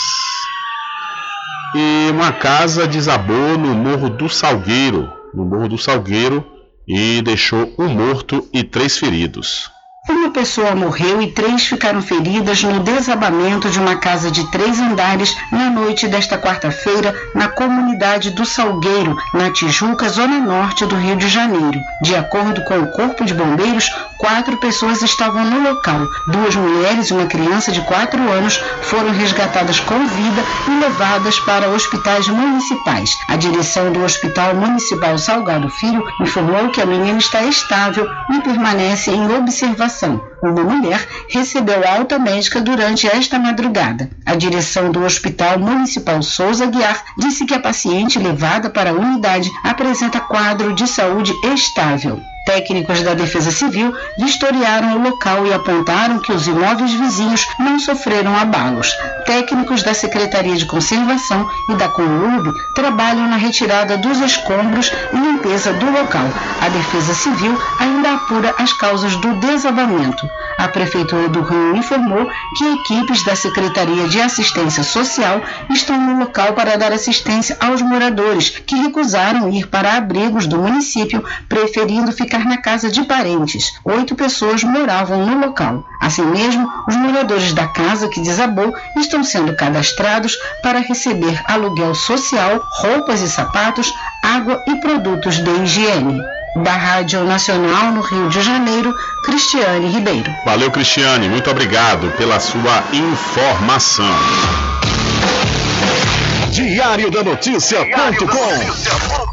E 1.76 2.10
uma 2.12 2.32
casa 2.32 2.88
desabou 2.88 3.58
no 3.58 3.74
Morro 3.74 4.10
do 4.10 4.28
Salgueiro, 4.28 5.10
no 5.34 5.46
Morro 5.46 5.70
do 5.70 5.78
Salgueiro, 5.78 6.46
e 6.88 7.22
deixou 7.22 7.74
um 7.78 7.88
morto 7.88 8.48
e 8.54 8.64
três 8.64 8.98
feridos. 8.98 9.73
Uma 10.10 10.32
pessoa 10.32 10.76
morreu 10.76 11.22
e 11.22 11.32
três 11.32 11.66
ficaram 11.66 12.02
feridas 12.02 12.62
no 12.62 12.82
desabamento 12.82 13.70
de 13.70 13.80
uma 13.80 13.96
casa 13.96 14.30
de 14.30 14.52
três 14.52 14.78
andares 14.78 15.34
na 15.50 15.70
noite 15.70 16.10
desta 16.10 16.38
quarta-feira 16.38 17.16
na 17.34 17.48
comunidade 17.48 18.32
do 18.32 18.46
Salgueiro, 18.46 19.16
na 19.34 19.50
Tijuca, 19.52 20.10
zona 20.10 20.40
norte 20.42 20.86
do 20.86 20.98
Rio 20.98 21.16
de 21.16 21.30
Janeiro. 21.30 21.80
De 22.02 22.14
acordo 22.16 22.62
com 22.66 22.80
o 22.80 22.92
Corpo 22.92 23.24
de 23.24 23.34
Bombeiros, 23.34 23.90
quatro 24.18 24.58
pessoas 24.58 25.02
estavam 25.02 25.46
no 25.46 25.70
local. 25.70 26.06
Duas 26.28 26.54
mulheres 26.54 27.08
e 27.08 27.14
uma 27.14 27.28
criança 27.28 27.72
de 27.72 27.80
quatro 27.82 28.22
anos 28.30 28.62
foram 28.82 29.12
resgatadas 29.12 29.80
com 29.80 30.06
vida 30.06 30.44
e 30.68 30.82
levadas 30.82 31.40
para 31.40 31.70
hospitais 31.70 32.28
municipais. 32.28 33.10
A 33.30 33.38
direção 33.38 33.90
do 33.94 34.04
Hospital 34.04 34.54
Municipal 34.56 35.18
Salgado 35.18 35.70
Filho 35.70 36.04
informou 36.20 36.70
que 36.72 36.82
a 36.82 36.86
menina 36.86 37.20
está 37.20 37.42
estável 37.44 38.06
e 38.34 38.42
permanece 38.42 39.10
em 39.12 39.34
observação 39.34 39.93
ação. 39.94 40.33
Uma 40.44 40.62
mulher 40.62 41.08
recebeu 41.30 41.88
alta 41.88 42.20
médica 42.20 42.60
durante 42.60 43.08
esta 43.08 43.40
madrugada. 43.40 44.10
A 44.26 44.36
direção 44.36 44.92
do 44.92 45.06
Hospital 45.06 45.58
Municipal 45.58 46.22
Souza 46.22 46.66
Guiar 46.66 47.02
disse 47.18 47.46
que 47.46 47.54
a 47.54 47.62
paciente 47.62 48.20
levada 48.20 48.70
para 48.70 48.90
a 48.90 48.94
unidade 48.94 49.50
apresenta 49.64 50.20
quadro 50.20 50.74
de 50.74 50.86
saúde 50.86 51.32
estável. 51.54 52.20
Técnicos 52.46 53.02
da 53.02 53.14
Defesa 53.14 53.52
Civil 53.52 53.96
vistoriaram 54.20 54.98
o 54.98 55.02
local 55.02 55.48
e 55.48 55.54
apontaram 55.54 56.20
que 56.20 56.34
os 56.34 56.46
imóveis 56.46 56.92
vizinhos 56.92 57.48
não 57.58 57.80
sofreram 57.80 58.36
abalos. 58.36 58.94
Técnicos 59.26 59.82
da 59.82 59.94
Secretaria 59.94 60.58
de 60.58 60.66
Conservação 60.66 61.50
e 61.70 61.76
da 61.76 61.88
Conurb 61.88 62.52
trabalham 62.76 63.30
na 63.30 63.38
retirada 63.38 63.98
dos 63.98 64.20
escombros 64.20 64.92
e 65.14 65.16
limpeza 65.16 65.72
do 65.72 65.90
local. 65.90 66.26
A 66.60 66.68
Defesa 66.68 67.14
Civil 67.14 67.58
ainda 67.80 68.16
apura 68.16 68.54
as 68.60 68.74
causas 68.74 69.16
do 69.16 69.36
desabamento. 69.36 70.28
A 70.58 70.68
Prefeitura 70.68 71.28
do 71.30 71.42
Rio 71.42 71.76
informou 71.76 72.30
que 72.58 72.74
equipes 72.74 73.24
da 73.26 73.36
Secretaria 73.36 74.08
de 74.08 74.22
Assistência 74.22 74.84
Social 74.84 75.42
estão 75.70 76.00
no 76.00 76.20
local 76.20 76.54
para 76.54 76.78
dar 76.78 76.92
assistência 76.92 77.58
aos 77.60 77.82
moradores 77.82 78.50
que 78.50 78.76
recusaram 78.76 79.50
ir 79.50 79.68
para 79.68 79.98
abrigos 79.98 80.48
do 80.48 80.58
município, 80.58 81.24
preferindo 81.50 82.12
ficar 82.12 82.46
na 82.46 82.58
casa 82.58 82.90
de 82.90 83.04
parentes. 83.04 83.74
Oito 83.84 84.16
pessoas 84.16 84.64
moravam 84.64 85.26
no 85.26 85.46
local. 85.46 85.86
Assim 86.00 86.26
mesmo, 86.26 86.72
os 86.88 86.96
moradores 86.96 87.54
da 87.54 87.68
casa 87.68 88.08
que 88.08 88.22
desabou 88.22 88.74
estão 88.98 89.24
sendo 89.24 89.56
cadastrados 89.56 90.38
para 90.62 90.80
receber 90.80 91.42
aluguel 91.46 91.94
social, 91.96 92.62
roupas 92.82 93.22
e 93.22 93.30
sapatos, 93.30 93.92
água 94.24 94.64
e 94.68 94.76
produtos 94.76 95.36
de 95.36 95.52
higiene. 95.64 96.22
Da 96.56 96.74
Rádio 96.74 97.24
Nacional 97.24 97.92
no 97.92 98.02
Rio 98.02 98.30
de 98.30 98.42
Janeiro, 98.42 98.94
Cristiane 99.26 99.88
Ribeiro. 99.88 100.32
Valeu, 100.46 100.70
Cristiane. 100.70 101.28
Muito 101.28 101.50
obrigado 101.50 102.12
pela 102.12 102.40
sua 102.40 102.84
informação. 102.94 104.06
Diário 106.52 107.10
da 107.10 107.24
Notícia.com 107.24 109.33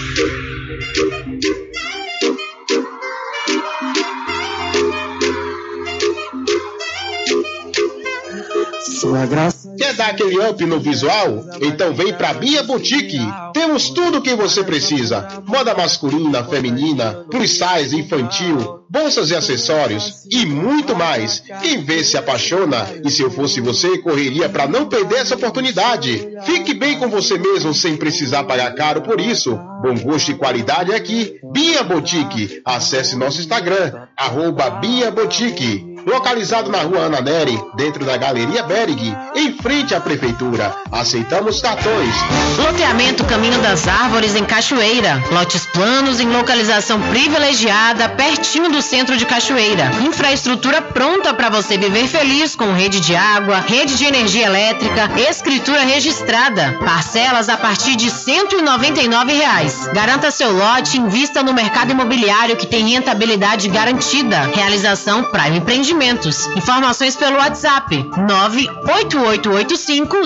Quer 9.77 9.93
dar 9.93 10.09
aquele 10.09 10.37
up 10.39 10.63
no 10.65 10.79
visual? 10.79 11.45
Então 11.61 11.93
vem 11.93 12.13
pra 12.13 12.33
Bia 12.33 12.63
Boutique. 12.63 13.19
Temos 13.53 13.89
tudo 13.89 14.19
o 14.19 14.21
que 14.21 14.35
você 14.35 14.63
precisa: 14.63 15.27
moda 15.45 15.73
masculina, 15.75 16.43
feminina, 16.43 17.25
plus 17.29 17.51
size, 17.51 17.97
infantil, 17.97 18.81
bolsas 18.89 19.29
e 19.29 19.35
acessórios 19.35 20.25
e 20.29 20.45
muito 20.45 20.95
mais. 20.95 21.41
Quem 21.61 21.83
vê 21.83 22.03
se 22.03 22.17
apaixona 22.17 22.87
e 23.03 23.09
se 23.09 23.21
eu 23.21 23.31
fosse 23.31 23.61
você, 23.61 23.97
correria 23.99 24.49
para 24.49 24.67
não 24.67 24.87
perder 24.87 25.19
essa 25.19 25.35
oportunidade. 25.35 26.27
Fique 26.43 26.73
bem 26.73 26.99
com 26.99 27.07
você 27.07 27.37
mesmo 27.37 27.73
sem 27.73 27.95
precisar 27.95 28.43
pagar 28.43 28.75
caro 28.75 29.01
por 29.01 29.19
isso. 29.19 29.57
Bom 29.81 29.95
gosto 29.95 30.31
e 30.31 30.35
qualidade 30.35 30.91
é 30.91 30.95
aqui. 30.95 31.39
Bia 31.51 31.83
Boutique. 31.83 32.61
Acesse 32.65 33.15
nosso 33.15 33.39
Instagram, 33.39 34.07
arroba 34.17 34.69
Bia 34.69 35.09
Boutique. 35.09 35.90
Localizado 36.05 36.69
na 36.69 36.79
rua 36.79 37.01
Ana 37.01 37.21
Neri, 37.21 37.59
dentro 37.75 38.05
da 38.05 38.17
Galeria 38.17 38.63
Berg, 38.63 39.15
em 39.35 39.53
frente 39.53 39.93
à 39.93 40.01
Prefeitura. 40.01 40.75
Aceitamos 40.91 41.61
cartões. 41.61 42.15
Loteamento 42.57 43.23
Caminho 43.25 43.59
das 43.61 43.87
Árvores 43.87 44.35
em 44.35 44.43
Cachoeira. 44.43 45.21
Lotes 45.31 45.65
planos 45.67 46.19
em 46.19 46.29
localização 46.29 46.99
privilegiada, 47.09 48.09
pertinho 48.09 48.71
do 48.71 48.81
centro 48.81 49.17
de 49.17 49.25
Cachoeira. 49.25 49.91
Infraestrutura 50.01 50.81
pronta 50.81 51.33
para 51.33 51.49
você 51.49 51.77
viver 51.77 52.07
feliz 52.07 52.55
com 52.55 52.73
rede 52.73 52.99
de 52.99 53.15
água, 53.15 53.59
rede 53.59 53.97
de 53.97 54.05
energia 54.05 54.45
elétrica, 54.45 55.09
escritura 55.29 55.81
registrada. 55.81 56.77
Parcelas 56.83 57.49
a 57.49 57.57
partir 57.57 57.95
de 57.95 58.09
199 58.09 59.33
reais. 59.33 59.87
Garanta 59.93 60.31
seu 60.31 60.51
lote 60.51 60.97
invista 60.97 61.43
no 61.43 61.53
mercado 61.53 61.91
imobiliário 61.91 62.55
que 62.55 62.67
tem 62.67 62.89
rentabilidade 62.89 63.67
garantida. 63.67 64.41
Realização 64.53 65.23
Prime 65.25 65.61
Empreendimentos. 65.91 66.47
Informações 66.55 67.17
pelo 67.17 67.35
WhatsApp 67.35 67.97
98885 67.97 70.15
1000. 70.15 70.25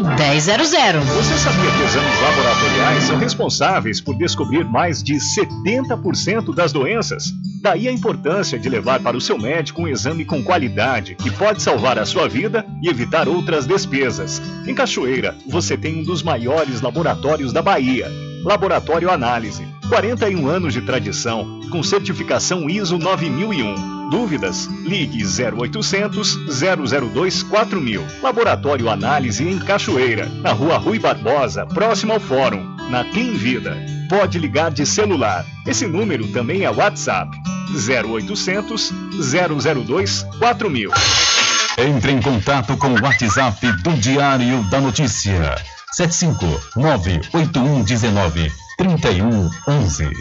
Você 1.16 1.38
sabia 1.40 1.72
que 1.72 1.84
exames 1.84 2.22
laboratoriais 2.22 3.04
são 3.06 3.18
responsáveis 3.18 4.00
por 4.00 4.16
descobrir 4.16 4.64
mais 4.64 5.02
de 5.02 5.16
70% 5.16 6.54
das 6.54 6.72
doenças? 6.72 7.34
Daí 7.64 7.88
a 7.88 7.92
importância 7.92 8.60
de 8.60 8.70
levar 8.70 9.00
para 9.00 9.18
o 9.18 9.22
seu 9.22 9.40
médico 9.40 9.82
um 9.82 9.88
exame 9.88 10.24
com 10.24 10.44
qualidade 10.44 11.16
que 11.16 11.32
pode 11.32 11.64
salvar 11.64 11.98
a 11.98 12.06
sua 12.06 12.30
vida 12.30 12.64
e 12.80 12.88
evitar 12.88 13.28
outras 13.28 13.66
despesas. 13.66 14.40
Em 14.68 14.76
Cachoeira, 14.76 15.36
você 15.48 15.76
tem 15.76 16.00
um 16.00 16.04
dos 16.04 16.22
maiores 16.22 16.82
laboratórios 16.82 17.52
da 17.52 17.64
Bahia. 17.64 18.08
Laboratório 18.44 19.10
Análise. 19.10 19.66
41 19.90 20.48
anos 20.48 20.74
de 20.74 20.82
tradição, 20.82 21.60
com 21.70 21.84
certificação 21.84 22.70
ISO 22.70 22.98
9001. 22.98 24.10
Dúvidas? 24.10 24.68
Ligue 24.84 25.24
0800 25.24 26.38
002 27.14 27.44
4000. 27.44 28.04
Laboratório 28.22 28.90
Análise 28.90 29.48
em 29.48 29.60
Cachoeira, 29.60 30.28
na 30.42 30.52
Rua 30.52 30.78
Rui 30.78 31.00
Barbosa, 31.00 31.66
próximo 31.66 32.14
ao 32.14 32.20
Fórum, 32.20 32.76
na 32.90 33.04
Clean 33.06 33.34
Vida. 33.34 33.78
Pode 34.10 34.38
ligar 34.40 34.72
de 34.72 34.86
celular. 34.86 35.46
Esse 35.66 35.88
número 35.88 36.28
também 36.28 36.64
é 36.64 36.70
WhatsApp. 36.70 37.36
0800 37.74 38.92
002 39.86 40.26
4000. 40.40 40.92
Entre 41.78 42.12
em 42.12 42.22
contato 42.22 42.78
com 42.78 42.90
o 42.90 43.02
WhatsApp 43.02 43.72
do 43.84 43.92
Diário 43.94 44.64
da 44.70 44.80
Notícia. 44.80 45.56
759-8119-3111. 48.80 50.12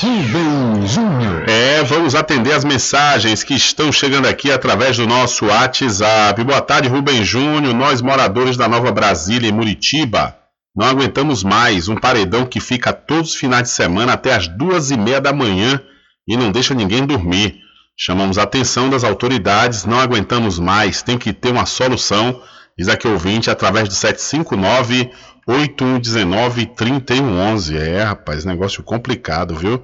Rubem 0.00 0.86
Júnior. 0.86 1.48
É, 1.48 1.82
vamos 1.82 2.14
atender 2.14 2.52
as 2.52 2.64
mensagens 2.64 3.42
que 3.42 3.54
estão 3.54 3.90
chegando 3.90 4.26
aqui 4.26 4.52
através 4.52 4.96
do 4.96 5.06
nosso 5.06 5.46
WhatsApp. 5.46 6.44
Boa 6.44 6.60
tarde, 6.60 6.88
Rubem 6.88 7.24
Júnior. 7.24 7.74
Nós, 7.74 8.00
moradores 8.00 8.56
da 8.56 8.68
Nova 8.68 8.92
Brasília 8.92 9.48
e 9.48 9.52
Muritiba, 9.52 10.36
não 10.76 10.86
aguentamos 10.86 11.42
mais 11.42 11.88
um 11.88 11.96
paredão 11.96 12.46
que 12.46 12.60
fica 12.60 12.92
todos 12.92 13.30
os 13.30 13.36
finais 13.36 13.64
de 13.64 13.70
semana 13.70 14.12
até 14.12 14.34
as 14.34 14.46
duas 14.46 14.92
e 14.92 14.96
meia 14.96 15.20
da 15.20 15.32
manhã 15.32 15.80
e 16.28 16.36
não 16.36 16.52
deixa 16.52 16.74
ninguém 16.74 17.04
dormir. 17.04 17.56
Chamamos 17.96 18.38
a 18.38 18.44
atenção 18.44 18.88
das 18.88 19.02
autoridades, 19.02 19.84
não 19.84 19.98
aguentamos 19.98 20.60
mais, 20.60 21.02
tem 21.02 21.18
que 21.18 21.32
ter 21.32 21.50
uma 21.50 21.66
solução. 21.66 22.40
Diz 22.78 22.86
aqui 22.88 23.08
ouvinte 23.08 23.50
através 23.50 23.88
do 23.88 23.94
759 23.94 25.10
8119 25.48 26.66
3111. 26.66 27.76
É, 27.76 28.02
rapaz, 28.02 28.44
negócio 28.44 28.82
complicado, 28.82 29.56
viu? 29.56 29.82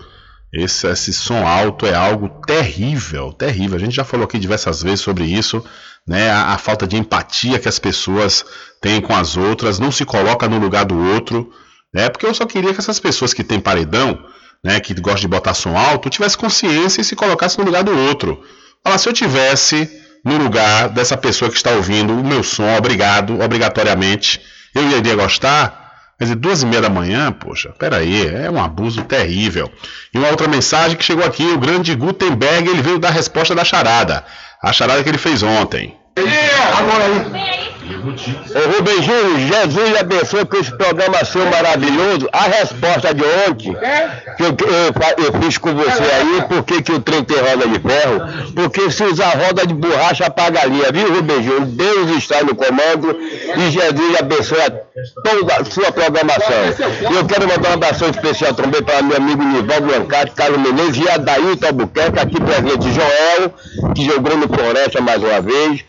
Esse, 0.52 0.86
esse 0.86 1.12
som 1.12 1.46
alto 1.46 1.86
é 1.86 1.94
algo 1.94 2.28
terrível, 2.46 3.32
terrível. 3.32 3.76
A 3.76 3.80
gente 3.80 3.96
já 3.96 4.04
falou 4.04 4.24
aqui 4.24 4.38
diversas 4.38 4.82
vezes 4.82 5.00
sobre 5.00 5.24
isso, 5.24 5.64
né? 6.06 6.30
A, 6.30 6.52
a 6.52 6.58
falta 6.58 6.86
de 6.86 6.96
empatia 6.96 7.58
que 7.58 7.68
as 7.68 7.78
pessoas 7.78 8.44
têm 8.80 9.00
com 9.00 9.16
as 9.16 9.36
outras, 9.36 9.78
não 9.78 9.90
se 9.90 10.04
coloca 10.04 10.46
no 10.46 10.58
lugar 10.58 10.84
do 10.84 10.96
outro, 10.96 11.50
né? 11.92 12.08
Porque 12.10 12.26
eu 12.26 12.34
só 12.34 12.44
queria 12.44 12.74
que 12.74 12.80
essas 12.80 13.00
pessoas 13.00 13.32
que 13.32 13.42
têm 13.42 13.58
paredão, 13.58 14.22
né, 14.62 14.78
que 14.80 14.94
gostam 14.94 15.22
de 15.22 15.28
botar 15.28 15.54
som 15.54 15.76
alto, 15.76 16.10
tivesse 16.10 16.36
consciência 16.36 17.00
e 17.00 17.04
se 17.04 17.16
colocasse 17.16 17.58
no 17.58 17.64
lugar 17.64 17.82
do 17.82 17.96
outro. 17.96 18.42
Fala, 18.82 18.98
se 18.98 19.08
eu 19.08 19.12
tivesse 19.12 19.90
no 20.24 20.36
lugar 20.36 20.88
dessa 20.88 21.16
pessoa 21.16 21.50
que 21.50 21.56
está 21.56 21.70
ouvindo 21.70 22.12
o 22.12 22.24
meu 22.24 22.42
som, 22.42 22.76
obrigado, 22.76 23.40
obrigatoriamente, 23.40 24.40
eu 24.74 24.98
iria 24.98 25.14
gostar. 25.14 25.82
Quer 26.18 26.24
dizer, 26.24 26.36
duas 26.36 26.62
e 26.62 26.66
meia 26.66 26.80
da 26.80 26.88
manhã, 26.88 27.32
poxa, 27.32 27.74
peraí, 27.78 28.28
é 28.28 28.48
um 28.50 28.62
abuso 28.62 29.02
terrível. 29.02 29.70
E 30.12 30.18
uma 30.18 30.28
outra 30.28 30.46
mensagem 30.46 30.96
que 30.96 31.04
chegou 31.04 31.24
aqui, 31.24 31.44
o 31.44 31.58
grande 31.58 31.94
Gutenberg, 31.94 32.68
ele 32.68 32.82
veio 32.82 32.98
dar 32.98 33.08
a 33.08 33.12
resposta 33.12 33.54
da 33.54 33.64
charada. 33.64 34.24
A 34.62 34.72
charada 34.72 35.02
que 35.02 35.08
ele 35.08 35.18
fez 35.18 35.42
ontem. 35.42 35.96
Agora 36.78 37.04
aí. 37.04 37.73
Ô 37.84 38.76
Rubem 38.76 39.02
Júnior, 39.02 39.38
Jesus 39.38 40.00
abençoe 40.00 40.44
com 40.46 40.56
esse 40.56 40.70
programa 40.74 41.22
seu 41.24 41.44
maravilhoso. 41.46 42.28
A 42.32 42.44
resposta 42.44 43.12
de 43.12 43.22
ontem, 43.48 43.76
que 44.36 44.42
eu, 44.42 44.48
eu, 44.48 45.24
eu 45.24 45.42
fiz 45.42 45.58
com 45.58 45.74
você 45.74 46.02
aí, 46.02 46.42
por 46.48 46.62
que, 46.64 46.92
o 46.92 47.00
trem 47.00 47.22
tem 47.24 47.36
roda 47.38 47.68
de 47.68 47.78
ferro? 47.80 48.52
Porque 48.54 48.90
se 48.90 49.04
usar 49.04 49.36
roda 49.36 49.66
de 49.66 49.74
borracha, 49.74 50.26
apaga 50.26 50.62
a 50.62 50.64
linha, 50.64 50.90
viu, 50.92 51.14
Rubem 51.14 51.42
Júnior? 51.42 51.66
Deus 51.66 52.10
está 52.16 52.42
no 52.42 52.54
comando 52.54 53.18
e 53.56 53.70
Jesus 53.70 54.18
abençoe 54.18 54.58
toda 55.22 55.54
a 55.56 55.64
sua 55.64 55.92
programação. 55.92 56.64
Eu 57.14 57.26
quero 57.26 57.46
mandar 57.46 57.70
um 57.70 57.74
abração 57.74 58.08
especial 58.08 58.54
também 58.54 58.82
para 58.82 59.02
meu 59.02 59.16
amigo 59.16 59.42
Nivaldo 59.42 59.90
Lancati, 59.90 60.32
Carlos 60.32 60.58
Menezes 60.58 61.04
e 61.04 61.08
Adailton 61.08 61.66
Albuquerque, 61.66 62.18
aqui 62.18 62.40
presente 62.40 62.92
Joel, 62.92 63.52
que 63.94 64.04
jogou 64.06 64.36
no 64.36 64.48
Floresta 64.48 65.00
mais 65.02 65.22
uma 65.22 65.40
vez 65.40 65.84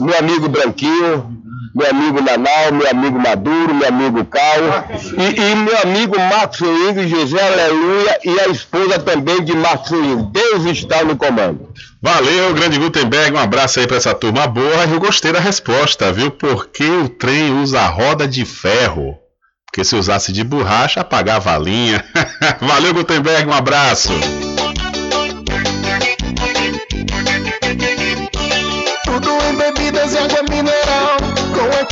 meu 0.00 0.18
amigo 0.18 0.48
Branquinho, 0.48 1.38
meu 1.74 1.90
amigo 1.90 2.20
Nanal, 2.20 2.72
meu 2.72 2.90
amigo 2.90 3.18
Maduro, 3.18 3.74
meu 3.74 3.88
amigo 3.88 4.24
Cal 4.24 4.88
e, 5.16 5.40
e 5.40 5.54
meu 5.54 5.78
amigo 5.82 6.18
Marcos 6.18 6.58
Swing, 6.58 7.08
José 7.08 7.40
Aleluia 7.40 8.18
e 8.24 8.40
a 8.40 8.48
esposa 8.48 8.98
também 8.98 9.42
de 9.44 9.54
Marcos 9.54 9.88
Swing. 9.88 10.30
Deus 10.32 10.64
está 10.64 11.04
no 11.04 11.16
comando. 11.16 11.68
Valeu, 12.02 12.54
grande 12.54 12.78
Gutenberg, 12.78 13.36
um 13.36 13.40
abraço 13.40 13.80
aí 13.80 13.86
para 13.86 13.96
essa 13.96 14.14
turma 14.14 14.46
boa. 14.46 14.84
Eu 14.90 15.00
gostei 15.00 15.32
da 15.32 15.40
resposta, 15.40 16.12
viu? 16.12 16.30
Porque 16.30 16.84
o 16.84 17.08
trem 17.08 17.60
usa 17.60 17.86
roda 17.86 18.26
de 18.26 18.44
ferro. 18.44 19.16
Porque 19.66 19.84
se 19.84 19.96
usasse 19.96 20.32
de 20.32 20.42
borracha, 20.42 21.00
apagava 21.00 21.54
a 21.54 21.58
linha. 21.58 22.04
Valeu, 22.60 22.94
Gutenberg, 22.94 23.48
um 23.48 23.52
abraço. 23.52 24.12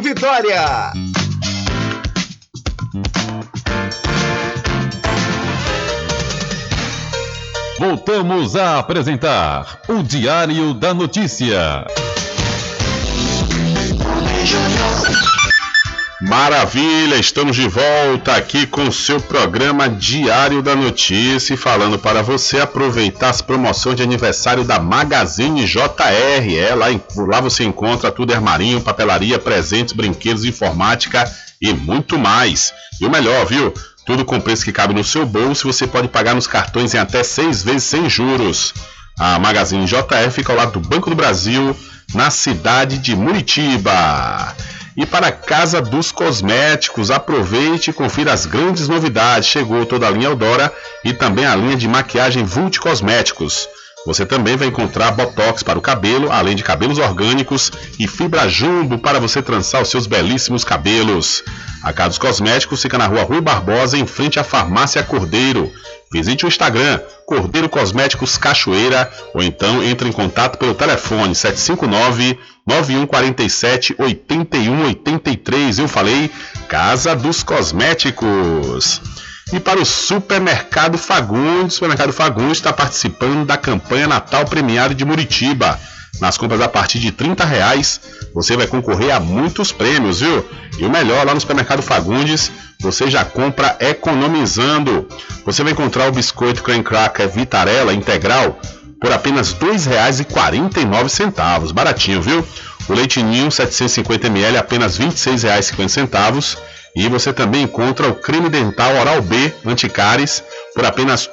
Vitória. 0.00 0.92
Voltamos 7.80 8.54
a 8.54 8.78
apresentar 8.78 9.80
o 9.88 10.02
Diário 10.04 10.72
da 10.72 10.94
Notícia. 10.94 11.84
Maravilha, 16.24 17.16
estamos 17.16 17.56
de 17.56 17.66
volta 17.66 18.36
aqui 18.36 18.64
com 18.64 18.84
o 18.84 18.92
seu 18.92 19.20
programa 19.20 19.88
Diário 19.88 20.62
da 20.62 20.76
Notícia 20.76 21.54
e 21.54 21.56
falando 21.56 21.98
para 21.98 22.22
você 22.22 22.60
aproveitar 22.60 23.30
as 23.30 23.42
promoções 23.42 23.96
de 23.96 24.04
aniversário 24.04 24.62
da 24.62 24.78
Magazine 24.78 25.66
JR. 25.66 26.56
É, 26.56 26.76
lá, 26.76 26.86
lá 27.16 27.40
você 27.40 27.64
encontra 27.64 28.12
tudo 28.12 28.32
armarinho, 28.32 28.80
papelaria, 28.80 29.36
presentes, 29.36 29.92
brinquedos, 29.92 30.44
informática 30.44 31.28
e 31.60 31.72
muito 31.72 32.16
mais. 32.16 32.72
E 33.00 33.04
o 33.04 33.10
melhor, 33.10 33.44
viu? 33.44 33.74
Tudo 34.06 34.24
com 34.24 34.40
preço 34.40 34.64
que 34.64 34.70
cabe 34.70 34.94
no 34.94 35.02
seu 35.02 35.26
bolso 35.26 35.66
e 35.66 35.72
você 35.72 35.88
pode 35.88 36.06
pagar 36.06 36.36
nos 36.36 36.46
cartões 36.46 36.94
em 36.94 36.98
até 36.98 37.24
seis 37.24 37.64
vezes 37.64 37.82
sem 37.82 38.08
juros. 38.08 38.72
A 39.18 39.40
Magazine 39.40 39.86
JR 39.86 40.30
fica 40.30 40.52
ao 40.52 40.58
lado 40.58 40.78
do 40.78 40.88
Banco 40.88 41.10
do 41.10 41.16
Brasil, 41.16 41.76
na 42.14 42.30
cidade 42.30 42.98
de 42.98 43.16
Muritiba. 43.16 44.54
E 44.96 45.06
para 45.06 45.28
a 45.28 45.32
Casa 45.32 45.80
dos 45.80 46.12
Cosméticos, 46.12 47.10
aproveite 47.10 47.90
e 47.90 47.92
confira 47.94 48.32
as 48.32 48.44
grandes 48.44 48.88
novidades. 48.88 49.48
Chegou 49.48 49.86
toda 49.86 50.06
a 50.06 50.10
linha 50.10 50.28
Eudora 50.28 50.72
e 51.02 51.14
também 51.14 51.46
a 51.46 51.56
linha 51.56 51.76
de 51.76 51.88
maquiagem 51.88 52.44
Vult 52.44 52.78
Cosméticos. 52.78 53.68
Você 54.04 54.26
também 54.26 54.56
vai 54.56 54.66
encontrar 54.66 55.12
botox 55.12 55.62
para 55.62 55.78
o 55.78 55.82
cabelo, 55.82 56.30
além 56.30 56.56
de 56.56 56.64
cabelos 56.64 56.98
orgânicos 56.98 57.70
e 57.98 58.08
fibra 58.08 58.48
jumbo 58.48 58.98
para 58.98 59.20
você 59.20 59.40
trançar 59.40 59.80
os 59.80 59.88
seus 59.88 60.06
belíssimos 60.06 60.64
cabelos. 60.64 61.42
A 61.82 61.92
Casa 61.92 62.10
dos 62.10 62.18
Cosméticos 62.18 62.82
fica 62.82 62.98
na 62.98 63.06
rua 63.06 63.22
Rui 63.22 63.40
Barbosa, 63.40 63.96
em 63.96 64.06
frente 64.06 64.40
à 64.40 64.44
Farmácia 64.44 65.02
Cordeiro. 65.04 65.72
Visite 66.12 66.44
o 66.44 66.48
Instagram 66.48 67.00
Cordeiro 67.24 67.68
Cosméticos 67.68 68.36
Cachoeira 68.36 69.10
ou 69.32 69.42
então 69.42 69.82
entre 69.82 70.08
em 70.08 70.12
contato 70.12 70.58
pelo 70.58 70.74
telefone 70.74 71.34
759 71.34 72.38
9147 72.66 73.96
8183. 73.98 75.78
Eu 75.78 75.88
falei 75.88 76.30
Casa 76.68 77.14
dos 77.14 77.42
Cosméticos. 77.42 79.00
E 79.52 79.60
para 79.60 79.80
o 79.80 79.84
Supermercado 79.84 80.96
Fagundes, 80.96 81.72
o 81.72 81.76
Supermercado 81.76 82.12
Fagundes 82.12 82.58
está 82.58 82.72
participando 82.72 83.44
da 83.44 83.56
campanha 83.56 84.06
Natal 84.06 84.44
Premiado 84.46 84.94
de 84.94 85.04
Muritiba. 85.04 85.78
Nas 86.20 86.38
compras 86.38 86.60
a 86.60 86.68
partir 86.68 87.00
de 87.00 87.10
30 87.10 87.44
reais, 87.44 88.00
você 88.34 88.56
vai 88.56 88.66
concorrer 88.66 89.14
a 89.14 89.18
muitos 89.18 89.72
prêmios, 89.72 90.20
viu? 90.20 90.46
E 90.78 90.84
o 90.84 90.90
melhor, 90.90 91.26
lá 91.26 91.34
no 91.34 91.40
Supermercado 91.40 91.82
Fagundes, 91.82 92.50
você 92.80 93.10
já 93.10 93.24
compra 93.24 93.76
economizando. 93.80 95.06
Você 95.44 95.62
vai 95.62 95.72
encontrar 95.72 96.08
o 96.08 96.12
biscoito 96.12 96.62
Creme 96.62 96.84
Cracker 96.84 97.28
Vitarella 97.28 97.92
integral 97.92 98.58
por 99.02 99.12
apenas 99.12 99.52
R$ 99.52 99.66
2,49. 99.66 101.72
Baratinho, 101.72 102.22
viu? 102.22 102.42
O 102.88 102.94
leite 102.94 103.22
ninho 103.22 103.48
750ml 103.48 104.56
apenas 104.56 104.96
R$ 104.96 105.04
26,50. 105.06 106.56
E 106.94 107.08
você 107.08 107.32
também 107.32 107.62
encontra 107.62 108.06
o 108.08 108.14
creme 108.14 108.48
dental 108.48 108.94
Oral 108.96 109.22
B 109.22 109.52
Anticares 109.66 110.44
por 110.74 110.86
apenas 110.86 111.26
R$ 111.26 111.32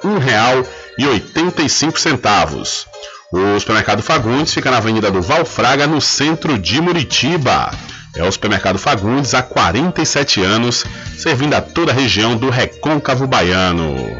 1,85. 0.98 2.86
O 3.32 3.60
supermercado 3.60 4.02
Fagundes 4.02 4.52
fica 4.54 4.72
na 4.72 4.78
Avenida 4.78 5.12
do 5.12 5.22
Valfraga, 5.22 5.86
no 5.86 6.02
centro 6.02 6.58
de 6.58 6.82
Muritiba. 6.82 7.70
É 8.16 8.24
o 8.24 8.32
supermercado 8.32 8.80
Fagundes 8.80 9.36
há 9.36 9.44
47 9.44 10.42
anos, 10.42 10.84
servindo 11.16 11.54
a 11.54 11.62
toda 11.62 11.92
a 11.92 11.96
região 11.96 12.36
do 12.36 12.50
Recôncavo 12.50 13.28
Baiano. 13.28 14.20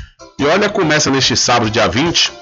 E 0.41 0.45
olha, 0.47 0.69
começa 0.69 1.11
neste 1.11 1.37
sábado, 1.37 1.69
dia 1.69 1.87
20, 1.87 2.33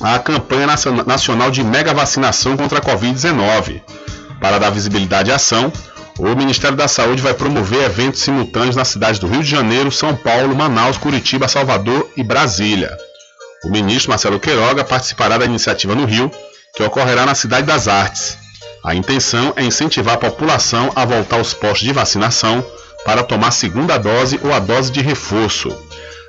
a 0.00 0.18
campanha 0.18 0.66
nacion- 0.66 1.04
nacional 1.04 1.50
de 1.50 1.62
mega 1.62 1.92
vacinação 1.92 2.56
contra 2.56 2.78
a 2.78 2.80
Covid-19. 2.80 3.82
Para 4.40 4.58
dar 4.58 4.70
visibilidade 4.70 5.30
à 5.30 5.34
ação, 5.34 5.70
o 6.18 6.34
Ministério 6.34 6.74
da 6.74 6.88
Saúde 6.88 7.20
vai 7.20 7.34
promover 7.34 7.82
eventos 7.82 8.22
simultâneos 8.22 8.74
nas 8.74 8.88
cidades 8.88 9.18
do 9.18 9.26
Rio 9.26 9.42
de 9.42 9.50
Janeiro, 9.50 9.92
São 9.92 10.16
Paulo, 10.16 10.56
Manaus, 10.56 10.96
Curitiba, 10.96 11.46
Salvador 11.46 12.08
e 12.16 12.22
Brasília. 12.22 12.96
O 13.62 13.68
ministro 13.68 14.08
Marcelo 14.08 14.40
Queiroga 14.40 14.82
participará 14.82 15.36
da 15.36 15.44
iniciativa 15.44 15.94
no 15.94 16.06
Rio, 16.06 16.30
que 16.74 16.82
ocorrerá 16.82 17.26
na 17.26 17.34
Cidade 17.34 17.66
das 17.66 17.88
Artes. 17.88 18.38
A 18.82 18.94
intenção 18.94 19.52
é 19.54 19.62
incentivar 19.62 20.14
a 20.14 20.18
população 20.18 20.90
a 20.96 21.04
voltar 21.04 21.36
aos 21.36 21.52
postos 21.52 21.86
de 21.86 21.92
vacinação 21.92 22.64
para 23.04 23.22
tomar 23.22 23.50
segunda 23.50 23.98
dose 23.98 24.40
ou 24.42 24.50
a 24.50 24.58
dose 24.58 24.90
de 24.90 25.02
reforço. 25.02 25.76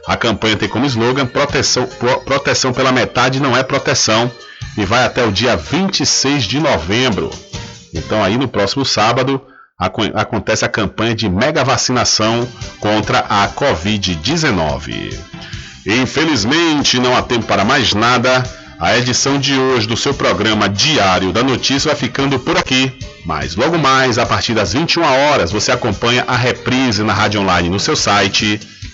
A 0.07 0.15
campanha 0.15 0.55
tem 0.55 0.69
como 0.69 0.85
slogan 0.85 1.25
proteção, 1.25 1.87
pro- 1.87 2.19
proteção 2.21 2.71
pela 2.71 2.91
metade 2.91 3.39
não 3.39 3.55
é 3.57 3.63
proteção 3.63 4.31
e 4.77 4.85
vai 4.85 5.03
até 5.03 5.23
o 5.25 5.31
dia 5.31 5.55
26 5.57 6.43
de 6.43 6.59
novembro. 6.59 7.29
Então 7.93 8.23
aí 8.23 8.37
no 8.37 8.47
próximo 8.47 8.85
sábado 8.85 9.41
aco- 9.79 10.03
acontece 10.13 10.63
a 10.63 10.69
campanha 10.69 11.15
de 11.15 11.27
mega 11.29 11.63
vacinação 11.63 12.47
contra 12.79 13.19
a 13.27 13.47
Covid-19. 13.49 15.13
Infelizmente 15.87 16.99
não 16.99 17.15
há 17.15 17.21
tempo 17.21 17.45
para 17.45 17.63
mais 17.65 17.93
nada. 17.93 18.43
A 18.77 18.97
edição 18.97 19.39
de 19.39 19.53
hoje 19.57 19.87
do 19.87 19.95
seu 19.95 20.13
programa 20.13 20.67
Diário 20.67 21.31
da 21.31 21.41
Notícia 21.41 21.89
vai 21.89 21.95
ficando 21.95 22.37
por 22.37 22.57
aqui. 22.57 22.91
Mas 23.25 23.55
logo 23.55 23.77
mais, 23.77 24.17
a 24.17 24.25
partir 24.25 24.53
das 24.53 24.73
21 24.73 25.01
horas, 25.01 25.49
você 25.51 25.71
acompanha 25.71 26.25
a 26.27 26.35
reprise 26.35 27.01
na 27.01 27.13
rádio 27.13 27.39
online 27.39 27.69
no 27.69 27.79
seu 27.79 27.95
site 27.95 28.59